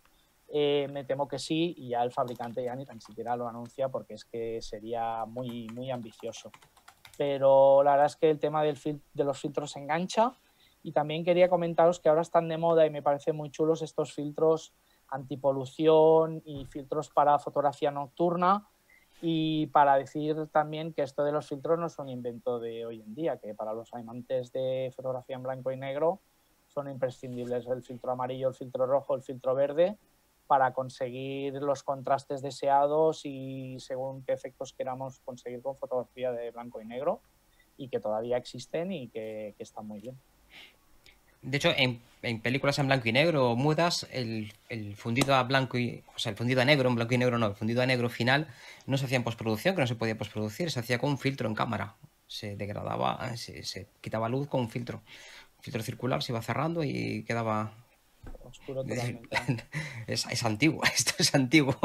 eh, 0.48 0.86
me 0.90 1.04
temo 1.04 1.28
que 1.28 1.38
sí, 1.38 1.74
y 1.76 1.90
ya 1.90 2.02
el 2.02 2.12
fabricante 2.12 2.62
ya 2.62 2.74
ni 2.74 2.84
tan 2.84 3.00
siquiera 3.00 3.36
lo 3.36 3.48
anuncia 3.48 3.88
porque 3.88 4.14
es 4.14 4.24
que 4.24 4.62
sería 4.62 5.24
muy, 5.26 5.66
muy 5.74 5.90
ambicioso 5.90 6.50
pero 7.16 7.82
la 7.82 7.92
verdad 7.92 8.06
es 8.06 8.16
que 8.16 8.30
el 8.30 8.38
tema 8.38 8.62
del 8.62 8.78
de 9.14 9.24
los 9.24 9.38
filtros 9.38 9.76
engancha. 9.76 10.32
Y 10.86 10.92
también 10.92 11.24
quería 11.24 11.48
comentaros 11.48 11.98
que 11.98 12.08
ahora 12.08 12.22
están 12.22 12.46
de 12.46 12.58
moda 12.58 12.86
y 12.86 12.90
me 12.90 13.02
parecen 13.02 13.34
muy 13.34 13.50
chulos 13.50 13.82
estos 13.82 14.14
filtros 14.14 14.72
antipolución 15.08 16.42
y 16.44 16.64
filtros 16.66 17.10
para 17.10 17.40
fotografía 17.40 17.90
nocturna. 17.90 18.68
Y 19.20 19.66
para 19.66 19.96
decir 19.96 20.46
también 20.52 20.92
que 20.92 21.02
esto 21.02 21.24
de 21.24 21.32
los 21.32 21.48
filtros 21.48 21.76
no 21.76 21.86
es 21.86 21.98
un 21.98 22.08
invento 22.08 22.60
de 22.60 22.86
hoy 22.86 23.00
en 23.00 23.16
día, 23.16 23.36
que 23.38 23.52
para 23.52 23.74
los 23.74 23.92
amantes 23.94 24.52
de 24.52 24.92
fotografía 24.94 25.34
en 25.34 25.42
blanco 25.42 25.72
y 25.72 25.76
negro 25.76 26.20
son 26.68 26.88
imprescindibles 26.88 27.66
el 27.66 27.82
filtro 27.82 28.12
amarillo, 28.12 28.46
el 28.46 28.54
filtro 28.54 28.86
rojo, 28.86 29.16
el 29.16 29.24
filtro 29.24 29.56
verde 29.56 29.98
para 30.46 30.72
conseguir 30.72 31.54
los 31.54 31.82
contrastes 31.82 32.42
deseados 32.42 33.22
y 33.24 33.80
según 33.80 34.22
qué 34.22 34.34
efectos 34.34 34.72
queramos 34.72 35.18
conseguir 35.24 35.62
con 35.62 35.76
fotografía 35.76 36.30
de 36.30 36.52
blanco 36.52 36.80
y 36.80 36.84
negro 36.84 37.22
y 37.76 37.88
que 37.88 37.98
todavía 37.98 38.36
existen 38.36 38.92
y 38.92 39.08
que, 39.08 39.56
están 39.58 39.88
muy 39.88 40.00
bien. 40.00 40.16
De 41.42 41.56
hecho, 41.56 41.72
en, 41.76 42.00
películas 42.40 42.78
en 42.78 42.86
blanco 42.86 43.08
y 43.08 43.12
negro 43.12 43.56
mudas, 43.56 44.06
el, 44.12 44.52
fundido 44.96 45.34
a 45.34 45.42
blanco 45.44 45.78
y. 45.78 46.02
O 46.14 46.18
sea, 46.18 46.30
el 46.30 46.36
fundido 46.36 46.60
a 46.60 46.64
negro, 46.64 46.88
en 46.88 46.94
blanco 46.94 47.14
y 47.14 47.18
negro 47.18 47.38
no, 47.38 47.46
el 47.46 47.54
fundido 47.54 47.82
a 47.82 47.86
negro 47.86 48.08
final 48.08 48.48
no 48.86 48.98
se 48.98 49.06
hacía 49.06 49.16
en 49.16 49.24
postproducción, 49.24 49.74
que 49.74 49.80
no 49.80 49.86
se 49.86 49.94
podía 49.94 50.18
postproducir, 50.18 50.70
se 50.70 50.80
hacía 50.80 50.98
con 50.98 51.10
un 51.10 51.18
filtro 51.18 51.48
en 51.48 51.54
cámara. 51.54 51.96
Se 52.26 52.56
degradaba, 52.56 53.36
se, 53.36 53.62
se 53.62 53.88
quitaba 54.00 54.28
luz 54.28 54.48
con 54.48 54.60
un 54.62 54.70
filtro. 54.70 55.02
Un 55.58 55.62
filtro 55.62 55.82
circular 55.82 56.22
se 56.22 56.32
iba 56.32 56.42
cerrando 56.42 56.82
y 56.82 57.24
quedaba 57.24 57.72
Es, 60.06 60.44
antiguo, 60.44 60.82
esto 60.94 61.14
es 61.18 61.34
antiguo. 61.34 61.76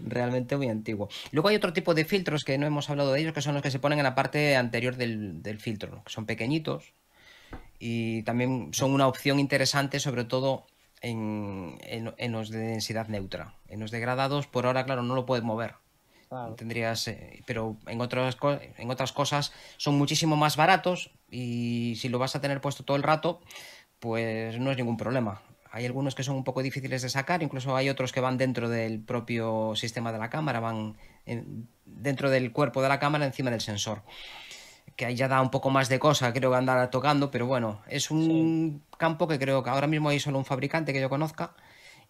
Realmente 0.00 0.56
muy 0.56 0.68
antiguo. 0.68 1.08
Luego 1.32 1.48
hay 1.48 1.56
otro 1.56 1.72
tipo 1.72 1.94
de 1.94 2.04
filtros 2.04 2.44
que 2.44 2.58
no 2.58 2.66
hemos 2.66 2.88
hablado 2.90 3.12
de 3.12 3.20
ellos, 3.20 3.32
que 3.32 3.42
son 3.42 3.54
los 3.54 3.62
que 3.62 3.70
se 3.70 3.78
ponen 3.78 3.98
en 3.98 4.04
la 4.04 4.14
parte 4.14 4.56
anterior 4.56 4.96
del, 4.96 5.58
filtro, 5.58 6.02
que 6.04 6.12
son 6.12 6.26
pequeñitos 6.26 6.94
y 7.82 8.22
también 8.24 8.72
son 8.72 8.92
una 8.92 9.08
opción 9.08 9.40
interesante, 9.40 9.98
sobre 9.98 10.24
todo 10.24 10.66
en, 11.00 11.78
en, 11.80 12.32
los 12.32 12.50
de 12.50 12.58
densidad 12.58 13.08
neutra. 13.08 13.54
En 13.68 13.80
los 13.80 13.90
degradados, 13.90 14.46
por 14.46 14.66
ahora, 14.66 14.84
claro, 14.84 15.02
no 15.02 15.14
lo 15.14 15.24
puedes 15.24 15.42
mover. 15.42 15.74
Tendrías, 16.56 17.08
eh, 17.08 17.42
pero 17.46 17.78
en, 17.86 18.00
otras, 18.00 18.36
en 18.76 18.90
otras 18.90 19.12
cosas 19.12 19.52
son 19.78 19.96
muchísimo 19.98 20.36
más 20.36 20.56
baratos 20.56 21.10
y 21.28 21.96
si 21.96 22.08
lo 22.08 22.20
vas 22.20 22.36
a 22.36 22.40
tener 22.40 22.60
puesto 22.60 22.84
todo 22.84 22.96
el 22.96 23.02
rato, 23.02 23.40
pues 23.98 24.56
no 24.60 24.70
es 24.70 24.76
ningún 24.76 24.98
problema. 24.98 25.42
Hay 25.72 25.86
algunos 25.86 26.14
que 26.14 26.22
son 26.22 26.36
un 26.36 26.44
poco 26.44 26.62
difíciles 26.62 27.02
de 27.02 27.08
sacar, 27.08 27.42
incluso 27.42 27.74
hay 27.74 27.88
otros 27.88 28.12
que 28.12 28.20
van 28.20 28.36
dentro 28.36 28.68
del 28.68 29.00
propio 29.00 29.74
sistema 29.74 30.12
de 30.12 30.18
la 30.18 30.30
cámara, 30.30 30.60
van 30.60 30.96
dentro 31.84 32.30
del 32.30 32.52
cuerpo 32.52 32.82
de 32.82 32.88
la 32.88 33.00
cámara 33.00 33.24
encima 33.24 33.50
del 33.50 33.60
sensor 33.60 34.02
que 34.96 35.06
ahí 35.06 35.14
ya 35.16 35.28
da 35.28 35.40
un 35.40 35.50
poco 35.50 35.70
más 35.70 35.88
de 35.88 35.98
cosa, 35.98 36.32
creo 36.32 36.50
que 36.50 36.56
andar 36.56 36.90
tocando, 36.90 37.30
pero 37.30 37.46
bueno, 37.46 37.80
es 37.88 38.10
un 38.10 38.82
campo 38.98 39.28
que 39.28 39.38
creo 39.38 39.62
que 39.62 39.70
ahora 39.70 39.86
mismo 39.86 40.08
hay 40.08 40.20
solo 40.20 40.38
un 40.38 40.44
fabricante 40.44 40.92
que 40.92 41.00
yo 41.00 41.08
conozca 41.08 41.54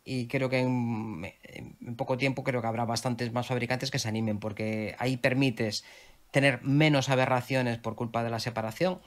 y 0.05 0.27
creo 0.29 0.49
que 0.49 0.59
en, 0.61 1.97
poco 1.97 2.17
tiempo 2.17 2.43
creo 2.43 2.61
que 2.61 2.67
habrá 2.67 2.85
bastantes 2.85 3.33
más 3.33 3.47
fabricantes 3.47 3.91
que 3.91 3.99
se 3.99 4.09
animen 4.09 4.39
porque 4.39 4.97
ahí 4.99 5.17
permites 5.17 5.85
tener 6.31 6.63
menos 6.63 7.09
aberraciones 7.09 7.79
por 7.79 7.97
culpa 7.97 8.23
de 8.25 8.31
la 8.31 8.41
separación, 8.41 9.01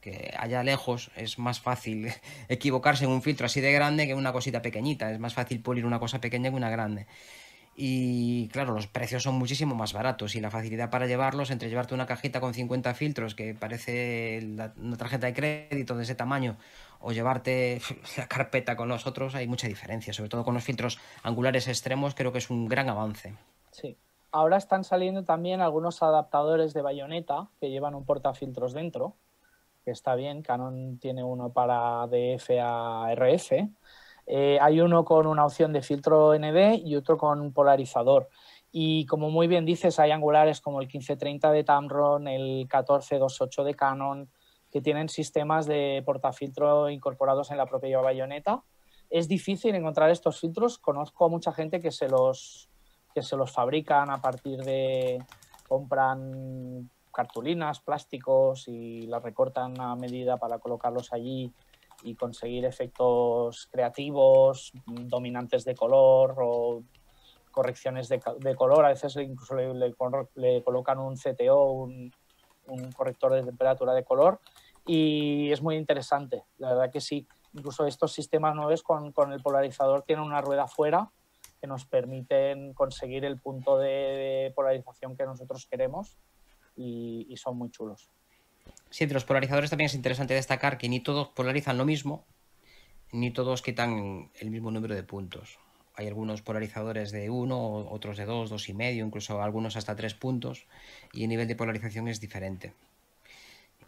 que 0.00 0.34
allá 0.38 0.62
lejos 0.62 1.10
es 1.16 1.38
más 1.38 1.60
fácil 1.60 2.12
equivocarse 2.48 3.04
en 3.04 3.10
un 3.10 3.22
filtro 3.22 3.46
así 3.46 3.60
de 3.60 3.72
grande 3.72 4.06
que 4.06 4.12
en 4.12 4.18
una 4.18 4.32
cosita 4.32 4.62
pequeñita, 4.62 5.10
es 5.12 5.18
más 5.18 5.34
fácil 5.34 5.60
pulir 5.60 5.84
una 5.84 5.98
cosa 5.98 6.20
pequeña 6.20 6.50
que 6.50 6.56
una 6.56 6.70
grande. 6.70 7.06
Y 7.78 8.48
claro, 8.48 8.72
los 8.72 8.86
precios 8.86 9.22
son 9.22 9.34
muchísimo 9.34 9.74
más 9.74 9.92
baratos 9.92 10.34
y 10.34 10.40
la 10.40 10.50
facilidad 10.50 10.88
para 10.88 11.06
llevarlos, 11.06 11.50
entre 11.50 11.68
llevarte 11.68 11.92
una 11.92 12.06
cajita 12.06 12.40
con 12.40 12.54
50 12.54 12.94
filtros 12.94 13.34
que 13.34 13.54
parece 13.54 14.40
una 14.78 14.96
tarjeta 14.96 15.26
de 15.26 15.34
crédito 15.34 15.94
de 15.94 16.04
ese 16.04 16.14
tamaño 16.14 16.56
o 17.00 17.12
llevarte 17.12 17.82
la 18.16 18.28
carpeta 18.28 18.76
con 18.76 18.88
los 18.88 19.06
otros, 19.06 19.34
hay 19.34 19.46
mucha 19.46 19.68
diferencia, 19.68 20.14
sobre 20.14 20.30
todo 20.30 20.42
con 20.42 20.54
los 20.54 20.64
filtros 20.64 20.98
angulares 21.22 21.68
extremos, 21.68 22.14
creo 22.14 22.32
que 22.32 22.38
es 22.38 22.48
un 22.48 22.66
gran 22.66 22.88
avance. 22.88 23.34
Sí. 23.72 23.98
Ahora 24.32 24.56
están 24.56 24.82
saliendo 24.82 25.24
también 25.24 25.60
algunos 25.60 26.02
adaptadores 26.02 26.72
de 26.72 26.80
bayoneta 26.80 27.48
que 27.60 27.68
llevan 27.68 27.94
un 27.94 28.06
portafiltros 28.06 28.72
dentro, 28.72 29.16
que 29.84 29.90
está 29.90 30.14
bien. 30.14 30.42
Canon 30.42 30.98
tiene 30.98 31.22
uno 31.22 31.52
para 31.52 32.06
DF 32.06 32.50
a 32.60 33.14
RF 33.14 33.52
eh, 34.26 34.58
hay 34.60 34.80
uno 34.80 35.04
con 35.04 35.26
una 35.26 35.44
opción 35.44 35.72
de 35.72 35.82
filtro 35.82 36.36
ND 36.36 36.80
y 36.84 36.96
otro 36.96 37.16
con 37.16 37.52
polarizador. 37.52 38.28
Y 38.72 39.06
como 39.06 39.30
muy 39.30 39.46
bien 39.46 39.64
dices, 39.64 39.98
hay 39.98 40.10
angulares 40.10 40.60
como 40.60 40.80
el 40.80 40.86
1530 40.86 41.50
de 41.52 41.64
Tamron, 41.64 42.28
el 42.28 42.42
1428 42.42 43.64
de 43.64 43.74
Canon, 43.74 44.30
que 44.70 44.80
tienen 44.82 45.08
sistemas 45.08 45.66
de 45.66 46.02
portafiltro 46.04 46.90
incorporados 46.90 47.50
en 47.50 47.56
la 47.56 47.66
propia 47.66 48.00
bayoneta. 48.00 48.62
Es 49.08 49.28
difícil 49.28 49.74
encontrar 49.74 50.10
estos 50.10 50.40
filtros. 50.40 50.78
Conozco 50.78 51.24
a 51.24 51.28
mucha 51.28 51.52
gente 51.52 51.80
que 51.80 51.92
se 51.92 52.08
los, 52.08 52.68
que 53.14 53.22
se 53.22 53.36
los 53.36 53.52
fabrican 53.52 54.10
a 54.10 54.20
partir 54.20 54.62
de... 54.62 55.24
compran 55.68 56.90
cartulinas, 57.14 57.80
plásticos 57.80 58.68
y 58.68 59.06
las 59.06 59.22
recortan 59.22 59.80
a 59.80 59.96
medida 59.96 60.36
para 60.36 60.58
colocarlos 60.58 61.14
allí 61.14 61.50
y 62.02 62.14
conseguir 62.14 62.64
efectos 62.64 63.68
creativos, 63.70 64.72
dominantes 64.86 65.64
de 65.64 65.74
color 65.74 66.36
o 66.38 66.82
correcciones 67.50 68.08
de, 68.08 68.20
color. 68.54 68.84
A 68.84 68.88
veces 68.88 69.16
incluso 69.16 69.54
le, 69.54 69.94
colocan 70.62 70.98
un 70.98 71.16
CTO, 71.16 71.70
un, 71.70 72.12
corrector 72.96 73.32
de 73.32 73.44
temperatura 73.44 73.94
de 73.94 74.04
color 74.04 74.40
y 74.84 75.50
es 75.52 75.62
muy 75.62 75.76
interesante. 75.76 76.44
La 76.58 76.70
verdad 76.70 76.90
que 76.90 77.00
sí. 77.00 77.26
Incluso 77.54 77.86
estos 77.86 78.12
sistemas 78.12 78.54
nuevos 78.54 78.82
con, 78.82 79.32
el 79.32 79.42
polarizador 79.42 80.02
tienen 80.02 80.24
una 80.24 80.42
rueda 80.42 80.64
afuera 80.64 81.10
que 81.60 81.66
nos 81.66 81.86
permiten 81.86 82.74
conseguir 82.74 83.24
el 83.24 83.38
punto 83.40 83.78
de, 83.78 84.52
polarización 84.54 85.16
que 85.16 85.24
nosotros 85.24 85.66
queremos 85.66 86.18
y 86.76 87.34
son 87.38 87.56
muy 87.56 87.70
chulos. 87.70 88.10
Sí, 88.90 89.04
entre 89.04 89.14
los 89.14 89.24
polarizadores 89.24 89.70
también 89.70 89.86
es 89.86 89.94
interesante 89.94 90.34
destacar 90.34 90.78
que 90.78 90.88
ni 90.88 91.00
todos 91.00 91.28
polarizan 91.28 91.78
lo 91.78 91.84
mismo, 91.84 92.24
ni 93.12 93.30
todos 93.30 93.62
quitan 93.62 94.30
el 94.40 94.50
mismo 94.50 94.70
número 94.70 94.94
de 94.94 95.02
puntos. 95.02 95.58
Hay 95.94 96.06
algunos 96.06 96.42
polarizadores 96.42 97.10
de 97.10 97.30
1, 97.30 97.88
otros 97.90 98.16
de 98.16 98.26
2, 98.26 98.50
2,5, 98.50 98.68
y 98.68 98.74
medio, 98.74 99.06
incluso 99.06 99.42
algunos 99.42 99.76
hasta 99.76 99.96
3 99.96 100.14
puntos, 100.14 100.66
y 101.12 101.22
el 101.22 101.28
nivel 101.28 101.48
de 101.48 101.56
polarización 101.56 102.08
es 102.08 102.20
diferente 102.20 102.74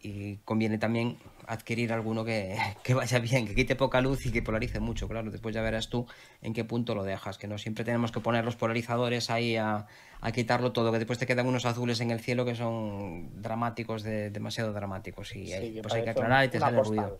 y 0.01 0.37
conviene 0.45 0.77
también 0.77 1.17
adquirir 1.47 1.91
alguno 1.91 2.23
que, 2.25 2.57
vaya 2.93 3.19
bien, 3.19 3.47
que 3.47 3.55
quite 3.55 3.75
poca 3.75 4.01
luz 4.01 4.25
y 4.25 4.31
que 4.31 4.41
polarice 4.41 4.79
mucho, 4.79 5.07
claro, 5.07 5.31
después 5.31 5.53
ya 5.53 5.61
verás 5.61 5.89
tú 5.89 6.07
en 6.41 6.53
qué 6.53 6.63
punto 6.63 6.95
lo 6.95 7.03
dejas, 7.03 7.37
que 7.37 7.47
no 7.47 7.57
siempre 7.57 7.83
tenemos 7.83 8.11
que 8.11 8.19
poner 8.19 8.45
los 8.45 8.55
polarizadores 8.55 9.29
ahí 9.29 9.55
a, 9.55 9.87
quitarlo 10.33 10.71
todo, 10.71 10.91
que 10.91 10.99
después 10.99 11.17
te 11.17 11.25
quedan 11.25 11.47
unos 11.47 11.65
azules 11.65 11.99
en 12.01 12.11
el 12.11 12.19
cielo 12.19 12.45
que 12.45 12.55
son 12.55 13.41
dramáticos, 13.41 14.03
de, 14.03 14.29
demasiado 14.29 14.73
dramáticos 14.73 15.35
y 15.35 15.79
pues 15.81 15.93
hay 15.93 16.03
que 16.03 16.09
aclarar 16.09 16.45
y 16.45 16.49
te 16.49 16.59
sale 16.59 16.81
ruido. 16.81 17.17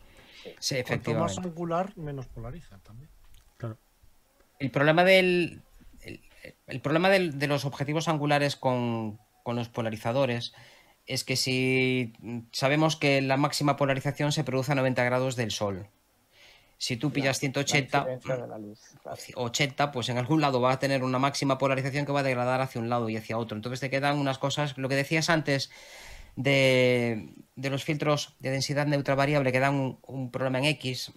Sí, 0.59 0.75
efectivamente. 0.75 1.11
Cuanto 1.11 1.41
más 1.41 1.45
angular, 1.45 1.97
menos 1.97 2.27
polariza 2.27 2.77
también. 2.79 3.09
Claro. 3.57 3.77
El 4.59 4.71
problema 4.71 5.03
del... 5.03 5.61
El, 6.67 6.79
problema 6.79 7.09
de 7.09 7.47
los 7.47 7.65
objetivos 7.65 8.07
angulares 8.07 8.55
con, 8.55 9.19
con 9.43 9.55
los 9.55 9.67
polarizadores 9.67 10.53
es 11.09 11.23
que 11.23 11.35
si 11.35 12.13
sabemos 12.51 12.95
que 12.95 13.21
la 13.21 13.35
máxima 13.35 13.75
polarización 13.75 14.31
se 14.31 14.43
produce 14.43 14.71
a 14.71 14.75
90 14.75 15.03
grados 15.03 15.35
del 15.35 15.49
sol. 15.49 15.87
Si 16.77 16.97
tú 16.97 17.11
pillas 17.11 17.39
180, 17.39 18.07
80, 19.33 19.91
pues 19.91 20.09
en 20.09 20.19
algún 20.19 20.39
lado 20.39 20.61
va 20.61 20.71
a 20.71 20.79
tener 20.79 21.03
una 21.03 21.17
máxima 21.17 21.57
polarización 21.57 22.05
que 22.05 22.11
va 22.11 22.19
a 22.19 22.23
degradar 22.23 22.61
hacia 22.61 22.79
un 22.79 22.89
lado 22.89 23.09
y 23.09 23.17
hacia 23.17 23.39
otro. 23.39 23.57
Entonces 23.57 23.79
te 23.79 23.89
quedan 23.89 24.19
unas 24.19 24.37
cosas, 24.37 24.77
lo 24.77 24.87
que 24.87 24.95
decías 24.95 25.31
antes 25.31 25.71
de, 26.35 27.33
los 27.55 27.83
filtros 27.83 28.35
de 28.39 28.51
densidad 28.51 28.85
neutra 28.85 29.15
variable 29.15 29.51
que 29.51 29.59
dan 29.59 29.97
un 30.03 30.31
problema 30.31 30.59
en 30.59 30.65
X, 30.65 31.11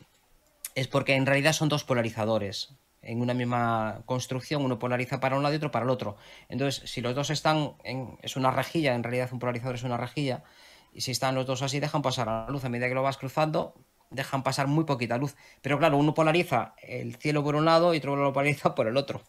es 0.74 0.88
porque 0.88 1.14
en 1.16 1.26
realidad 1.26 1.52
son 1.52 1.68
dos 1.68 1.84
polarizadores 1.84 2.74
en 3.02 3.20
una 3.20 3.34
misma 3.34 4.02
construcción, 4.06 4.64
uno 4.64 4.78
polariza 4.78 5.20
para 5.20 5.36
un 5.36 5.42
lado 5.42 5.54
y 5.54 5.56
otro 5.56 5.70
para 5.70 5.84
el 5.84 5.90
otro. 5.90 6.16
Entonces, 6.48 6.88
si 6.88 7.00
los 7.00 7.14
dos 7.14 7.30
están 7.30 7.74
en, 7.84 8.18
es 8.22 8.36
una 8.36 8.50
rejilla, 8.50 8.94
en 8.94 9.02
realidad 9.02 9.28
un 9.32 9.38
polarizador 9.38 9.74
es 9.74 9.82
una 9.82 9.96
rejilla, 9.96 10.44
y 10.92 11.00
si 11.00 11.10
están 11.10 11.34
los 11.34 11.46
dos 11.46 11.62
así, 11.62 11.80
dejan 11.80 12.02
pasar 12.02 12.26
la 12.26 12.46
luz. 12.48 12.64
A 12.64 12.68
medida 12.68 12.88
que 12.88 12.94
lo 12.94 13.02
vas 13.02 13.16
cruzando, 13.16 13.74
dejan 14.10 14.42
pasar 14.42 14.66
muy 14.66 14.84
poquita 14.84 15.16
luz. 15.16 15.34
Pero 15.62 15.78
claro, 15.78 15.96
uno 15.96 16.14
polariza 16.14 16.74
el 16.82 17.16
cielo 17.16 17.42
por 17.42 17.54
un 17.54 17.64
lado 17.64 17.94
y 17.94 17.98
otro 17.98 18.14
lo 18.16 18.32
polariza 18.32 18.74
por 18.74 18.86
el 18.86 18.96
otro. 18.96 19.22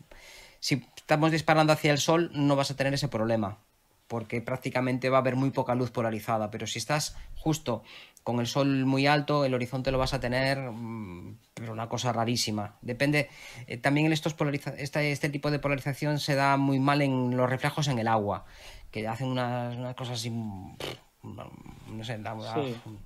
Si 0.59 0.85
estamos 0.95 1.31
disparando 1.31 1.73
hacia 1.73 1.91
el 1.91 1.99
sol, 1.99 2.31
no 2.33 2.55
vas 2.55 2.71
a 2.71 2.75
tener 2.75 2.93
ese 2.93 3.07
problema 3.07 3.59
porque 4.07 4.41
prácticamente 4.41 5.09
va 5.09 5.17
a 5.17 5.21
haber 5.21 5.35
muy 5.35 5.51
poca 5.51 5.75
luz 5.75 5.91
polarizada, 5.91 6.51
pero 6.51 6.67
si 6.67 6.79
estás 6.79 7.15
justo 7.35 7.83
con 8.23 8.39
el 8.39 8.47
sol 8.47 8.85
muy 8.85 9.05
alto, 9.05 9.43
el 9.45 9.53
horizonte 9.53 9.91
lo 9.91 9.97
vas 9.97 10.13
a 10.13 10.19
tener, 10.19 10.57
mm, 10.59 11.37
pero 11.53 11.73
una 11.73 11.89
cosa 11.89 12.13
rarísima. 12.13 12.75
Depende, 12.81 13.29
eh, 13.67 13.77
también 13.77 14.11
estos 14.11 14.35
este, 14.77 15.11
este, 15.11 15.29
tipo 15.29 15.51
de 15.51 15.59
polarización 15.59 16.19
se 16.19 16.35
da 16.35 16.57
muy 16.57 16.79
mal 16.79 17.01
en 17.01 17.35
los 17.35 17.49
reflejos 17.49 17.87
en 17.87 17.99
el 17.99 18.07
agua, 18.07 18.45
que 18.91 19.07
hacen 19.07 19.27
unas, 19.27 19.95
cosas 19.95 20.19
así, 20.19 20.29
mm, 20.29 20.75
no 21.23 22.03
sé, 22.03 22.19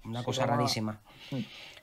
una, 0.03 0.23
cosa 0.23 0.45
rarísima. 0.45 1.01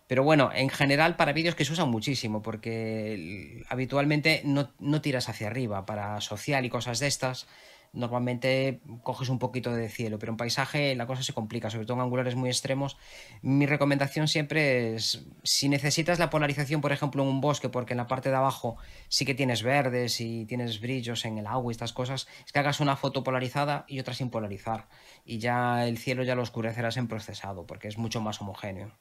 Pero 0.07 0.23
bueno, 0.23 0.51
en 0.55 0.69
general 0.69 1.17
para 1.17 1.33
vídeos 1.33 1.55
que 1.55 1.65
se 1.65 1.73
usan 1.73 1.89
muchísimo, 1.89 2.43
porque 2.43 3.65
habitualmente 3.69 4.43
no, 4.45 4.71
no 4.79 5.01
tiras 5.01 5.29
hacia 5.29 5.47
arriba, 5.47 5.87
para 5.87 6.21
social 6.21 6.65
y 6.65 6.69
cosas 6.69 7.01
de 7.01 7.07
estas 7.07 7.47
normalmente 7.95 8.81
coges 9.03 9.29
un 9.29 9.39
poquito 9.39 9.73
de 9.73 9.89
cielo, 9.89 10.19
pero 10.19 10.33
en 10.33 10.37
paisaje 10.37 10.95
la 10.95 11.07
cosa 11.07 11.23
se 11.23 11.33
complica, 11.33 11.71
sobre 11.71 11.87
todo 11.87 11.97
en 11.97 12.03
angulares 12.03 12.35
muy 12.35 12.51
extremos. 12.51 12.97
Mi 13.41 13.67
recomendación 13.67 14.29
siempre 14.29 14.95
es, 14.95 15.25
si 15.43 15.69
necesitas 15.69 16.19
la 16.19 16.31
polarización, 16.31 16.81
por 16.81 16.93
ejemplo, 16.93 17.23
en 17.23 17.29
un 17.29 17.41
bosque, 17.41 17.69
porque 17.69 17.95
en 17.95 17.99
la 17.99 18.07
parte 18.07 18.31
de 18.31 18.37
abajo 18.37 18.77
sí 19.09 19.25
que 19.25 19.35
tienes 19.35 19.63
verdes 19.63 20.21
y 20.21 20.45
tienes 20.47 20.81
brillos 20.81 21.25
en 21.25 21.39
el 21.39 21.47
agua 21.47 21.71
y 21.71 21.75
estas 21.75 21.93
cosas, 21.93 22.27
es 22.45 22.53
que 22.53 22.59
hagas 22.59 22.81
una 22.81 22.97
foto 22.97 23.23
polarizada 23.23 23.85
y 23.89 24.01
otra 24.01 24.15
sin 24.15 24.31
polarizar. 24.31 24.89
Y 25.25 25.39
ya 25.39 25.87
el 25.87 25.99
cielo 25.99 26.23
ya 26.25 26.35
lo 26.35 26.43
oscurecerás 26.43 26.97
en 26.97 27.09
procesado, 27.09 27.67
porque 27.67 27.89
es 27.89 27.99
mucho 27.99 28.21
más 28.21 28.41
homogéneo. 28.41 28.93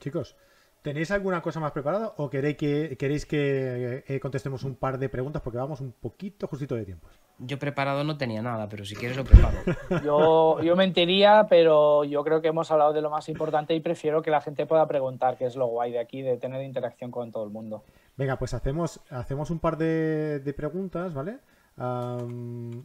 Chicos, 0.00 0.36
¿Tenéis 0.82 1.12
alguna 1.12 1.40
cosa 1.42 1.60
más 1.60 1.70
preparada 1.70 2.12
o 2.16 2.28
queréis 2.28 2.56
que, 2.56 2.96
queréis 2.98 3.24
que 3.24 4.02
eh, 4.08 4.18
contestemos 4.18 4.64
un 4.64 4.74
par 4.74 4.98
de 4.98 5.08
preguntas 5.08 5.40
porque 5.40 5.58
vamos 5.58 5.80
un 5.80 5.92
poquito 5.92 6.48
justito 6.48 6.74
de 6.74 6.84
tiempo? 6.84 7.06
Yo 7.38 7.56
preparado 7.56 8.02
no 8.02 8.18
tenía 8.18 8.42
nada, 8.42 8.68
pero 8.68 8.84
si 8.84 8.96
quieres 8.96 9.16
lo 9.16 9.22
preparo. 9.22 9.58
Yo, 10.04 10.60
yo 10.60 10.76
mentiría, 10.76 11.46
pero 11.48 12.04
yo 12.04 12.22
creo 12.24 12.40
que 12.40 12.48
hemos 12.48 12.70
hablado 12.70 12.92
de 12.92 13.00
lo 13.00 13.10
más 13.10 13.28
importante 13.28 13.74
y 13.74 13.80
prefiero 13.80 14.22
que 14.22 14.30
la 14.30 14.40
gente 14.40 14.66
pueda 14.66 14.86
preguntar, 14.86 15.36
que 15.36 15.46
es 15.46 15.56
lo 15.56 15.66
guay 15.66 15.92
de 15.92 16.00
aquí, 16.00 16.22
de 16.22 16.36
tener 16.36 16.62
interacción 16.62 17.10
con 17.10 17.30
todo 17.30 17.44
el 17.44 17.50
mundo. 17.50 17.84
Venga, 18.16 18.36
pues 18.36 18.52
hacemos, 18.52 19.00
hacemos 19.10 19.50
un 19.50 19.60
par 19.60 19.76
de, 19.76 20.54
preguntas, 20.56 21.14
¿vale? 21.14 21.38
vamos 21.76 22.84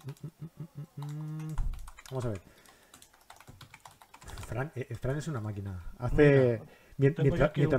a 2.25 2.29
ver. 2.29 2.41
Fran, 4.47 4.71
eh, 4.75 4.95
Fran, 4.95 5.17
es 5.17 5.27
una 5.27 5.41
máquina. 5.41 5.83
Hace... 5.99 6.61
Mientras, 6.97 7.27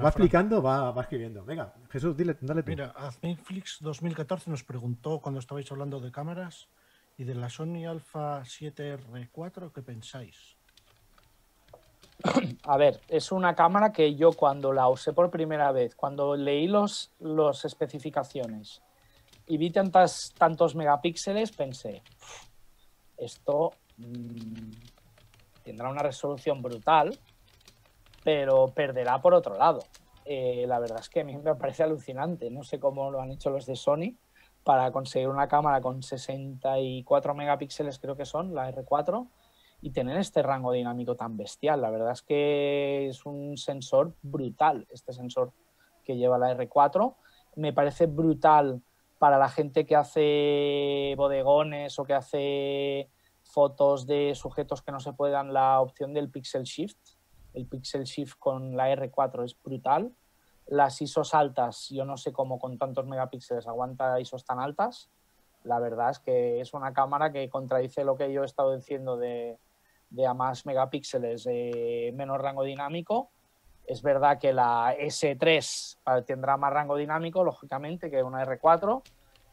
va 0.03 0.09
explicando, 0.09 0.63
va, 0.63 0.95
escribiendo. 1.01 1.45
Venga, 1.45 1.75
Jesús, 1.91 2.17
dile, 2.17 2.37
dale 2.41 2.63
tú. 2.63 2.71
Mira, 2.71 2.93
Azmiflix 2.97 3.79
2014 3.81 4.49
nos 4.49 4.63
preguntó 4.63 5.21
cuando 5.21 5.41
estabais 5.41 5.71
hablando 5.73 5.99
de 5.99 6.13
cámaras 6.13 6.69
y 7.17 7.25
de 7.25 7.35
la 7.35 7.51
Sony 7.51 7.85
Alpha 7.89 8.43
7R4, 8.43 9.73
¿qué 9.73 9.83
pensáis? 9.83 10.57
A 12.63 12.77
ver, 12.77 13.01
es 13.09 13.33
una 13.33 13.55
cámara 13.55 13.93
que 13.93 14.15
yo 14.15 14.33
cuando 14.33 14.73
la 14.73 14.89
usé 14.89 15.13
por 15.13 15.31
primera 15.31 15.73
vez, 15.73 15.97
cuando 15.97 16.37
leí 16.37 16.69
los, 16.69 17.13
los 17.19 17.65
especificaciones 17.65 18.83
y 19.49 19.57
vi 19.57 19.71
tantas, 19.71 20.33
tantos 20.37 20.75
megapíxeles, 20.75 21.53
pensé, 21.53 22.03
esto 23.17 23.73
mm, 23.97 24.71
tendrá 25.65 25.89
una 25.89 26.03
resolución 26.03 26.63
brutal, 26.63 27.19
pero 28.29 28.69
perderá 28.75 29.23
por 29.23 29.33
otro 29.33 29.57
lado. 29.57 29.81
Eh, 30.27 30.67
la 30.69 30.79
verdad 30.79 31.01
es 31.01 31.09
que 31.09 31.21
a 31.21 31.25
mí 31.25 31.35
me 31.39 31.55
parece 31.55 31.83
alucinante. 31.83 32.51
No 32.51 32.63
sé 32.63 32.79
cómo 32.79 33.11
lo 33.11 33.23
han 33.23 33.31
hecho 33.31 33.49
los 33.49 33.65
de 33.65 33.75
Sony 33.75 34.19
para 34.65 34.93
conseguir 34.93 35.31
una 35.31 35.49
cámara 35.49 35.81
con 35.81 36.03
64 36.03 37.35
megapíxeles, 37.35 37.99
creo 37.99 38.19
que 38.19 38.27
son, 38.27 38.55
la 38.55 38.71
R4, 38.71 39.27
y 39.81 39.93
tener 39.93 40.19
este 40.19 40.43
rango 40.43 40.73
dinámico 40.73 41.17
tan 41.17 41.39
bestial. 41.39 41.81
La 41.81 41.89
verdad 41.89 42.13
es 42.13 42.21
que 42.21 43.09
es 43.09 43.25
un 43.25 43.57
sensor 43.57 44.13
brutal, 44.21 44.87
este 44.91 45.15
sensor 45.15 45.55
que 46.05 46.19
lleva 46.19 46.37
la 46.37 46.55
R4. 46.55 47.15
Me 47.57 47.73
parece 47.73 48.05
brutal 48.05 48.83
para 49.19 49.39
la 49.39 49.49
gente 49.49 49.87
que 49.87 49.97
hace 49.97 51.15
bodegones 51.17 51.99
o 51.99 52.05
que 52.05 52.13
hace 52.13 53.09
fotos 53.43 54.07
de 54.07 54.35
sujetos 54.35 54.83
que 54.83 54.93
no 54.93 55.01
se 55.01 55.15
puedan 55.15 55.55
la 55.55 55.81
opción 55.81 56.13
del 56.13 56.31
pixel 56.31 56.65
shift. 56.65 57.08
El 57.59 57.67
pixel 57.67 58.05
shift 58.05 58.39
con 58.39 58.77
la 58.77 58.89
R4 58.95 59.45
es 59.45 59.61
brutal. 59.61 60.13
Las 60.69 61.03
ISOs 61.03 61.35
altas, 61.35 61.89
yo 61.89 62.05
no 62.05 62.17
sé 62.17 62.33
cómo 62.33 62.61
con 62.61 62.79
tantos 62.79 63.05
megapíxeles 63.05 63.67
aguanta 63.67 64.21
ISOs 64.21 64.45
tan 64.45 64.61
altas. 64.61 65.11
La 65.65 65.81
verdad 65.81 66.11
es 66.11 66.21
que 66.21 66.61
es 66.61 66.73
una 66.73 66.93
cámara 66.93 67.33
que 67.33 67.49
contradice 67.51 68.05
lo 68.05 68.17
que 68.17 68.33
yo 68.33 68.43
he 68.43 68.47
estado 68.47 68.77
diciendo 68.77 69.17
de, 69.17 69.59
de 70.11 70.27
a 70.27 70.35
más 70.35 70.67
megapíxeles, 70.67 71.43
de 71.43 72.13
menos 72.15 72.39
rango 72.39 72.63
dinámico. 72.63 73.31
Es 73.87 74.03
verdad 74.03 74.39
que 74.39 74.53
la 74.53 74.95
S3 74.97 76.25
tendrá 76.27 76.57
más 76.57 76.73
rango 76.73 76.97
dinámico, 76.97 77.43
lógicamente, 77.43 78.09
que 78.09 78.23
una 78.23 78.45
R4, 78.45 79.03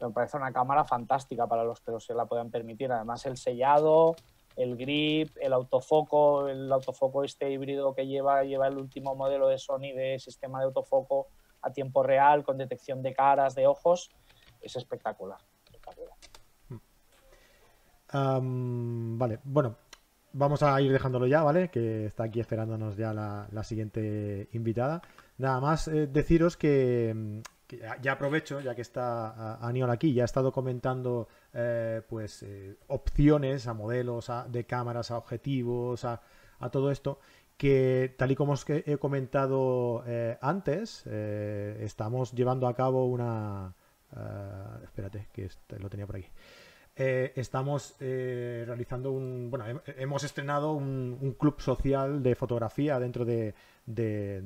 me 0.00 0.10
parece 0.10 0.36
una 0.36 0.52
cámara 0.52 0.84
fantástica 0.84 1.48
para 1.48 1.64
los 1.64 1.80
que 1.80 1.98
se 1.98 2.14
la 2.14 2.26
puedan 2.26 2.50
permitir. 2.50 2.92
Además, 2.92 3.26
el 3.26 3.36
sellado, 3.36 4.14
el 4.56 4.76
grip, 4.76 5.36
el 5.40 5.52
autofoco, 5.52 6.48
el 6.48 6.72
autofoco 6.72 7.22
este 7.24 7.50
híbrido 7.50 7.94
que 7.94 8.06
lleva, 8.06 8.42
lleva 8.42 8.66
el 8.66 8.78
último 8.78 9.14
modelo 9.14 9.48
de 9.48 9.58
Sony 9.58 9.92
de 9.94 10.18
sistema 10.18 10.58
de 10.60 10.66
autofoco 10.66 11.28
a 11.62 11.72
tiempo 11.72 12.02
real, 12.02 12.44
con 12.44 12.56
detección 12.56 13.02
de 13.02 13.14
caras, 13.14 13.54
de 13.54 13.66
ojos, 13.66 14.10
es 14.60 14.76
espectacular. 14.76 15.38
vale, 18.12 19.38
bueno, 19.44 19.76
vamos 20.32 20.62
a 20.62 20.80
ir 20.80 20.92
dejándolo 20.92 21.26
ya, 21.26 21.42
¿vale? 21.42 21.68
Que 21.68 22.06
está 22.06 22.24
aquí 22.24 22.40
esperándonos 22.40 22.96
ya 22.96 23.12
la, 23.12 23.64
siguiente 23.64 24.48
invitada. 24.52 25.02
Nada 25.38 25.60
más 25.60 25.88
eh, 25.88 26.06
deciros 26.06 26.56
que, 26.56 27.42
ya 28.00 28.12
aprovecho, 28.12 28.60
ya 28.60 28.74
que 28.74 28.82
está 28.82 29.56
Aniol 29.56 29.90
aquí, 29.90 30.14
ya 30.14 30.22
ha 30.22 30.24
estado 30.24 30.52
comentando 30.52 31.28
eh, 31.58 32.02
pues 32.06 32.42
eh, 32.42 32.76
opciones 32.88 33.66
a 33.66 33.72
modelos 33.72 34.30
de 34.48 34.66
cámaras, 34.66 35.10
a 35.10 35.16
objetivos, 35.16 36.04
a, 36.04 36.20
todo 36.70 36.90
esto, 36.90 37.18
que 37.56 38.14
tal 38.18 38.30
y 38.30 38.36
como 38.36 38.52
os 38.52 38.66
he 38.68 38.98
comentado 38.98 40.04
eh, 40.06 40.36
antes, 40.42 41.06
estamos 41.06 42.32
llevando 42.32 42.68
a 42.68 42.74
cabo 42.74 43.06
una... 43.06 43.74
espérate, 44.84 45.28
que 45.32 45.48
lo 45.78 45.88
tenía 45.88 46.06
por 46.06 46.16
aquí. 46.16 46.28
estamos 46.94 47.96
realizando 47.98 49.12
un. 49.12 49.48
Bueno, 49.50 49.80
hemos 49.96 50.24
estrenado 50.24 50.74
un, 50.74 51.36
club 51.38 51.60
social 51.62 52.22
de 52.22 52.34
fotografía 52.34 52.98
dentro 53.00 53.24
de, 53.24 53.54
de, 53.86 54.42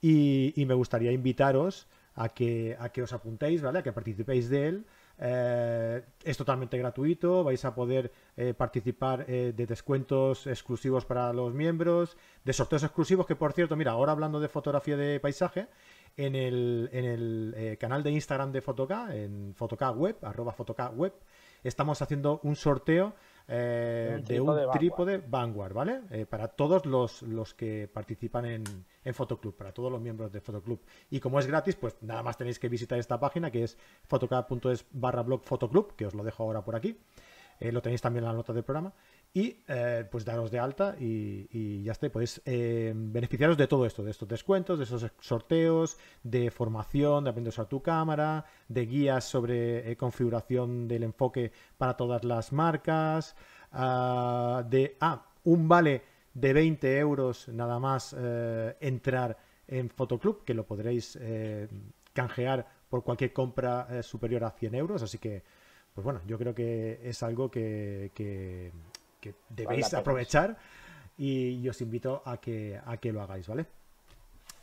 y, 0.00 0.64
me 0.66 0.74
gustaría 0.74 1.12
invitaros 1.12 1.88
a 2.14 2.30
que, 2.30 2.76
a 2.80 2.88
que 2.88 3.02
os 3.02 3.12
apuntéis, 3.12 3.60
¿vale? 3.60 3.80
A 3.80 3.82
que 3.82 3.92
participéis 3.92 4.48
de 4.48 4.68
él. 4.68 4.86
Eh, 5.22 6.02
es 6.24 6.36
totalmente 6.38 6.78
gratuito, 6.78 7.44
vais 7.44 7.62
a 7.66 7.74
poder 7.74 8.10
eh, 8.38 8.54
participar 8.54 9.26
eh, 9.28 9.52
de 9.54 9.66
descuentos 9.66 10.46
exclusivos 10.46 11.04
para 11.04 11.30
los 11.34 11.52
miembros, 11.52 12.16
de 12.42 12.52
sorteos 12.54 12.84
exclusivos 12.84 13.26
que 13.26 13.36
por 13.36 13.52
cierto, 13.52 13.76
mira, 13.76 13.92
ahora 13.92 14.12
hablando 14.12 14.40
de 14.40 14.48
fotografía 14.48 14.96
de 14.96 15.20
paisaje, 15.20 15.68
en 16.16 16.34
el, 16.34 16.88
en 16.92 17.04
el 17.04 17.78
canal 17.78 18.02
de 18.02 18.10
Instagram 18.12 18.50
de 18.50 18.62
Fotoca, 18.62 19.14
en 19.14 19.54
Fotoca 19.54 19.90
Web, 19.90 20.16
arroba 20.22 20.52
Fotoca 20.52 20.88
Web, 20.88 21.12
estamos 21.62 22.00
haciendo 22.00 22.40
un 22.42 22.56
sorteo 22.56 23.14
eh, 23.52 24.22
de 24.24 24.40
un 24.40 24.70
trípode 24.72 25.18
Vanguard, 25.18 25.74
¿vale? 25.74 26.02
Eh, 26.10 26.24
para 26.24 26.46
todos 26.48 26.86
los, 26.86 27.22
los 27.22 27.52
que 27.52 27.90
participan 27.92 28.46
en, 28.46 28.64
en, 29.04 29.14
Fotoclub, 29.14 29.56
para 29.56 29.72
todos 29.72 29.90
los 29.90 30.00
miembros 30.00 30.30
de 30.30 30.40
Fotoclub. 30.40 30.80
Y 31.10 31.18
como 31.18 31.40
es 31.40 31.46
gratis, 31.46 31.74
pues 31.74 31.96
nada 32.00 32.22
más 32.22 32.36
tenéis 32.36 32.60
que 32.60 32.68
visitar 32.68 32.98
esta 32.98 33.18
página 33.18 33.50
que 33.50 33.64
es 33.64 33.76
fotoclub.es 34.06 34.86
barra 34.92 35.22
blog 35.22 35.42
Fotoclub, 35.42 35.96
que 35.96 36.06
os 36.06 36.14
lo 36.14 36.22
dejo 36.22 36.44
ahora 36.44 36.62
por 36.62 36.76
aquí. 36.76 36.96
Eh, 37.60 37.72
lo 37.72 37.82
tenéis 37.82 38.00
también 38.00 38.24
en 38.24 38.30
la 38.30 38.36
nota 38.36 38.52
del 38.52 38.64
programa. 38.64 38.92
Y 39.32 39.58
pues 40.10 40.24
daros 40.24 40.50
de 40.50 40.58
alta 40.58 40.96
y, 40.98 41.82
ya 41.84 41.92
está. 41.92 42.10
Podéis 42.10 42.42
beneficiaros 42.44 43.56
de 43.56 43.68
todo 43.68 43.86
esto, 43.86 44.02
de 44.02 44.10
estos 44.10 44.28
descuentos, 44.28 44.78
de 44.78 44.84
esos 44.84 45.06
sorteos, 45.20 45.98
de 46.24 46.50
formación, 46.50 47.22
de 47.22 47.30
aprender 47.30 47.50
a 47.50 47.54
usar 47.54 47.66
tu 47.66 47.80
cámara, 47.80 48.44
de 48.66 48.86
guías 48.86 49.24
sobre 49.24 49.96
configuración 49.96 50.88
del 50.88 51.04
enfoque 51.04 51.52
para 51.78 51.96
todas 51.96 52.24
las 52.24 52.52
marcas, 52.52 53.36
ah, 53.72 54.64
de 54.68 54.96
ah, 55.00 55.26
un 55.44 55.68
vale 55.68 56.02
de 56.34 56.52
20 56.52 56.98
euros 56.98 57.48
nada 57.48 57.78
más 57.78 58.14
eh, 58.18 58.76
entrar 58.80 59.36
en 59.66 59.88
Fotoclub, 59.90 60.44
que 60.44 60.54
lo 60.54 60.66
podréis 60.66 61.16
eh, 61.20 61.68
canjear 62.12 62.66
por 62.88 63.04
cualquier 63.04 63.32
compra 63.32 63.86
eh, 63.90 64.02
superior 64.02 64.44
a 64.44 64.50
100 64.50 64.74
euros. 64.74 65.02
Así 65.02 65.18
que, 65.18 65.42
pues 65.94 66.04
bueno, 66.04 66.20
yo 66.26 66.38
creo 66.38 66.54
que 66.54 67.00
es 67.02 67.22
algo 67.22 67.50
que, 67.50 68.72
debéis 69.48 69.92
aprovechar 69.94 70.56
y, 71.16 71.68
os 71.68 71.80
invito 71.80 72.22
a 72.24 72.38
que, 72.38 72.80
a 72.84 72.96
que 72.96 73.12
lo 73.12 73.22
hagáis, 73.22 73.46
¿vale? 73.46 73.66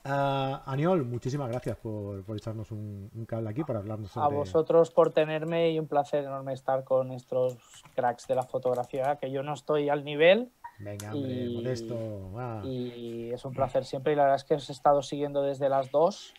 Uh, 0.07 0.59
Aniol, 0.65 1.03
muchísimas 1.03 1.49
gracias 1.49 1.75
por, 1.77 2.23
echarnos 2.35 2.71
un, 2.71 3.25
cable 3.27 3.49
aquí 3.49 3.63
para 3.63 3.79
hablarnos 3.79 4.09
sobre... 4.11 4.25
A 4.25 4.29
vosotros 4.29 4.89
por 4.89 5.11
tenerme 5.11 5.71
y 5.71 5.79
un 5.79 5.87
placer 5.87 6.23
enorme 6.23 6.53
estar 6.53 6.85
con 6.85 7.11
estos 7.11 7.57
cracks 7.93 8.25
de 8.25 8.35
la 8.35 8.43
fotografía, 8.43 9.17
que 9.17 9.29
yo 9.31 9.43
no 9.43 9.53
estoy 9.53 9.89
al 9.89 10.05
nivel. 10.05 10.49
Venga, 10.79 11.13
hombre, 11.13 11.49
modesto. 11.49 12.31
Y 12.63 13.31
es 13.31 13.43
un 13.43 13.53
placer 13.53 13.83
siempre 13.83 14.13
y 14.13 14.15
la 14.15 14.23
verdad 14.23 14.37
es 14.37 14.43
que 14.45 14.55
os 14.55 14.69
he 14.69 14.71
estado 14.71 15.01
siguiendo 15.01 15.41
desde 15.41 15.67
las 15.67 15.91
dos 15.91 16.33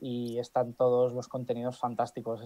y 0.00 0.38
están 0.38 0.72
todos 0.72 1.12
los 1.12 1.28
contenidos 1.28 1.78
fantásticos. 1.78 2.42